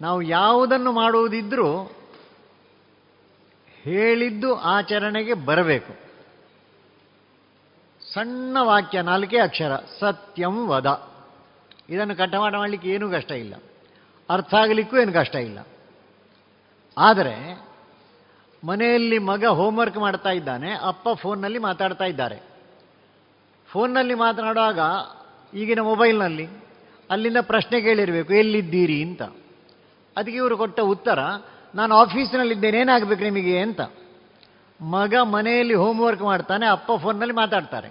[0.00, 1.90] ನಾವು ಯಾವುದನ್ನು ಮಾಡುವುದಿದ್ರೂ
[3.82, 5.92] ಹೇಳಿದ್ದು ಆಚರಣೆಗೆ ಬರಬೇಕು.
[8.12, 11.10] ಸಣ್ಣ ವಾಕ್ಯ, ನಾಲ್ಕೇ ಅಕ್ಷರ, ಸತ್ಯಂ ವದ.
[11.88, 13.54] ಇದನ್ನು ಕಟ್ಟಮಾಟ ಮಾಡಲಿಕ್ಕೆ ಏನೂ ಕಷ್ಟ ಇಲ್ಲ.
[14.30, 15.58] ಅರ್ಥ ಆಗಲಿಕ್ಕೂ ಏನು ಕಷ್ಟ ಇಲ್ಲ.
[16.98, 17.66] ಆದರೆ,
[18.66, 22.42] ಮನೆಯಲ್ಲಿ ಮಗ ಹೋಮ್ವರ್ಕ್ ಮಾಡ್ತಾ ಇದ್ದಾನೆ, ಅಪ್ಪ ಫೋನ್ನಲ್ಲಿ ಮಾತಾಡ್ತಾ ಇದ್ದಾರೆ.
[23.68, 24.78] ಫೋನ್ನಲ್ಲಿ ಮಾತನಾಡುವಾಗ
[25.56, 26.61] ಈಗಿನ ಮೊಬೈಲ್ನಲ್ಲಿ
[27.12, 29.02] ಅಲ್ಲಿಂದ ಪ್ರಶ್ನೆ ಕೇಳಿರಬೇಕು ಎಲ್ಲಿದ್ದೀರಿ?
[29.02, 29.22] ಅಂತ.
[30.16, 31.18] ಅದಕ್ಕೆ ಇವರು ಕೊಟ್ಟ ಉತ್ತರ,
[31.74, 33.58] ನಾನು ಆಫೀಸಿನಲ್ಲಿದ್ದೇನೆ, ಏನಾಗಬೇಕು ನಿಮಗೆ?
[33.58, 33.80] ಅಂತ.
[34.80, 37.88] ಮಗ ಮನೆಯಲ್ಲಿ ಹೋಮ್ವರ್ಕ್ ಮಾಡ್ತಾನೆ, ಅಪ್ಪ ಫೋನ್ನಲ್ಲಿ ಮಾತಾಡ್ತಾರೆ.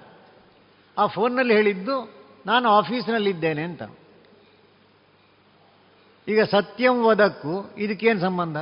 [0.98, 2.14] ಆ ಫೋನ್ನಲ್ಲಿ ಹೇಳಿದ್ದು,
[2.46, 3.84] ನಾನು ಆಫೀಸ್ನಲ್ಲಿದ್ದೇನೆ ಅಂತ.
[6.28, 8.58] ಈಗ ಸತ್ಯಂ ವದಕ್ಕೂ, ಇದಕ್ಕೇನು ಸಂಬಂಧ?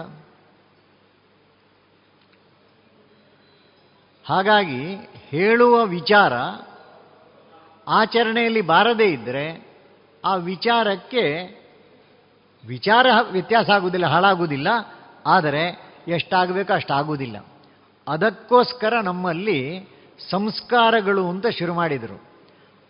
[4.25, 6.33] ಹಾಗಾಗಿ ಹೇಳುವ ವಿಚಾರ
[7.87, 9.68] ಆಚರಣೆಯಲ್ಲಿ ಬಾರದೇ ಇದ್ದರೆ
[10.25, 11.59] ಆ ವಿಚಾರಕ್ಕೆ
[12.67, 14.67] ವಿಚಾರ ವ್ಯತ್ಯಾಸ ಆಗುವುದಿಲ್ಲ, ಹಾಳಾಗುವುದಿಲ್ಲ.
[15.27, 17.45] ಆದರೆ ಎಷ್ಟಾಗಬೇಕು ಅಷ್ಟಾಗುವುದಿಲ್ಲ.
[18.07, 19.87] ಅದಕ್ಕೋಸ್ಕರ ನಮ್ಮಲ್ಲಿ
[20.31, 22.23] ಸಂಸ್ಕಾರಗಳು ಅಂತ ಶುರು ಮಾಡಿದರು.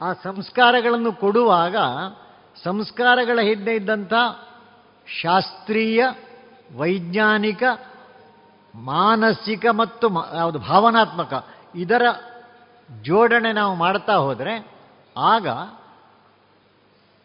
[0.01, 1.75] ಆ ಸಂಸ್ಕಾರಗಳನ್ನು ಕೊಡುವಾಗ
[2.63, 4.13] ಸಂಸ್ಕಾರಗಳ ಹಿಂದೆ ಇದ್ದಂಥ
[5.21, 6.05] ಶಾಸ್ತ್ರೀಯ,
[6.77, 7.63] ವೈಜ್ಞಾನಿಕ,
[8.75, 12.01] ಮಾನಸಿಕ ಮತ್ತು ಯಾವುದು ಭಾವನಾತ್ಮಕ ಇದರ
[13.01, 14.67] ಜೋಡಣೆ ನಾವು ಮಾಡ್ತಾ ಹೋದರೆ
[15.17, 15.47] ಆಗ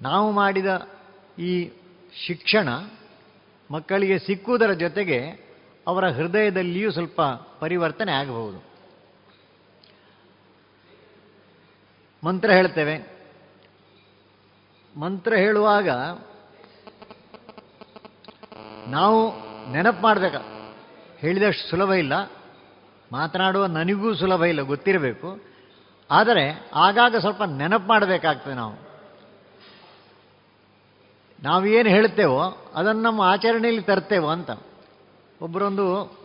[0.05, 0.89] ನಾವು ಮಾಡಿದ
[1.39, 1.71] ಈ
[2.27, 2.69] ಶಿಕ್ಷಣ
[3.71, 5.45] ಮಕ್ಕಳಿಗೆ ಸಿಕ್ಕುವುದರ ಜೊತೆಗೆ
[5.87, 7.23] ಅವರ ಹೃದಯದಲ್ಲಿಯೂ ಸ್ವಲ್ಪ
[7.61, 8.75] ಪರಿವರ್ತನೆ ಆಗಬಹುದು.
[12.27, 13.15] ಮಂತ್ರ ಹೇಳ್ತೇವೆ.
[14.97, 15.89] ಮಂತ್ರ ಹೇಳುವಾಗ
[18.91, 19.33] ನಾವು
[19.73, 20.35] ನೆನಪು ಮಾಡಬೇಕ.
[21.19, 22.31] ಹೇಳಿದಷ್ಟು ಸುಲಭ ಇಲ್ಲ.
[23.13, 25.41] ಮಾತನಾಡುವ ನನಗೂ ಸುಲಭ ಇಲ್ಲ, ಗೊತ್ತಿರಬೇಕು.
[26.11, 28.94] ಆದರೆ ಆಗಾಗ ಸ್ವಲ್ಪ ನೆನಪು ಮಾಡಬೇಕಾಗ್ತದೆ ನಾವು.
[31.45, 34.51] ನಾವೇನು ಹೇಳ್ತೇವೋ ಅದನ್ನು ನಮ್ಮ ಆಚರಣೆಯಲ್ಲಿ ತರ್ತೇವೋ ಅಂತ.
[35.43, 36.17] ಒಬ್ಬರೊಂದು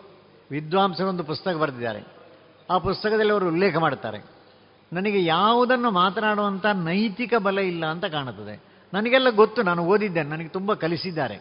[0.51, 2.03] ವಿದ್ವಾಂಸರೊಂದು ಪುಸ್ತಕ ಬರೆದಿದ್ದಾರೆ.
[2.69, 4.39] ಆ ಪುಸ್ತಕದಲ್ಲಿ ಅವರು ಉಲ್ಲೇಖ ಮಾಡ್ತಾರೆ
[4.93, 8.63] ನನಗೆ ಯಾವುದನ್ನು ಮಾತನಾಡುವಂಥ ನೈತಿಕ ಬಲ ಇಲ್ಲ ಅಂತ ಕಾಣುತ್ತದೆ.
[8.93, 11.39] ನನಗೆಲ್ಲ ಗೊತ್ತು, ನಾನು ಓದಿದ್ದೇನೆ, ನನಗೆ ತುಂಬ ಕಲಿಸಿದ್ದಾರೆ.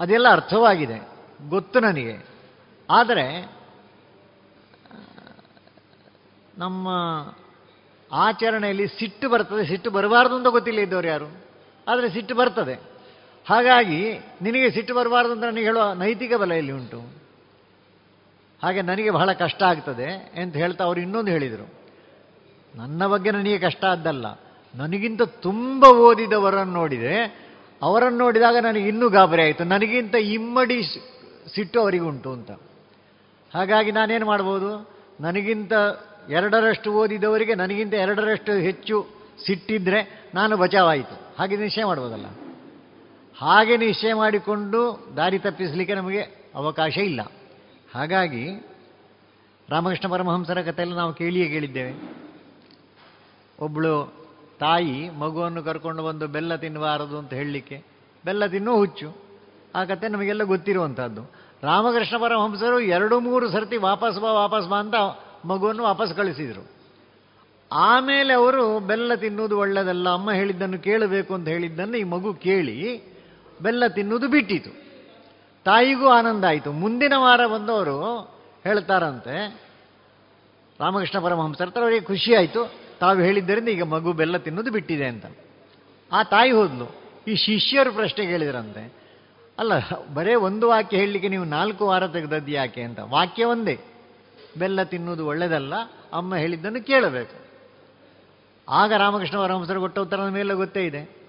[0.00, 1.08] ಅದೆಲ್ಲ ಅರ್ಥವಾಗಿದೆ,
[1.48, 2.28] ಗೊತ್ತು ನನಗೆ.
[2.90, 3.52] ಆದರೆ,
[6.58, 6.88] ನಮ್ಮ
[8.12, 11.49] ಆಚರಣೆಯಲ್ಲಿ ಸಿಟ್ಟು ಬರ್ತದೆ, ಸಿಟ್ಟು ಬರಬಾರ್ದು ಅಂತ ಗೊತ್ತಿಲ್ಲ ಇದ್ದವರು ಯಾರು?
[11.90, 12.80] ಆದರೆ ಸಿಟ್ಟು ಬರ್ತದೆ.
[13.50, 17.00] ಹಾಗಾಗಿ ನಿನಗೆ ಸಿಟ್ಟು ಬರಬಾರ್ದು ಅಂತ ನನಗೆ ಹೇಳುವ ನೈತಿಕ ಬಲ ಇಲ್ಲಿ ಉಂಟು.
[18.62, 21.74] ಹಾಗೆ ನನಗೆ ಬಹಳ ಕಷ್ಟ ಆಗ್ತದೆ ಅಂತ ಹೇಳ್ತಾ ಅವರು ಇನ್ನೊಂದು ಹೇಳಿದರು.
[22.76, 24.26] ನನ್ನ ಬಗ್ಗೆ ನನಗೆ ಕಷ್ಟ ಆದ್ದಲ್ಲ.
[24.74, 27.46] ನನಗಿಂತ ತುಂಬ ಓದಿದವರನ್ನು ನೋಡಿದೆ.
[27.82, 29.64] ಅವರನ್ನು ನೋಡಿದಾಗ ನನಗೆ ಇನ್ನೂ ಗಾಬರಿ ಆಯಿತು.
[29.64, 30.82] ನನಗಿಂತ ಇಮ್ಮಡಿ
[31.54, 32.50] ಸಿಟ್ಟು ಅವರಿಗುಂಟು ಅಂತ.
[33.54, 34.90] ಹಾಗಾಗಿ ನಾನೇನು ಮಾಡ್ಬೋದು?
[35.20, 35.72] ನನಗಿಂತ
[36.30, 41.36] ಎರಡರಷ್ಟು ಓದಿದವರಿಗೆ ನನಗಿಂತ ಎರಡರಷ್ಟು ಹೆಚ್ಚು ಸಿಟ್ಟಿದ್ರೆ ನಾನು ಬಚಾವಾಯಿತು.
[41.38, 42.26] ಹಾಗೆ ನಿಶ್ಚಯ ಮಾಡ್ಬೋದಲ್ಲ?
[43.38, 46.20] ಹಾಗೆ ನಿಶ್ಚಯ ಮಾಡಿಕೊಂಡು ದಾರಿ ತಪ್ಪಿಸಲಿಕ್ಕೆ ನಮಗೆ
[46.54, 47.20] ಅವಕಾಶ ಇಲ್ಲ.
[47.94, 48.48] ಹಾಗಾಗಿ
[49.68, 52.20] ರಾಮಕೃಷ್ಣ ಪರಮಹಂಸರ ಕಥೆಯಲ್ಲಿ ನಾವು ಕೇಳಿಯೇ ಕೇಳಿದ್ದೇವೆ.
[53.60, 54.20] ಒಬ್ಬಳು
[54.60, 57.84] ತಾಯಿ ಮಗುವನ್ನು ಕರ್ಕೊಂಡು ಬಂದು ಬೆಲ್ಲ ತಿನ್ನಬಾರದು ಅಂತ ಹೇಳಲಿಕ್ಕೆ
[58.24, 59.16] ಬೆಲ್ಲ ತಿನ್ನೋ ಹುಚ್ಚು.
[59.74, 61.22] ಆ ಕತೆ ನಮಗೆಲ್ಲ ಗೊತ್ತಿರುವಂಥದ್ದು
[61.62, 64.94] ರಾಮಕೃಷ್ಣ ಪರಮಹಂಸರು ಎರಡು ಮೂರು ಸರ್ತಿ ವಾಪಸ್ ಬಾ ವಾಪಸ್ ಬಾ ಅಂತ
[65.44, 66.79] ಮಗುವನ್ನು ವಾಪಸ್ ಕಳಿಸಿದರು.
[67.72, 73.02] ಆಮೇಲೆ ಅವರು, ಬೆಲ್ಲ ತಿನ್ನುವುದು ಒಳ್ಳೆಯದಲ್ಲ ಅಮ್ಮ ಹೇಳಿದ್ದನ್ನು ಕೇಳಬೇಕು ಅಂತ ಹೇಳಿದ್ದನ್ನು ಈ ಮಗು ಕೇಳಿ,
[73.62, 74.70] ಬೆಲ್ಲ ತಿನ್ನುವುದು ಬಿಟ್ಟಿತು.
[75.64, 76.72] ತಾಯಿಗೂ ಆನಂದ ಆಯಿತು.
[76.72, 78.20] ಮುಂದಿನ ವಾರ ಬಂದವರು
[78.64, 79.60] ಹೇಳ್ತಾರಂತೆ,
[80.80, 82.72] ರಾಮಕೃಷ್ಣ ಪರಮಹಂಸರ ಅವರಿಗೆ ಖುಷಿ ಆಯಿತು.
[83.00, 85.26] ತಾವು ಹೇಳಿದ್ದರಿಂದ ಈಗ ಮಗು ಬೆಲ್ಲ ತಿನ್ನೋದು ಬಿಟ್ಟಿದೆ ಅಂತ.
[86.12, 87.00] ಆ ತಾಯಿ ಹೋದ್ಲು.
[87.28, 88.92] ಈ ಶಿಷ್ಯರು ಪ್ರಶ್ನೆ ಕೇಳಿದ್ರಂತೆ,
[89.58, 89.72] ಅಲ್ಲ,
[90.14, 92.98] ಬರೇ ಒಂದು ವಾಕ್ಯ ಹೇಳಲಿಕ್ಕೆ ನೀವು ನಾಲ್ಕು ವಾರ ತೆಗೆದದ್ದು ಯಾಕೆ ಅಂತ.
[92.98, 93.78] ವಾಕ್ಯ ಒಂದೇ,
[94.58, 95.74] ಬೆಲ್ಲ ತಿನ್ನುವುದು ಒಳ್ಳೆಯದಲ್ಲ
[96.12, 97.49] ಅಮ್ಮ ಹೇಳಿದ್ದನ್ನು ಕೇಳಬೇಕು.
[98.70, 101.20] ಆಗ ರಾಮಕೃಷ್ಣ ಪರಮಹಂಸರು ಕೊಟ್ಟ ಉತ್ತರದ ಮೇಲೆ ಗೊತ್ತೇ ಇದೆ.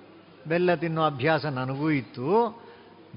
[0.47, 2.61] ಬೆಲ್ಲ ತಿನ್ನುವ ಅಭ್ಯಾಸ ನನಗೂ ಇತ್ತು.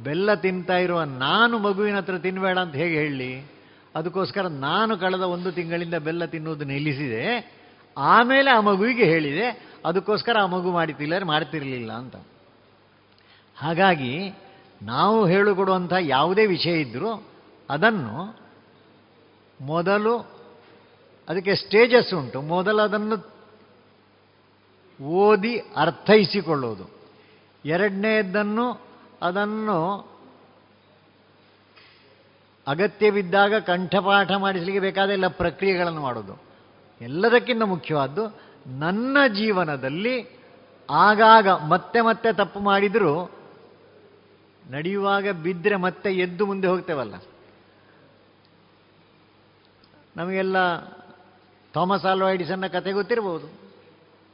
[0.05, 3.55] ಬೆಲ್ಲ ತಿಂತಾ ಇರುವ ನಾನು ಮಗುವಿನ ಹತ್ರ ತಿನ್ನಬೇಡ ಅಂತ ಹೇಗೆ ಹೇಳಿ
[3.95, 7.55] ಅದಕ್ಕೋಸ್ಕರ ನಾನು ಕಳೆದ ಒಂದು ತಿಂಗಳಿಂದ ಬೆಲ್ಲ ತಿನ್ನುವುದು ನಿಲ್ಲಿಸಿದೆ.
[7.99, 12.17] ಆಮೇಲೆ ಆ ಮಗುವಿಗೆ ಹೇಳಿದೆ, ಅದಕ್ಕೋಸ್ಕರ ಆ ಮಗು ಮಾಡಿತಿಲ್ಲ ಮಾಡ್ತಿರಲಿಲ್ಲ ಅಂತ.
[13.57, 14.31] ಹಾಗಾಗಿ
[14.83, 17.25] ನಾವು ಹೇಳಿಕೊಡುವಂಥ ಯಾವುದೇ ವಿಷಯ ಇದ್ದರೂ
[17.71, 18.39] ಅದನ್ನು
[19.61, 20.19] ಮೊದಲು,
[21.29, 22.41] ಅದಕ್ಕೆ ಸ್ಟೇಜಸ್ ಉಂಟು.
[22.41, 23.34] ಮೊದಲು ಅದನ್ನು
[25.03, 26.91] ಓದಿ ಅರ್ಥೈಸಿಕೊಳ್ಳುವುದು
[27.65, 28.81] ಎರಡನೇದನ್ನು
[29.23, 30.15] ಅದನ್ನು
[32.67, 36.43] ಅಗತ್ಯವಿದ್ದಾಗ ಕಂಠಪಾಠ ಮಾಡಿಸಲಿಕ್ಕೆ ಬೇಕಾದ ಎಲ್ಲ ಪ್ರಕ್ರಿಯೆಗಳನ್ನು ಮಾಡೋದು
[37.01, 40.29] ಎಲ್ಲದಕ್ಕಿಂತ ಮುಖ್ಯವಾದ್ದು ನನ್ನ ಜೀವನದಲ್ಲಿ
[40.91, 43.31] ಆಗಾಗ ಮತ್ತೆ ಮತ್ತೆ ತಪ್ಪು ಮಾಡಿದರೂ
[44.71, 47.15] ನಡೆಯುವಾಗ ಬಿದ್ದರೆ ಮತ್ತೆ ಎದ್ದು ಮುಂದೆ ಹೋಗ್ತೇವಲ್ಲ.
[50.17, 50.81] ನಮಗೆಲ್ಲ
[51.73, 53.64] ಥಾಮಸ್ ಆಲ್ವಾ ಎಡಿಸನ್ನ ಕತೆ ಗೊತ್ತಿರಬಹುದು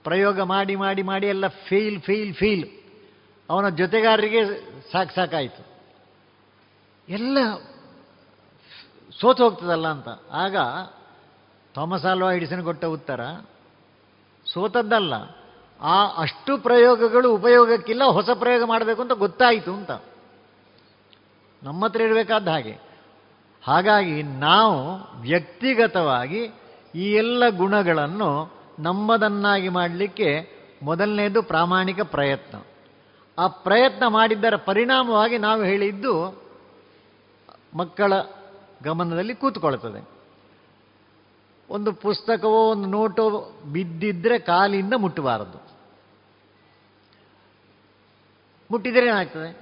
[0.04, 2.64] ಪ್ರಯೋಗ ಮಾಡಿ ಮಾಡಿ ಮಾಡಿ ಎಲ್ಲ ಫೇಲ್ ಫೇಲ್ ಫೇಲ್
[3.50, 4.44] ಅವನ ಜೊತೆಗಾರರಿಗೆ
[4.92, 5.62] ಸಾಕು ಸಾಕಾಯಿತು.
[7.08, 7.38] ಎಲ್ಲ
[9.20, 10.08] ಸೋತು ಹೋಗ್ತದಲ್ಲ ಅಂತ.
[10.32, 10.56] ಆಗ
[11.74, 13.20] ಥಾಮಸ್ ಆಲ್ವಾ ಎಡಿಸನ್ ಕೊಟ್ಟ ಉತ್ತರ,
[14.46, 15.14] ಸೋತದ್ದಲ್ಲ.
[15.80, 19.90] ಆ ಅಷ್ಟು ಪ್ರಯೋಗಗಳು ಉಪಯೋಗಕ್ಕಿಲ್ಲ, ಹೊಸ ಪ್ರಯೋಗ ಮಾಡಬೇಕು ಅಂತ ಗೊತ್ತಾಯಿತು ಅಂತ.
[21.62, 22.78] ನಮ್ಮ ಹತ್ರ ಇರಬೇಕಾದ ಹಾಗೆ.
[23.62, 26.50] ಹಾಗಾಗಿ ನಾವು ವ್ಯಕ್ತಿಗತವಾಗಿ
[26.94, 30.50] ಈ ಎಲ್ಲ ಗುಣಗಳನ್ನು ನಮ್ಮದನ್ನಾಗಿ ಮಾಡಲಿಕ್ಕೆ
[30.82, 32.58] ಮೊದಲನೇದು ಪ್ರಾಮಾಣಿಕ ಪ್ರಯತ್ನ.
[33.38, 36.42] ಆ ಪ್ರಯತ್ನ ಮಾಡಿದ್ದರ ಪರಿಣಾಮವಾಗಿ ನಾವು ಹೇಳಿದ್ದು
[37.74, 38.12] ಮಕ್ಕಳ
[38.82, 40.08] ಗಮನದಲ್ಲಿ ಕೂತ್ಕೊಳ್ತದೆ.
[41.70, 45.70] ಒಂದು ಪುಸ್ತಕವೋ, ಒಂದು ನೋಟೋ ಬಿದ್ದಿದ್ರೆ ಕಾಲಿಂದ ಮುಟ್ಟಬಾರದು.
[48.70, 49.58] ಮುಟ್ಟಿದರೆ ಏನಾಗ್ತದೆ?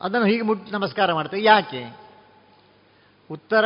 [0.00, 1.42] ಅದನ್ನು ಹೀಗೆ ಮುಟ್ಟಿ ನಮಸ್ಕಾರ ಮಾಡ್ತೇವೆ.
[1.44, 1.96] ಯಾಕೆ?
[3.30, 3.64] ಉತ್ತರ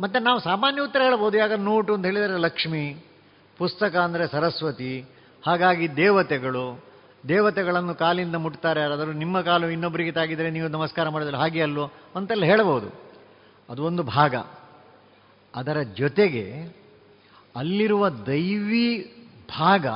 [0.00, 1.36] ಮತ್ತೆ ನಾವು ಸಾಮಾನ್ಯ ಉತ್ತರ ಹೇಳ್ಬೋದು.
[1.36, 3.04] ಯಾಕಂದ್ರೆ ನೋಟು ಅಂತ ಹೇಳಿದರೆ ಲಕ್ಷ್ಮಿ,
[3.58, 5.04] ಪುಸ್ತಕ ಅಂದರೆ ಸರಸ್ವತಿ,
[5.46, 6.94] ಹಾಗಾಗಿ ದೇವತೆಗಳು.
[7.28, 9.12] ದೇವತೆಗಳನ್ನು ಕಾಲಿಂದ ಮುಟ್ತಾರೆ ಯಾರಾದರೂ.
[9.12, 13.14] ನಿಮ್ಮ ಕಾಲು ಇನ್ನೊಬ್ಬರಿಗೆ ತಾಗಿದರೆ ನೀವು ನಮಸ್ಕಾರ ಮಾಡಿದ್ರೆ ಹಾಗೆ ಅಲ್ಲೋ ಅಂತೆಲ್ಲ ಹೇಳ್ಬೋದು.
[13.70, 14.34] ಅದು ಒಂದು ಭಾಗ.
[15.54, 16.76] ಅದರ ಜೊತೆಗೆ
[17.56, 19.16] ಅಲ್ಲಿರುವ ದೈವಿ
[19.58, 19.86] ಭಾಗ,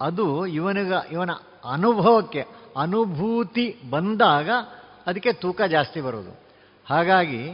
[0.00, 1.30] ಅದು ಇವನಿಗ, ಇವನ
[1.72, 2.44] ಅನುಭವಕ್ಕೆ
[2.76, 4.50] ಅನುಭೂತಿ ಬಂದಾಗ
[5.06, 6.40] ಅದಕ್ಕೆ ತೂಕ ಜಾಸ್ತಿ ಬರೋದು.
[6.90, 7.50] ಹಾಗಾಗಿ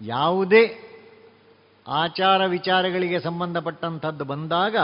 [0.00, 0.86] ಯಾವುದೇ
[1.88, 4.76] ಆಚಾರ ವಿಚಾರಗಳಿಗೆ ಸಂಬಂಧಪಟ್ಟಂಥದ್ದು ಬಂದಾಗ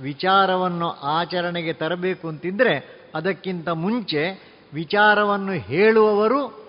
[0.00, 6.66] ವಿಚಾರವನ್ನು ಆಚರಣೆಗೆ ತರಬೇಕು ಅಂತಿದ್ರೆ ಅದಕ್ಕಿಂತ ಮುಂಚೆ ವಿಚಾರವನ್ನು ಹೇಳುವವರು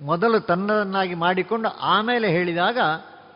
[0.00, 2.78] ಮೊದಲು ತನ್ನದನ್ನಾಗಿ ಮಾಡಿಕೊಂಡು ಆಮೇಲೆ ಹೇಳಿದಾಗ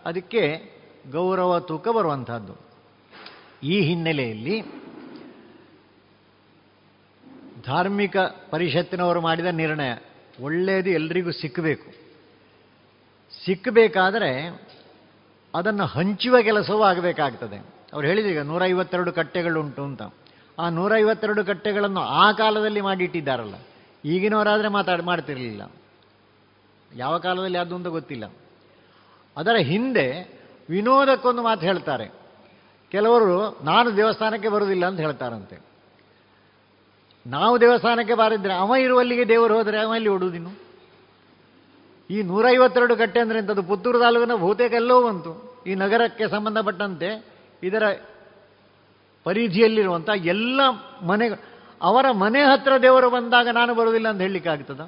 [0.04, 0.72] ಅದಕ್ಕೆ
[1.12, 2.56] ಗೌರವ ತೂಕ ಬರುವಂಥದ್ದು.
[3.62, 4.62] ಈ ಹಿನ್ನೆಲೆಯಲ್ಲಿ
[7.66, 8.16] ಧಾರ್ಮಿಕ
[8.50, 9.92] ಪರಿಷತ್ತಿನವರು ಮಾಡಿದ ನಿರ್ಣಯ
[10.40, 11.99] ಒಳ್ಳೆಯದು ಎಲ್ರಿಗೂ ಸಿಕ್ಕಬೇಕು.
[13.44, 14.62] ಸಿಕ್ಕಬೇಕಾದರೆ
[15.54, 17.56] ಅದನ್ನು ಹಂಚುವ ಕೆಲಸವೂ ಆಗಬೇಕಾಗ್ತದೆ.
[17.92, 20.02] ಅವ್ರು ಹೇಳಿದೀಗ ನೂರೈವತ್ತೆರಡು ಕಟ್ಟೆಗಳುಂಟು ಅಂತ.
[20.58, 23.54] ಆ ನೂರೈವತ್ತೆರಡು ಕಟ್ಟೆಗಳನ್ನು ಆ ಕಾಲದಲ್ಲಿ ಮಾಡಿಟ್ಟಿದ್ದಾರಲ್ಲ.
[24.04, 25.70] ಈಗಿನವರಾದರೆ ಮಾತಾಡಿ, ಮಾಡ್ತಿರಲಿಲ್ಲ.
[26.96, 28.32] ಯಾವ ಕಾಲದಲ್ಲಿ ಅದು ಅಂತ ಗೊತ್ತಿಲ್ಲ.
[29.36, 30.40] ಅದರ ಹಿಂದೆ
[30.70, 32.08] ವಿನೋದಕ್ಕೊಂದು ಮಾತು ಹೇಳ್ತಾರೆ.
[32.90, 35.58] ಕೆಲವರು ನಾನು ದೇವಸ್ಥಾನಕ್ಕೆ ಬರುವುದಿಲ್ಲ ಅಂತ ಹೇಳ್ತಾರಂತೆ.
[37.26, 40.69] ನಾವು ದೇವಸ್ಥಾನಕ್ಕೆ ಬಾರಿದ್ರೆ ಅವ ಇರುವಲ್ಲಿಗೆ ದೇವರು ಹೋದರೆ ಅವ ಇಲ್ಲಿ ಓಡುವುದಿನ್ನು
[42.10, 44.72] ಈ ನೂರೈವತ್ತೆರಡು ಕಟ್ಟೆ ಅಂದರೆ ಇಂಥದ್ದು ಪುತ್ತೂರು ತಾಲೂಕಿನ ಬಹುತೇಕ
[45.08, 45.32] ಬಂತು.
[45.66, 47.10] ಈ ನಗರಕ್ಕೆ ಸಂಬಂಧಪಟ್ಟಂತೆ
[47.62, 47.84] ಇದರ
[49.26, 50.60] ಪರಿಧಿಯಲ್ಲಿರುವಂಥ ಎಲ್ಲ
[51.02, 51.26] ಮನೆ,
[51.80, 54.82] ಅವರ ಮನೆ ಹತ್ರ ದೇವರು ಬಂದಾಗ ನಾನು ಬರುವುದಿಲ್ಲ ಅಂತ ಹೇಳಲಿಕ್ಕಾಗ್ತದ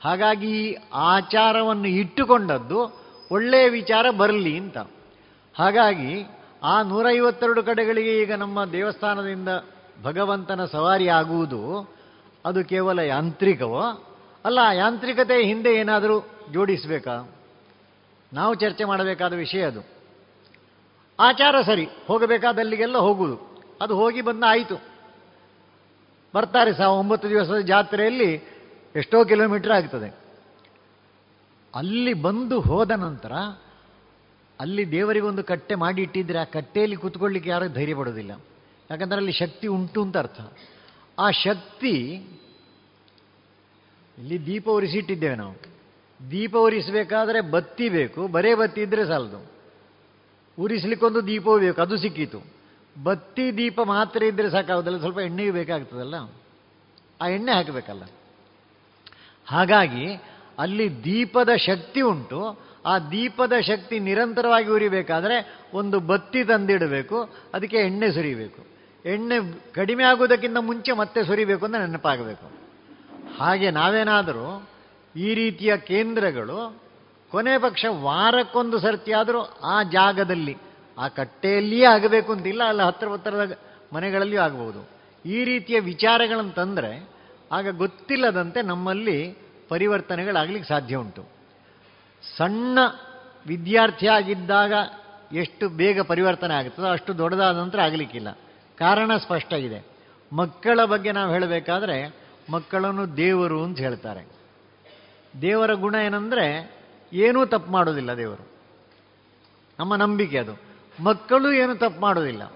[0.00, 0.64] ಹಾಗಾಗಿ ಈ
[1.12, 2.78] ಆಚಾರವನ್ನು ಇಟ್ಟುಕೊಂಡದ್ದು
[3.30, 4.78] ಒಳ್ಳೆಯ ವಿಚಾರ ಬರಲಿ ಅಂತ.
[5.56, 6.12] ಹಾಗಾಗಿ
[6.62, 9.50] ಆ ನೂರೈವತ್ತೆರಡು ಕಡೆಗಳಿಗೆ ಈಗ ನಮ್ಮ ದೇವಸ್ಥಾನದಿಂದ
[10.04, 11.60] ಭಗವಂತನ ಸವಾರಿ ಆಗುವುದು
[12.44, 13.82] ಅದು ಕೇವಲ ಯಾಂತ್ರಿಕವೋ
[14.44, 17.30] ಅಲ್ಲ, ಯಾಂತ್ರಿಕತೆ ಹಿಂದೆ ಏನಾದರೂ ಜೋಡಿಸಬೇಕಾ?
[18.32, 19.80] ನಾವು ಚರ್ಚೆ ಮಾಡಬೇಕಾದ ವಿಷಯ ಅದು.
[21.20, 23.64] ಆಚಾರ ಸರಿ ಹೋಗಬೇಕಾದಲ್ಲಿಗೆಲ್ಲ ಹೋಗುವುದು.
[23.80, 24.82] ಅದು ಹೋಗಿ ಬಂದ ಆಯಿತು.
[26.34, 28.34] ಬರ್ತಾರೆ ಸಹ, ಒಂಬತ್ತು ದಿವಸದ ಜಾತ್ರೆಯಲ್ಲಿ
[28.96, 30.14] ಎಷ್ಟೋ ಕಿಲೋಮೀಟರ್ ಆಗ್ತದೆ.
[31.74, 33.32] ಅಲ್ಲಿ ಬಂದು ಹೋದ ನಂತರ,
[34.60, 38.30] ಅಲ್ಲಿ ದೇವರಿಗೊಂದು ಕಟ್ಟೆ ಮಾಡಿ ಇಟ್ಟಿದ್ರೆ ಆ ಕಟ್ಟೆಯಲ್ಲಿ ಕೂತ್ಕೊಳ್ಳಿಕ್ಕೆ ಯಾರು ಧೈರ್ಯ ಪಡೋದಿಲ್ಲ
[38.90, 40.40] ಯಾಕಂದ್ರೆ ಅಲ್ಲಿ ಶಕ್ತಿ ಉಂಟು ಅಂತ ಅರ್ಥ.
[41.18, 42.26] ಆ ಶಕ್ತಿ
[44.18, 45.72] ಇಲ್ಲಿ ದೀಪ ಉರಿಸಿಟ್ಟಿದ್ದೇವೆ ನಾವು.
[46.30, 48.28] ದೀಪ ಉರಿಸಬೇಕಾದ್ರೆ ಬತ್ತಿ ಬೇಕು.
[48.28, 49.52] ಬರೇ ಬತ್ತಿ ಇದ್ರೆ ಸಾಲದು.
[50.58, 51.82] ಉರಿಸ್ಲಿಕ್ಕೊಂದು ದೀಪವೂ ಬೇಕು.
[51.82, 52.40] ಅದು ಸಿಕ್ಕಿತು.
[53.02, 54.98] ಬತ್ತಿ ದೀಪ ಮಾತ್ರ ಇದ್ರೆ ಸಾಕಾಗೋದಲ್ಲ.
[54.98, 56.14] ಸ್ವಲ್ಪ ಎಣ್ಣೆಯೂ ಬೇಕಾಗ್ತದಲ್ಲ?
[57.20, 58.02] ಆ ಎಣ್ಣೆ ಹಾಕಬೇಕಲ್ಲ.
[59.46, 60.22] ಹಾಗಾಗಿ
[60.58, 62.60] ಅಲ್ಲಿ ದೀಪದ ಶಕ್ತಿ ಉಂಟು.
[62.86, 67.30] ಆ ದೀಪದ ಶಕ್ತಿ ನಿರಂತರವಾಗಿ ಉರಿಬೇಕಾದ್ರೆ ಒಂದು ಬತ್ತಿ ತಂದಿಡಬೇಕು.
[67.54, 68.66] ಅದಕ್ಕೆ ಎಣ್ಣೆ ಸುರಿಬೇಕು.
[69.08, 69.34] ಎಣ್ಣೆ
[69.72, 72.61] ಕಡಿಮೆ ಆಗುವುದಕ್ಕಿಂತ ಮುಂಚೆ ಮತ್ತೆ ಸುರಿಬೇಕು ಅಂತ ನೆನಪಾಗಬೇಕು.
[73.42, 74.46] ಹಾಗೆ ನಾವೇನಾದರೂ
[75.16, 76.80] ಈ ರೀತಿಯ ಕೇಂದ್ರಗಳು,
[77.30, 80.56] ಕೊನೆ ಪಕ್ಷ ವಾರಕ್ಕೊಂದು ಸರ್ತಿ ಆದರೂ ಆ ಜಾಗದಲ್ಲಿ,
[80.98, 83.58] ಆ ಕಟ್ಟೆಯಲ್ಲಿಯೇ ಆಗಬೇಕು ಅಂತಿಲ್ಲ, ಅಲ್ಲ ಹತ್ತಿರ ಹತ್ತಿರದ
[83.92, 84.80] ಮನೆಗಳಲ್ಲಿಯೂ ಆಗಬಹುದು
[85.24, 87.08] ಈ ರೀತಿಯ ವಿಚಾರಗಳನ್ನು ತಂದರೆ
[87.52, 89.18] ಆಗ ಗೊತ್ತಿಲ್ಲದಂತೆ ನಮ್ಮಲ್ಲಿ
[89.68, 91.22] ಪರಿವರ್ತನೆಗಳಾಗಲಿಕ್ಕೆ ಸಾಧ್ಯ ಉಂಟು.
[92.36, 92.78] ಸಣ್ಣ
[93.46, 94.72] ವಿದ್ಯಾರ್ಥಿಯಾಗಿದ್ದಾಗ
[95.32, 98.28] ಎಷ್ಟು ಬೇಗ ಪರಿವರ್ತನೆ ಆಗುತ್ತದೋ ಅಷ್ಟು ದೊಡ್ಡದಾದ ನಂತರ ಆಗಲಿಕ್ಕಿಲ್ಲ.
[98.78, 99.80] ಕಾರಣ ಸ್ಪಷ್ಟ ಇದೆ
[100.32, 101.96] ಮಕ್ಕಳ ಬಗ್ಗೆ ನಾವು ಹೇಳಬೇಕಾದ್ರೆ
[102.50, 104.26] ಮಕ್ಕಳನ್ನು ದೇವರು ಅಂತ ಹೇಳ್ತಾರೆ.
[105.42, 106.76] ದೇವರ ಗುಣ ಏನಂದರೆ
[107.12, 108.48] ಏನೂ ತಪ್ಪು ಮಾಡೋದಿಲ್ಲ ದೇವರು.
[109.78, 110.60] ನಮ್ಮ ನಂಬಿಕೆ ಅದು.
[111.02, 112.52] ಮಕ್ಕಳು ಏನು ತಪ್ಪು ಮಾಡೋದಿಲ್ಲ.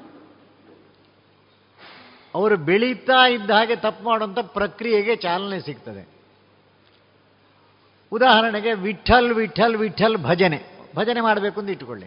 [2.35, 6.09] ಅವರು ಬೆಳೀತಾ ಇದ್ದ ಹಾಗೆ ತಪ್ಪು ಮಾಡುವಂಥ ಪ್ರಕ್ರಿಯೆಗೆ ಚಾಲನೆ ಸಿಗ್ತದೆ.
[8.13, 10.63] ಉದಾಹರಣೆಗೆ ವಿಠಲ್ ವಿಠಲ್ ವಿಠಲ್ ಭಜನೆ.
[10.97, 12.07] ಭಜನೆ ಮಾಡಬೇಕು ಅಂತ ಇಟ್ಟುಕೊಳ್ಳಿ.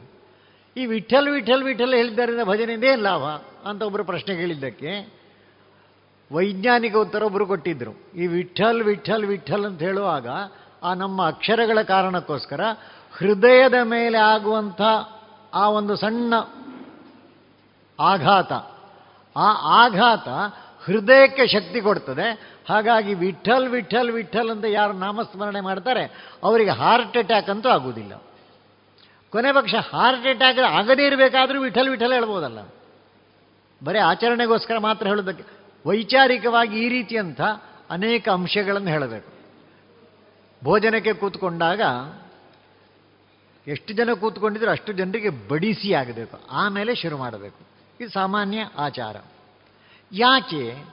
[0.78, 3.22] ಈ ವಿಠಲ್ ವಿಠಲ್ ವಿಠಲ್ ಹೇಳಿದ್ದರಿಂದ ಭಜನೆಯಿಂದ ಏನು ಲಾಭ?
[3.70, 5.19] ಅಂತ ಒಬ್ಬರು ಪ್ರಶ್ನೆ ಕೇಳಿದ್ದಕ್ಕೆ
[6.32, 10.28] ವೈಜ್ಞಾನಿಕ ಉತ್ತರ ಒಬ್ಬರು ಕೊಟ್ಟಿದ್ದರು ಈ ವಿಠಲ್ ವಿಠಲ್ ವಿಠಲ್ ಅಂತ ಹೇಳುವಾಗ
[10.84, 12.62] ಆ ನಮ್ಮ ಅಕ್ಷರಗಳ ಕಾರಣಕ್ಕೋಸ್ಕರ
[13.18, 14.82] ಹೃದಯದ ಮೇಲೆ ಆಗುವಂಥ
[15.54, 16.34] ಆ ಒಂದು ಸಣ್ಣ
[18.00, 18.52] ಆಘಾತ,
[19.38, 19.48] ಆ
[19.84, 20.28] ಆಘಾತ
[20.86, 22.58] ಹೃದಯಕ್ಕೆ ಶಕ್ತಿ ಕೊಡ್ತದೆ.
[22.70, 26.04] ಹಾಗಾಗಿ ವಿಠಲ್ ವಿಠಲ್ ವಿಠಲ್ ಅಂತ ಯಾರು ನಾಮಸ್ಮರಣೆ ಮಾಡ್ತಾರೆ,
[26.44, 28.22] ಅವರಿಗೆ ಹಾರ್ಟ್ ಅಟ್ಯಾಕ್ ಅಂತೂ ಆಗುವುದಿಲ್ಲ.
[29.30, 32.60] ಕೊನೆ ಪಕ್ಷ ಹಾರ್ಟ್ ಅಟ್ಯಾಕ್ ಆಗದೇ ಇರಬೇಕಾದ್ರೂ ವಿಠಲ್ ವಿಠಲ್ ಹೇಳ್ಬೋದಲ್ಲ.
[33.84, 37.42] ಬರೀ ಆಚರಣೆಗೋಸ್ಕರ ಮಾತ್ರ ಹೇಳೋದಕ್ಕೆ ವೈಚಾರಿಕವಾಗಿ ಈ ರೀತಿಯಂಥ
[37.90, 39.32] ಅನೇಕ ಅಂಶಗಳನ್ನು ಹೇಳಬೇಕು.
[40.64, 41.82] ಭೋಜನಕ್ಕೆ ಕೂತ್ಕೊಂಡಾಗ
[43.68, 46.40] ಎಷ್ಟು ಜನ ಕೂತ್ಕೊಂಡಿದ್ರು ಅಷ್ಟು ಜನರಿಗೆ ಬಡಿಸಿ ಆಗಬೇಕು.
[46.52, 47.58] ಆಮೇಲೆ ಶುರು ಮಾಡಬೇಕು.
[48.00, 49.16] ಇದು ಸಾಮಾನ್ಯ ಆಚಾರ.
[50.12, 50.84] ಯಾಕೆ?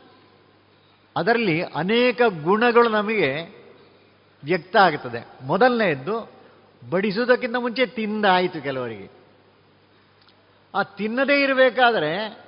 [1.16, 3.56] ಅದರಲ್ಲಿ ಅನೇಕ ಗುಣಗಳು ನಮಗೆ
[4.44, 5.26] ವ್ಯಕ್ತ ಆಗ್ತದೆ.
[5.42, 6.30] ಮೊದಲನೆಯದ್ದು,
[6.90, 9.08] ಬಡಿಸುವುದಕ್ಕಿಂತ ಮುಂಚೆ ತಿಂದಾಯಿತು ಕೆಲವರಿಗೆ.
[10.74, 12.45] ಆ ತಿನ್ನದೇ ಇರಬೇಕಾದ್ರೆ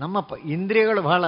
[0.00, 1.24] ನಮ್ಮ ಇಂದ್ರಿಯಗಳು ಬಹಳ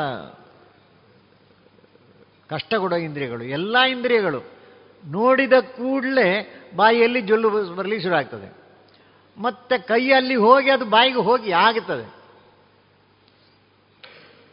[2.49, 4.43] ಕಷ್ಟ ಕೊಡೋ ಇಂದ್ರಿಯಗಳು, ಎಲ್ಲ ಇಂದ್ರಿಯಗಳು
[5.07, 8.55] ನೋಡಿದ ಕೂಡಲೇ ಬಾಯಿಯಲ್ಲಿ ಜೊಲ್ಲು ಬರಲಿ ಶುರು ಆಗ್ತದೆ.
[9.39, 12.15] ಮತ್ತೆ ಕೈಯಲ್ಲಿ ಹೋಗಿ ಅದು ಬಾಯಿಗೆ ಹೋಗಿ ಆಗುತ್ತದೆ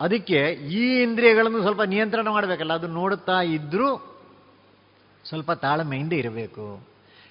[0.02, 4.20] ಅದಕ್ಕೆ ಈ ಇಂದ್ರಿಯಗಳನ್ನು ಸ್ವಲ್ಪ ನಿಯಂತ್ರಣ ಮಾಡಬೇಕಲ್ಲ, ಅದು ನೋಡುತ್ತಾ ಇದ್ದರೂ
[5.26, 6.88] ಸ್ವಲ್ಪ ತಾಳ್ಮೆಯಿಂದ ಇರಬೇಕು.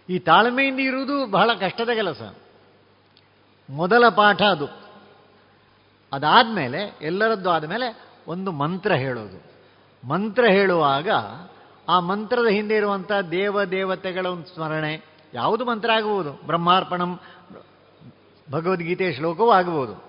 [0.09, 2.35] ಈ ತಾಳ್ಮೆಯಿಂದ ಇರುವುದು ಬಹಳ ಕಷ್ಟದ ಕೆಲಸ.
[3.71, 4.80] ಮೊದಲ ಪಾಠ ಅದು.
[6.13, 9.51] ಅದಾದಮೇಲೆ, ಎಲ್ಲರದ್ದು ಆದಮೇಲೆ ಒಂದು ಮಂತ್ರ ಹೇಳೋದು.
[10.09, 11.09] ಮಂತ್ರ ಹೇಳುವಾಗ
[11.89, 15.05] ಆ ಮಂತ್ರದ ಹಿಂದೆ ಇರುವಂಥ ದೇವ ದೇವತೆಗಳ ಒಂದು ಸ್ಮರಣೆ,
[15.35, 16.33] ಯಾವುದು ಮಂತ್ರ ಆಗಬಹುದು?
[16.47, 17.21] ಬ್ರಹ್ಮಾರ್ಪಣಂ
[18.51, 20.05] ಭಗವದ್ಗೀತೆಯ ಶ್ಲೋಕವೂ ಆಗಬಹುದು.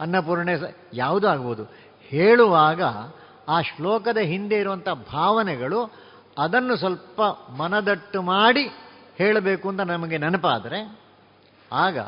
[0.00, 0.52] ಅನ್ನಪೂರ್ಣೆ
[0.92, 1.64] ಯಾವುದೂ ಆಗ್ಬೋದು
[2.00, 2.82] ಹೇಳುವಾಗ
[3.48, 5.92] ಆ ಶ್ಲೋಕದ ಹಿಂದೆ ಇರುವಂಥ ಭಾವನೆಗಳು
[6.38, 7.20] ಅದನ್ನು ಸ್ವಲ್ಪ
[7.50, 8.68] ಮನದಟ್ಟು ಮಾಡಿ
[9.16, 11.00] ಹೇಳಬೇಕು ಅಂತ ನಮಗೆ ನೆನಪಾದರೆ,
[11.72, 11.98] ಆಗ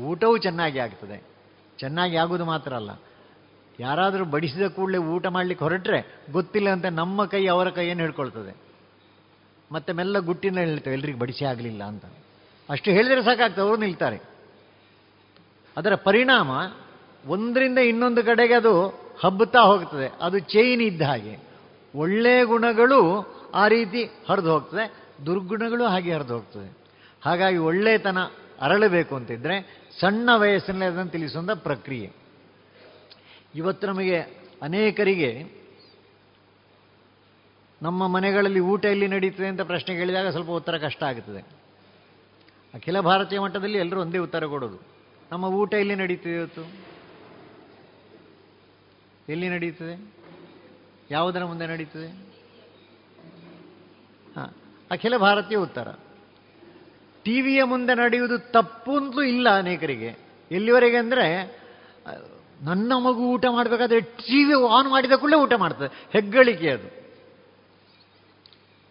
[0.00, 1.37] ಊಟವೂ ಚೆನ್ನಾಗಿ ಆಗ್ತದೆ.
[1.78, 2.90] ಚೆನ್ನಾಗಿ ಆಗೋದು ಮಾತ್ರ ಅಲ್ಲ.
[3.80, 8.56] ಯಾರಾದರೂ ಬಡಿಸಿದ ಕೂಡಲೇ ಊಟ ಮಾಡಲಿಕ್ಕೆ ಹೊರಟ್ರೆ ಗೊತ್ತಿಲ್ಲ ಅಂತ ನಮ್ಮ ಕೈ ಅವರ ಕೈಯನ್ನು ಹಿಡ್ಕೊಳ್ತದೆ.
[9.72, 12.04] ಮತ್ತೆ ಮೆಲ್ಲ ಗುಟ್ಟಿನ ಹೇಳ್ತೇವೆ ಎಲ್ರಿಗೂ ಬಡಿಸಿ ಆಗಲಿಲ್ಲ ಅಂತ.
[12.70, 14.20] ಅಷ್ಟು ಹೇಳಿದರೆ ಸಾಕಾಗ್ತದೆ, ಅವರು ನಿಲ್ತಾರೆ.
[15.76, 16.50] ಅದರ ಪರಿಣಾಮ
[17.26, 18.88] ಒಂದರಿಂದ ಇನ್ನೊಂದು ಕಡೆಗೆ ಅದು
[19.24, 20.12] ಹಬ್ಬುತ್ತಾ ಹೋಗ್ತದೆ.
[20.22, 21.38] ಅದು ಚೈನ್ ಇದ್ದ ಹಾಗೆ.
[21.94, 24.92] ಒಳ್ಳೆಯ ಗುಣಗಳು ಆ ರೀತಿ ಹರಿದು ಹೋಗ್ತದೆ,
[25.26, 26.78] ದುರ್ಗುಣಗಳು ಹಾಗೆ ಹರಿದು ಹೋಗ್ತದೆ.
[27.24, 28.18] ಹಾಗಾಗಿ ಒಳ್ಳೆಯತನ
[28.60, 32.12] ಅರಳಬೇಕು ಅಂತಿದ್ರೆ ಸಣ್ಣ ವಯಸ್ಸಿನಲ್ಲಿ ಅದನ್ನು ತಿಳಿಸುವಂಥ ಪ್ರಕ್ರಿಯೆ.
[33.54, 34.18] ಇವತ್ತು ನಮಗೆ
[34.62, 35.58] ಅನೇಕರಿಗೆ
[37.82, 41.40] ನಮ್ಮ ಮನೆಗಳಲ್ಲಿ ಊಟ ಎಲ್ಲಿ ನಡೀತದೆ ಅಂತ ಪ್ರಶ್ನೆ ಕೇಳಿದಾಗ ಸ್ವಲ್ಪ ಉತ್ತರ ಕಷ್ಟ ಆಗುತ್ತದೆ
[42.74, 44.78] ಅಖಿಲ ಭಾರತೀಯ ಮಟ್ಟದಲ್ಲಿ ಎಲ್ಲರೂ ಒಂದೇ ಉತ್ತರ ಕೊಡೋದು.
[45.32, 46.62] ನಮ್ಮ ಊಟ ಎಲ್ಲಿ ನಡೀತದೆ ಇವತ್ತು?
[49.28, 49.94] ಎಲ್ಲಿ ನಡೀತದೆ?
[51.10, 52.08] ಯಾವುದರ ಮುಂದೆ ನಡೀತದೆ?
[54.36, 54.54] ಹಾಂ,
[54.90, 55.88] ಅಖಿಲ ಭಾರತೀಯ ಉತ್ತರ.
[57.28, 60.10] ಟಿವಿಯ ಮುಂದೆ ನಡೆಯುವುದು ತಪ್ಪು ಅಂತಲೂ ಇಲ್ಲ ಅನೇಕರಿಗೆ.
[60.50, 61.26] ಎಲ್ಲಿವರೆಗೆ ಅಂದರೆ,
[62.62, 65.88] ನನ್ನ ಮಗು ಊಟ ಮಾಡಬೇಕಾದ್ರೆ ಟಿ ವಿ ಆನ್ ಮಾಡಿದ ಕೂಡಲೇ ಊಟ ಮಾಡ್ತದೆ.
[66.12, 66.88] ಹೆಗ್ಗಳಿಕೆ ಅದು.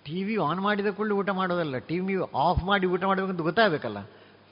[0.05, 3.99] ಟಿ ವಿ ಆನ್ ಮಾಡಿದ ಕೂಡಲೇ ಊಟ ಮಾಡೋದಲ್ಲ ಟಿ ವಿ ಆಫ್ ಮಾಡಿ ಊಟ ಮಾಡಬೇಕಂತ ಗೊತ್ತಾಗಬೇಕಲ್ಲ.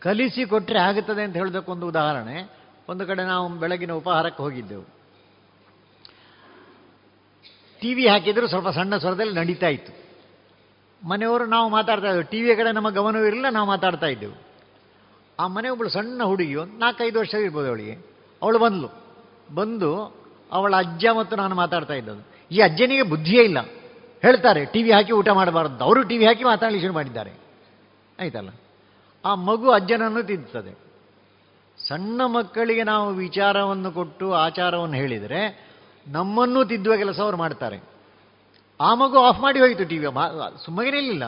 [0.02, 2.38] ಕಲಿಸಿ ಕೊಟ್ಟರೆ ಆಗುತ್ತದೆ ಅಂತ ಹೇಳೋದಕ್ಕೊಂದು ಉದಾಹರಣೆ.
[2.90, 4.86] ಒಂದು ಕಡೆ ನಾವು ಬೆಳಗಿನ ಉಪಹಾರಕ್ಕೆ ಹೋಗಿದ್ದೆವು.
[7.82, 10.05] ಟಿ ವಿ ಹಾಕಿದ್ರು ಸ್ವಲ್ಪ ಸಣ್ಣ ಸ್ವರದಲ್ಲಿ ನಡೀತಾ ಇತ್ತು.
[11.06, 12.24] ಮನೆಯವರು ನಾವು ಮಾತಾಡ್ತಾ ಇದ್ದೆವು.
[12.24, 14.46] ಟಿ ವಿಯ ಕಡೆ ನಮ್ಮ ಗಮನವಿರಲಿಲ್ಲ ನಾವು ಮಾತಾಡ್ತಾ ಇದ್ದೆವು.
[15.40, 18.16] ಆ ಮನೆ ಒಬ್ಬಳು ಸಣ್ಣ ಹುಡುಗಿಯು, ನಾಲ್ಕೈದು ವರ್ಷ ಇರ್ಬೋದು ಅವಳಿಗೆ.
[18.42, 18.90] ಅವಳು ಬಂದಳು
[19.56, 20.16] ಬಂದು
[20.52, 22.56] ಅವಳ ಅಜ್ಜ ಮತ್ತು ನಾನು ಮಾತಾಡ್ತಾ ಇದ್ದದ್ದು.
[22.56, 23.58] ಈ ಅಜ್ಜನಿಗೆ ಬುದ್ಧಿಯೇ ಇಲ್ಲ.
[24.22, 25.84] ಹೇಳ್ತಾರೆ, ಟಿ ವಿ ಹಾಕಿ ಊಟ ಮಾಡಬಾರ್ದು.
[25.84, 27.34] ಅವರು ಟಿ ವಿ ಹಾಕಿ ಮಾತಾಡಲಿ ಶುರು ಮಾಡಿದ್ದಾರೆ.
[28.20, 28.50] ಆಯ್ತಲ್ಲ?
[29.26, 30.86] ಆ ಮಗು ಅಜ್ಜನನ್ನು ತಿಂತದೆ.
[31.88, 35.70] ಸಣ್ಣ ಮಕ್ಕಳಿಗೆ ನಾವು ವಿಚಾರವನ್ನು ಕೊಟ್ಟು ಆಚಾರವನ್ನು ಹೇಳಿದರೆ
[36.08, 37.95] ನಮ್ಮನ್ನು ತಿದ್ದುವ ಕೆಲಸ ಅವರು ಮಾಡ್ತಾರೆ.
[38.80, 40.08] ಆ ಮಗು ಆಫ್ ಮಾಡಿ ಹೋಯಿತು ಟಿ ವಿ
[40.66, 41.26] ಸುಮ್ಮನೆ ಇರಲಿಲ್ಲ.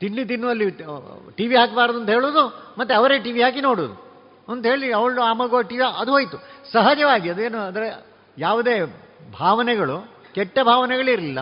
[0.00, 0.66] ತಿಂಡಿ ತಿನ್ನುವಲ್ಲಿ
[1.38, 2.42] ಟಿ ವಿ ಹಾಕಬಾರ್ದು ಅಂತ ಹೇಳೋದು,
[2.78, 3.96] ಮತ್ತು ಅವರೇ ಟಿ ವಿ ಹಾಕಿ ನೋಡೋದು.
[4.52, 6.38] ಅಂತ ಹೇಳಿ ಅವಳು ಆ ಮಗು ಟಿ ವಿ ಅದು ಹೋಯಿತು.
[6.72, 7.84] ಸಹಜವಾಗಿ ಅದೇನು ಅದರ
[8.36, 8.74] ಯಾವುದೇ
[9.40, 9.96] ಭಾವನೆಗಳು,
[10.36, 11.40] ಕೆಟ್ಟ ಭಾವನೆಗಳಿರಲಿಲ್ಲ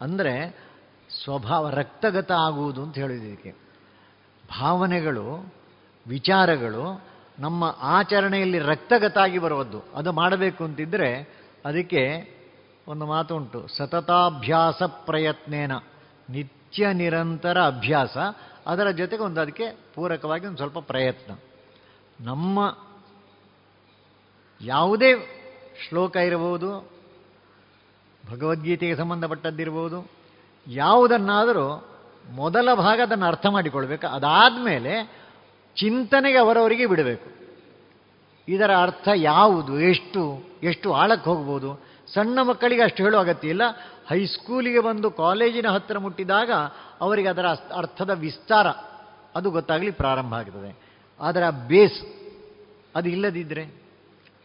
[0.00, 0.32] ಅಂದರೆ
[1.10, 3.52] ಸ್ವಭಾವ ರಕ್ತಗತ ಆಗುವುದು ಅಂತ ಹೇಳಿದ್ದಕ್ಕೆ
[4.44, 5.26] ಭಾವನೆಗಳು,
[6.06, 6.84] ವಿಚಾರಗಳು
[7.38, 7.64] ನಮ್ಮ
[7.96, 11.10] ಆಚರಣೆಯಲ್ಲಿ ರಕ್ತಗತ ಆಗಿ ಬರುವುದು ಅದು ಮಾಡಬೇಕು ಅಂತಿದ್ದರೆ
[11.64, 12.02] ಅದಕ್ಕೆ
[12.88, 15.72] ಒಂದು ಮಾತು ಉಂಟು ಸತತಾಭ್ಯಾಸ ಪ್ರಯತ್ನೇನ.
[16.30, 18.16] ನಿತ್ಯ ನಿರಂತರ ಅಭ್ಯಾಸ.
[18.66, 21.34] ಅದರ ಜೊತೆಗೆ ಒಂದು ಅದಕ್ಕೆ ಪೂರಕವಾಗಿ ಒಂದು ಸ್ವಲ್ಪ ಪ್ರಯತ್ನ.
[22.20, 22.78] ನಮ್ಮ
[24.60, 25.10] ಯಾವುದೇ
[25.88, 26.90] ಶ್ಲೋಕ ಇರಬಹುದು,
[28.30, 30.10] ಭಗವದ್ಗೀತೆಗೆ ಸಂಬಂಧಪಟ್ಟದ್ದಿರ್ಬೋದು
[30.66, 31.88] ಯಾವುದನ್ನಾದರೂ
[32.30, 34.06] ಮೊದಲ ಭಾಗ ಅದನ್ನು ಅರ್ಥ ಮಾಡಿಕೊಳ್ಬೇಕು.
[34.06, 35.04] ಅದಾದಮೇಲೆ
[35.76, 37.30] ಚಿಂತನೆಗೆ ಅವರವರಿಗೆ ಬಿಡಬೇಕು.
[38.48, 43.62] ಇದರ ಅರ್ಥ ಯಾವುದು, ಎಷ್ಟು ಎಷ್ಟು ಆಳಕ್ಕೆ ಹೋಗ್ಬೋದು ಸಣ್ಣ ಮಕ್ಕಳಿಗೆ ಅಷ್ಟು ಹೇಳುವ ಅಗತ್ಯ ಇಲ್ಲ.
[44.08, 46.50] ಹೈಸ್ಕೂಲಿಗೆ ಬಂದು ಕಾಲೇಜಿನ ಹತ್ತಿರ ಮುಟ್ಟಿದಾಗ
[47.00, 48.66] ಅವರಿಗೆ ಅದರ ಅರ್ಥದ ವಿಸ್ತಾರ
[49.34, 50.78] ಅದು ಗೊತ್ತಾಗಲಿ ಪ್ರಾರಂಭ ಆಗ್ತದೆ.
[51.20, 52.02] ಅದರ ಬೇಸ್
[52.96, 53.82] ಅದು ಇಲ್ಲದಿದ್ದರೆ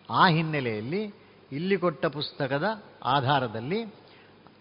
[0.09, 1.13] ಆ ಹಿನ್ನೆಲೆಯಲ್ಲಿ
[1.51, 3.85] ಇಲ್ಲಿ ಕೊಟ್ಟ ಪುಸ್ತಕದ ಆಧಾರದಲ್ಲಿ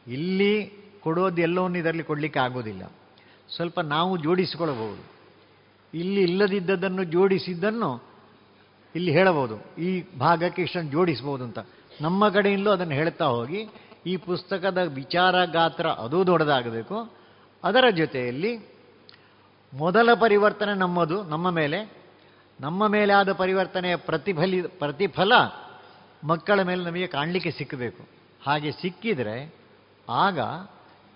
[0.06, 2.92] ಇಲ್ಲಿ ಕೊಡೋದು ಎಲ್ಲವನ್ನು ಇದರಲ್ಲಿ ಕೊಡಲಿಕ್ಕೆ ಆಗೋದಿಲ್ಲ.
[3.56, 5.12] ಸ್ವಲ್ಪ ನಾವು ಜೋಡಿಸಿಕೊಳ್ಳಬಹುದು.
[5.98, 8.02] ಇಲ್ಲಿ ಇಲ್ಲದಿದ್ದದನ್ನು ಜೋಡಿಸಿದ್ದನ್ನು
[8.94, 9.80] ಇಲ್ಲಿ ಹೇಳಬಹುದು.
[9.80, 11.58] ಈ ಭಾಗಕ್ಕೆ ಇಷ್ಟನ್ನು ಜೋಡಿಸ್ಬೋದು ಅಂತ.
[12.00, 13.68] ನಮ್ಮ ಕಡೆಯಿಂದಲೂ ಅದನ್ನು ಹೇಳ್ತಾ ಹೋಗಿ,
[14.06, 17.14] ಈ ಪುಸ್ತಕದ ವಿಚಾರ ಗಾತ್ರ ಅದು ದೊಡ್ಡದಾಗಬೇಕು.
[17.64, 18.72] ಅದರ ಜೊತೆಯಲ್ಲಿ
[19.74, 22.02] ಮೊದಲ ಪರಿವರ್ತನೆ ನಮ್ಮದು, ನಮ್ಮ ಮೇಲೆ.
[22.60, 25.32] ನಮ್ಮ ಮೇಲೆ ಆದ ಪರಿವರ್ತನೆಯ ಪ್ರತಿಫಲಿ, ಪ್ರತಿಫಲ
[26.24, 28.08] ಮಕ್ಕಳ ಮೇಲೆ ನಮಗೆ ಕಾಣಲಿಕ್ಕೆ ಸಿಕ್ಕಬೇಕು.
[28.46, 29.54] ಹಾಗೆ ಸಿಕ್ಕಿದರೆ
[30.08, 30.38] ಆಗ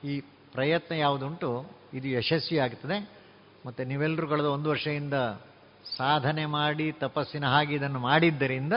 [0.04, 0.20] ಈ
[0.52, 3.10] ಪ್ರಯತ್ನ ಯಾವುದುಂಟು, ಇದು ಯಶಸ್ವಿ ಆಗ್ತದೆ
[3.66, 5.14] ಮತ್ತು ನೀವೆಲ್ಲರೂ ಕಳೆದ ಒಂದು ವರ್ಷದಿಂದ
[5.96, 8.72] ಸಾಧನೆ ಮಾಡಿ, ತಪಸ್ಸಿನ ಹಾಗೆ ಇದನ್ನು ಮಾಡಿದ್ದರಿಂದ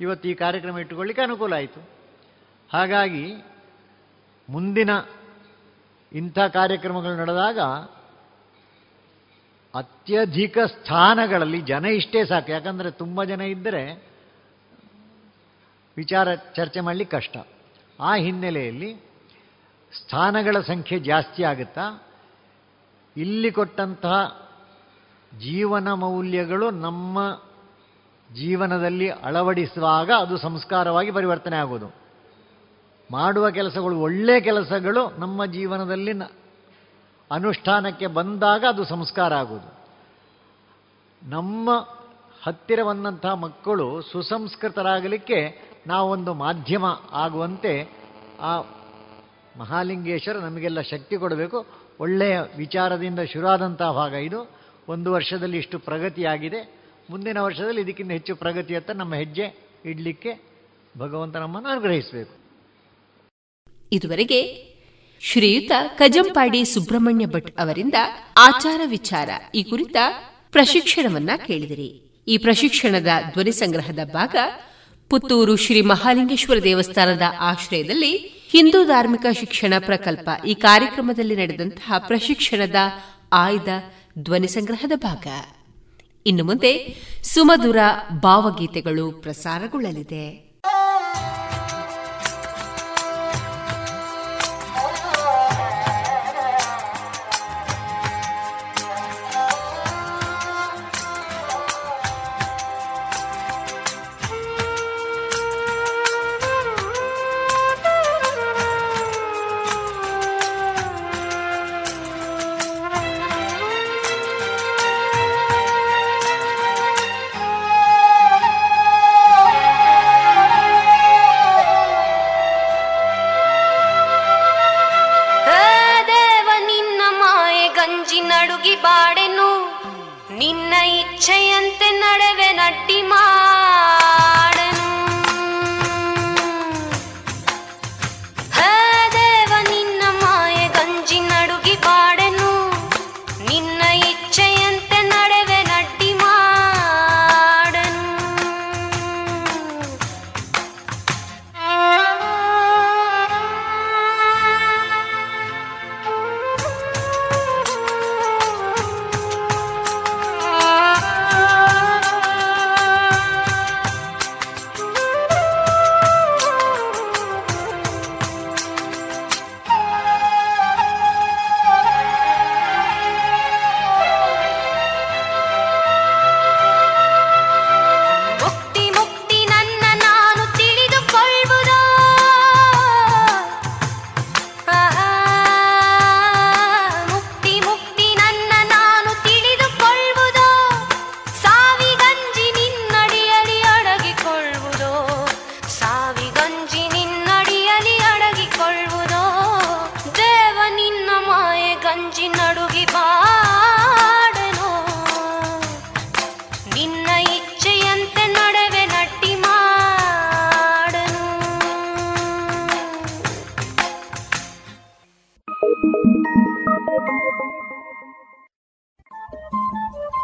[0.00, 1.80] ಇವತ್ತು ಈ ಕಾರ್ಯಕ್ರಮ ಇಟ್ಟುಕೊಳ್ಳಿಕ್ಕೆ ಅನುಕೂಲ ಆಯಿತು.
[2.72, 3.34] ಹಾಗಾಗಿ
[4.48, 4.90] ಮುಂದಿನ
[6.12, 7.60] ಇಂಥ ಕಾರ್ಯಕ್ರಮಗಳು ನಡೆದಾಗ
[9.74, 12.50] ಅತ್ಯಧಿಕ ಸ್ಥಾನಗಳಲ್ಲಿ ಜನ ಇಷ್ಟೇ ಸಾಕು.
[12.50, 14.08] ಯಾಕಂದರೆ ತುಂಬ ಜನ ಇದ್ದರೆ
[15.96, 17.36] ವಿಚಾರ ಚರ್ಚೆ ಮಾಡಲಿಕ್ಕೆ ಕಷ್ಟ.
[18.00, 18.94] ಆ ಹಿನ್ನೆಲೆಯಲ್ಲಿ
[19.92, 22.06] ಸ್ಥಾನಗಳ ಸಂಖ್ಯೆ ಜಾಸ್ತಿ ಆಗುತ್ತಾ,
[23.16, 24.48] ಇಲ್ಲಿ ಕೊಟ್ಟಂತಹ
[25.38, 27.47] ಜೀವನ ಮೌಲ್ಯಗಳು ನಮ್ಮ
[28.34, 31.94] ಜೀವನದಲ್ಲಿ ಅಳವಡಿಸುವಾಗ ಅದು ಸಂಸ್ಕಾರವಾಗಿ ಪರಿವರ್ತನೆ ಆಗೋದು.
[33.10, 36.12] ಮಾಡುವ ಕೆಲಸಗಳು ಒಳ್ಳೆಯ ಕೆಲಸಗಳು ನಮ್ಮ ಜೀವನದಲ್ಲಿ
[37.30, 39.78] ಅನುಷ್ಠಾನಕ್ಕೆ ಬಂದಾಗ ಅದು ಸಂಸ್ಕಾರ ಆಗೋದು.
[41.28, 41.70] ನಮ್ಮ
[42.42, 47.92] ಹತ್ತಿರ ಬಂದಂತಹ ಮಕ್ಕಳು ಸುಸಂಸ್ಕೃತರಾಗಲಿಕ್ಕೆ ನಾವೊಂದು ಮಾಧ್ಯಮ ಆಗುವಂತೆ
[48.40, 48.60] ಆ
[49.58, 51.66] ಮಹಾಲಿಂಗೇಶ್ವರ ನಮಗೆಲ್ಲ ಶಕ್ತಿ ಕೊಡಬೇಕು.
[52.00, 54.50] ಒಳ್ಳೆಯ ವಿಚಾರದಿಂದ ಶುರುವಾದಂತಹ ಭಾಗ ಇದು.
[54.88, 56.77] ಒಂದು ವರ್ಷದಲ್ಲಿ ಇಷ್ಟು ಪ್ರಗತಿಯಾಗಿದೆ.
[57.10, 60.48] ಮುಂದಿನ ವರ್ಷದಲ್ಲಿ ಇದಕ್ಕಿಂತ ಹೆಚ್ಚು ಪ್ರಗತಿಯತ್ತ ನಮ್ಮ ಹೆಜ್ಜೆ ಇಡಲಿಕ್ಕೆ
[60.98, 62.38] ಭಗವಂತ ನಮ್ಮನ್ನು ಅನುಗ್ರಹಿಸಬೇಕು.
[63.92, 64.68] ಇದುವರೆಗೆ
[65.20, 67.94] ಶ್ರೀಯುತ ಕಜಂಪಾಡಿ ಸುಬ್ರಹ್ಮಣ್ಯ ಭಟ್ ಅವರಿಂದ
[68.38, 69.96] ಆಚಾರ ವಿಚಾರ ಈ ಕುರಿತ
[70.52, 72.02] ಪ್ರಶಿಕ್ಷಣವನ್ನ ಕೇಳಿದಿರಿ.
[72.28, 74.36] ಈ ಪ್ರಶಿಕ್ಷಣದ ಧ್ವನಿ ಸಂಗ್ರಹದ ಭಾಗ
[75.10, 78.16] ಪುತ್ತೂರು ಶ್ರೀ ಮಹಾಲಿಂಗೇಶ್ವರ ದೇವಸ್ಥಾನದ ಆಶ್ರಯದಲ್ಲಿ
[78.50, 82.74] ಹಿಂದೂ ಧಾರ್ಮಿಕ ಶಿಕ್ಷಣ ಪ್ರಕಲ್ಪ ಈ ಕಾರ್ಯಕ್ರಮದಲ್ಲಿ ನಡೆದಂತಹ ಪ್ರಶಿಕ್ಷಣದ
[83.32, 83.68] ಆಯ್ದ
[84.18, 85.26] ಧ್ವನಿ ಸಂಗ್ರಹದ ಭಾಗ.
[86.28, 87.76] ಇನ್ನು ಮುಂದೆ ಸುಮಧುರ
[88.20, 90.47] ಭಾವಗೀತೆಗಳು ಪ್ರಸಾರಗೊಳ್ಳಲಿದೆ.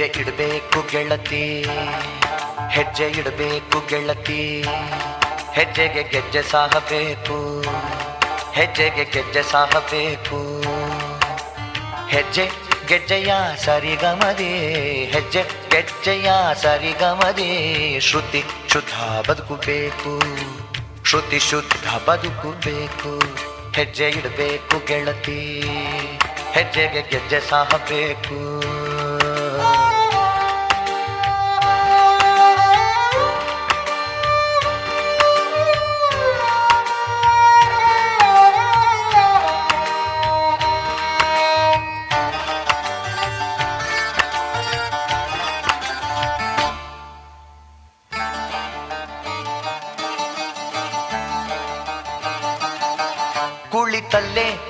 [0.00, 1.62] ಹೆಜ್ಜೆ ಇಡಬೇಕು ಗೆಳತಿ.
[2.70, 4.62] ಹೆಜ್ಜೆ ಇಡಬೇಕು ಗೆಳತಿ.
[5.52, 7.64] ಹೆಜ್ಜೆಗೆ ಗೆಜ್ಜೆ ಸಾಹಬೇಕು.
[8.52, 10.60] ಹೆಜ್ಜೆಗೆ ಗೆಜ್ಜೆ ಸಾಹಬೇಕು.
[12.08, 12.50] ಹೆಜ್ಜೆ
[12.86, 14.58] ಗೆಜ್ಜೆಯ ಸರಿಗಮದೆ.
[15.04, 18.00] ಹೆಜ್ಜೆ ಗೆಜ್ಜೆಯ ಸರಿಗಮದೆ.
[18.00, 20.22] ಶ್ರುತಿ ಶುದ್ಧ ಬದುಕಬೇಕು.
[21.04, 23.22] ಶ್ರುತಿ ಶುದ್ಧ ಬದುಕಬೇಕು.
[23.72, 25.60] ಹೆಜ್ಜೆ ಇಡಬೇಕು ಗೆಳತಿ.
[26.52, 28.59] ಹೆಜ್ಜೆಗೆ ಗೆಜ್ಜೆ ಸಾಹಬೇಕು.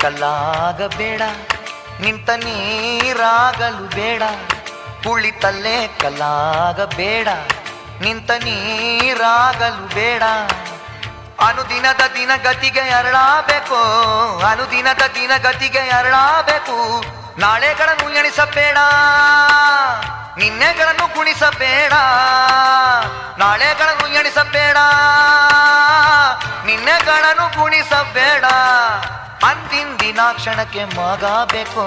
[0.03, 1.23] ಕಲ್ಲಾಗಬೇಡ
[2.03, 4.23] ನಿಂತ ನೀರಾಗಲು ಬೇಡ
[5.05, 7.29] ಕುಳಿತಲ್ಲೇ ಕಲ್ಲಾಗಬೇಡ
[8.03, 10.23] ನಿಂತ ನೀರಾಗಲು ಬೇಡ.
[11.47, 13.79] ಅನುದಿನದ ದಿನಗತಿಗೆ ಅರಳಬೇಕು,
[14.51, 16.77] ಅನುದಿನದ ದಿನಗತಿಗೆ ಅರಳಬೇಕು.
[17.43, 18.79] ನಾಳೆಗಳನ್ನು ಎಣಿಸಬೇಡ,
[20.41, 21.93] ನಿನ್ನೆಗಳನ್ನು ಗುಣಿಸಬೇಡ
[23.43, 24.77] ನಾಳೆಗಳನ್ನು ಎಣಿಸಬೇಡ,
[26.69, 28.45] ನಿನ್ನೆಗಳನ್ನು ಗುಣಿಸಬೇಡ
[29.45, 31.85] ಅಂದಿನ ಕ್ಷಣಕ್ಕೆ ಮಗಬೇಕು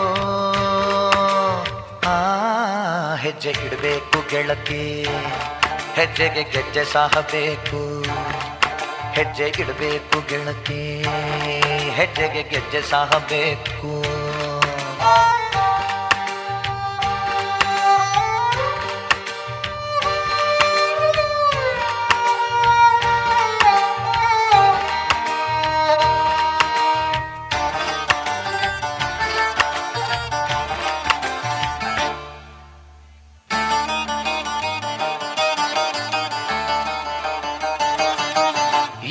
[2.08, 2.16] ಆ,
[3.16, 4.84] ಹೆಜ್ಜೆ ಇಡಬೇಕು ಗೆಳತಿ.
[5.96, 7.82] ಹೆಜ್ಜೆಗೆ ಗೆಜ್ಜೆ ಸಾಹಬೇಕು
[9.12, 10.82] ಹೆಜ್ಜೆ ಇಡಬೇಕು ಗೆಳತಿ.
[11.90, 13.92] ಹೆಜ್ಜೆಗೆ ಗೆಜ್ಜೆ ಸಾಹಬೇಕು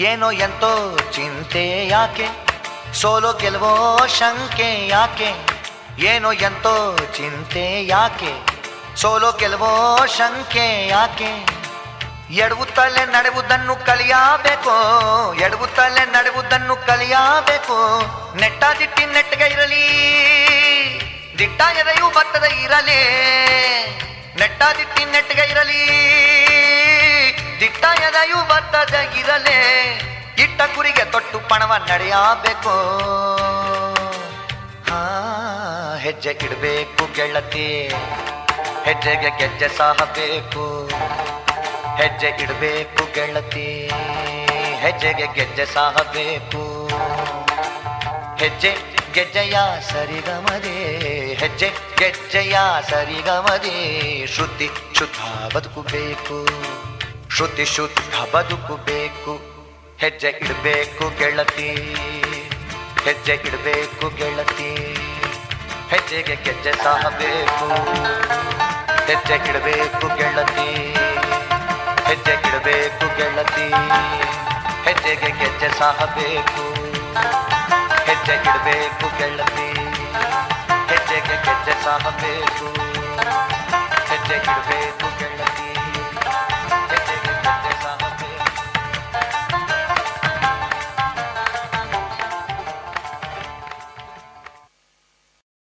[0.02, 0.70] ಏನೋ ಎಂತೋ
[1.14, 2.26] ಚಿಂತೆ ಯಾಕೆ
[3.00, 3.72] ಸೋಲೋ ಗೆಲ್ವೋ
[4.18, 5.30] ಶಂಕೆ ಯಾಕೆ
[6.10, 6.74] ಏನೋ ಎಂತೋ
[7.16, 8.32] ಚಿಂತೆ ಯಾಕೆ
[8.96, 9.72] ಸೋಲೋ ಗೆಲ್ವೋ
[10.16, 11.30] ಶಂಕೆ ಯಾಕೆ
[12.36, 14.74] ಎಡವುತ್ತಲೇ ನಡೆವುದನ್ನು ಕಲಿಯಬೇಕು
[15.40, 17.78] ಎಡವುತ್ತಲೇ ನಡೆವುದನ್ನು ಕಲಿಯಬೇಕು
[18.40, 19.84] ನೆಟ್ಟ ದಿಟ್ಟಿ ನೆಟ್ಟಗೆ ಇರಲಿ
[21.38, 23.00] ದಿಟ್ಟ ಎದೆಯೂ ಬತ್ತದ ಇರಲಿ
[24.40, 25.82] ನೆಟ್ಟ ದಿಟ್ಟಿ ನೆಟ್ಟಗೆ ಇರಲಿ
[27.62, 29.58] ದಿಟ್ಟ ಎದೆಯು ಬತ್ತದ ಇರಲಿ
[30.38, 32.74] ಇಟ್ಟ ಕುರಿಗೆ ತೊಟ್ಟು ಪಣವ ನಡೆಯಬೇಕು.
[34.90, 34.98] ಆ
[35.96, 37.88] ಹೆಜ್ಜೆ ಇಡಬೇಕು ಗೆಳತಿ,
[38.84, 40.88] ಹೆಜ್ಜೆಗೆ ಗೆಜ್ಜೆ ಸಾಹಬೇಕು.
[41.96, 43.90] ಹೆಜ್ಜೆ ಇಡಬೇಕು ಗೆಳತಿ,
[44.80, 46.88] ಹೆಜ್ಜೆಗೆ ಗೆಜ್ಜೆ ಸಾಹಬೇಕು.
[48.38, 48.76] ಹೆಜ್ಜೆ
[49.12, 49.56] ಗೆಜ್ಜೆಯ
[49.92, 50.76] ಸರಿಗಮದೆ,
[51.34, 52.56] ಹೆಜ್ಜೆ ಗೆಜ್ಜೆಯ
[52.90, 56.46] ಸರಿಗಮದೆ ಶ್ರುತಿ ಶುದ್ಧ ಬದುಕಬೇಕು.
[57.34, 59.32] ಶ್ರುತಿ ಶುದ್ಧ ಬದುಕಬೇಕು
[59.98, 61.68] ಹೆಜ್ಜೆ ಇಡಬೇಕು ಗೆಳತಿ.
[63.04, 64.70] ಹೆಜ್ಜೆ ಇಡಬೇಕು ಗೆಳತಿ.
[65.92, 67.68] ಹೆಜ್ಜೆಗೆ ಗೆಜ್ಜೆ ಸಾಹಬೇಕು
[69.08, 70.68] ಹೆಜ್ಜೆ ಇಡಬೇಕು ಗೆಳತಿ.
[72.08, 73.66] ಹೆಜ್ಜೆ ಇಡಬೇಕು ಗೆಳತಿ.
[74.86, 76.64] ಹೆಜ್ಜೆಗೆ ಗೆಜ್ಜೆ ಸಾಹಬೇಕು
[78.08, 79.68] ಹೆಜ್ಜೆ ಇಡಬೇಕು ಗೆಳತಿ.
[80.90, 82.66] ಹೆಜ್ಜೆಗೆ ಗೆಜ್ಜೆ ಸಾಹಬೇಕು
[84.10, 85.21] ಹೆಜ್ಜೆ ಇಡಬೇಕು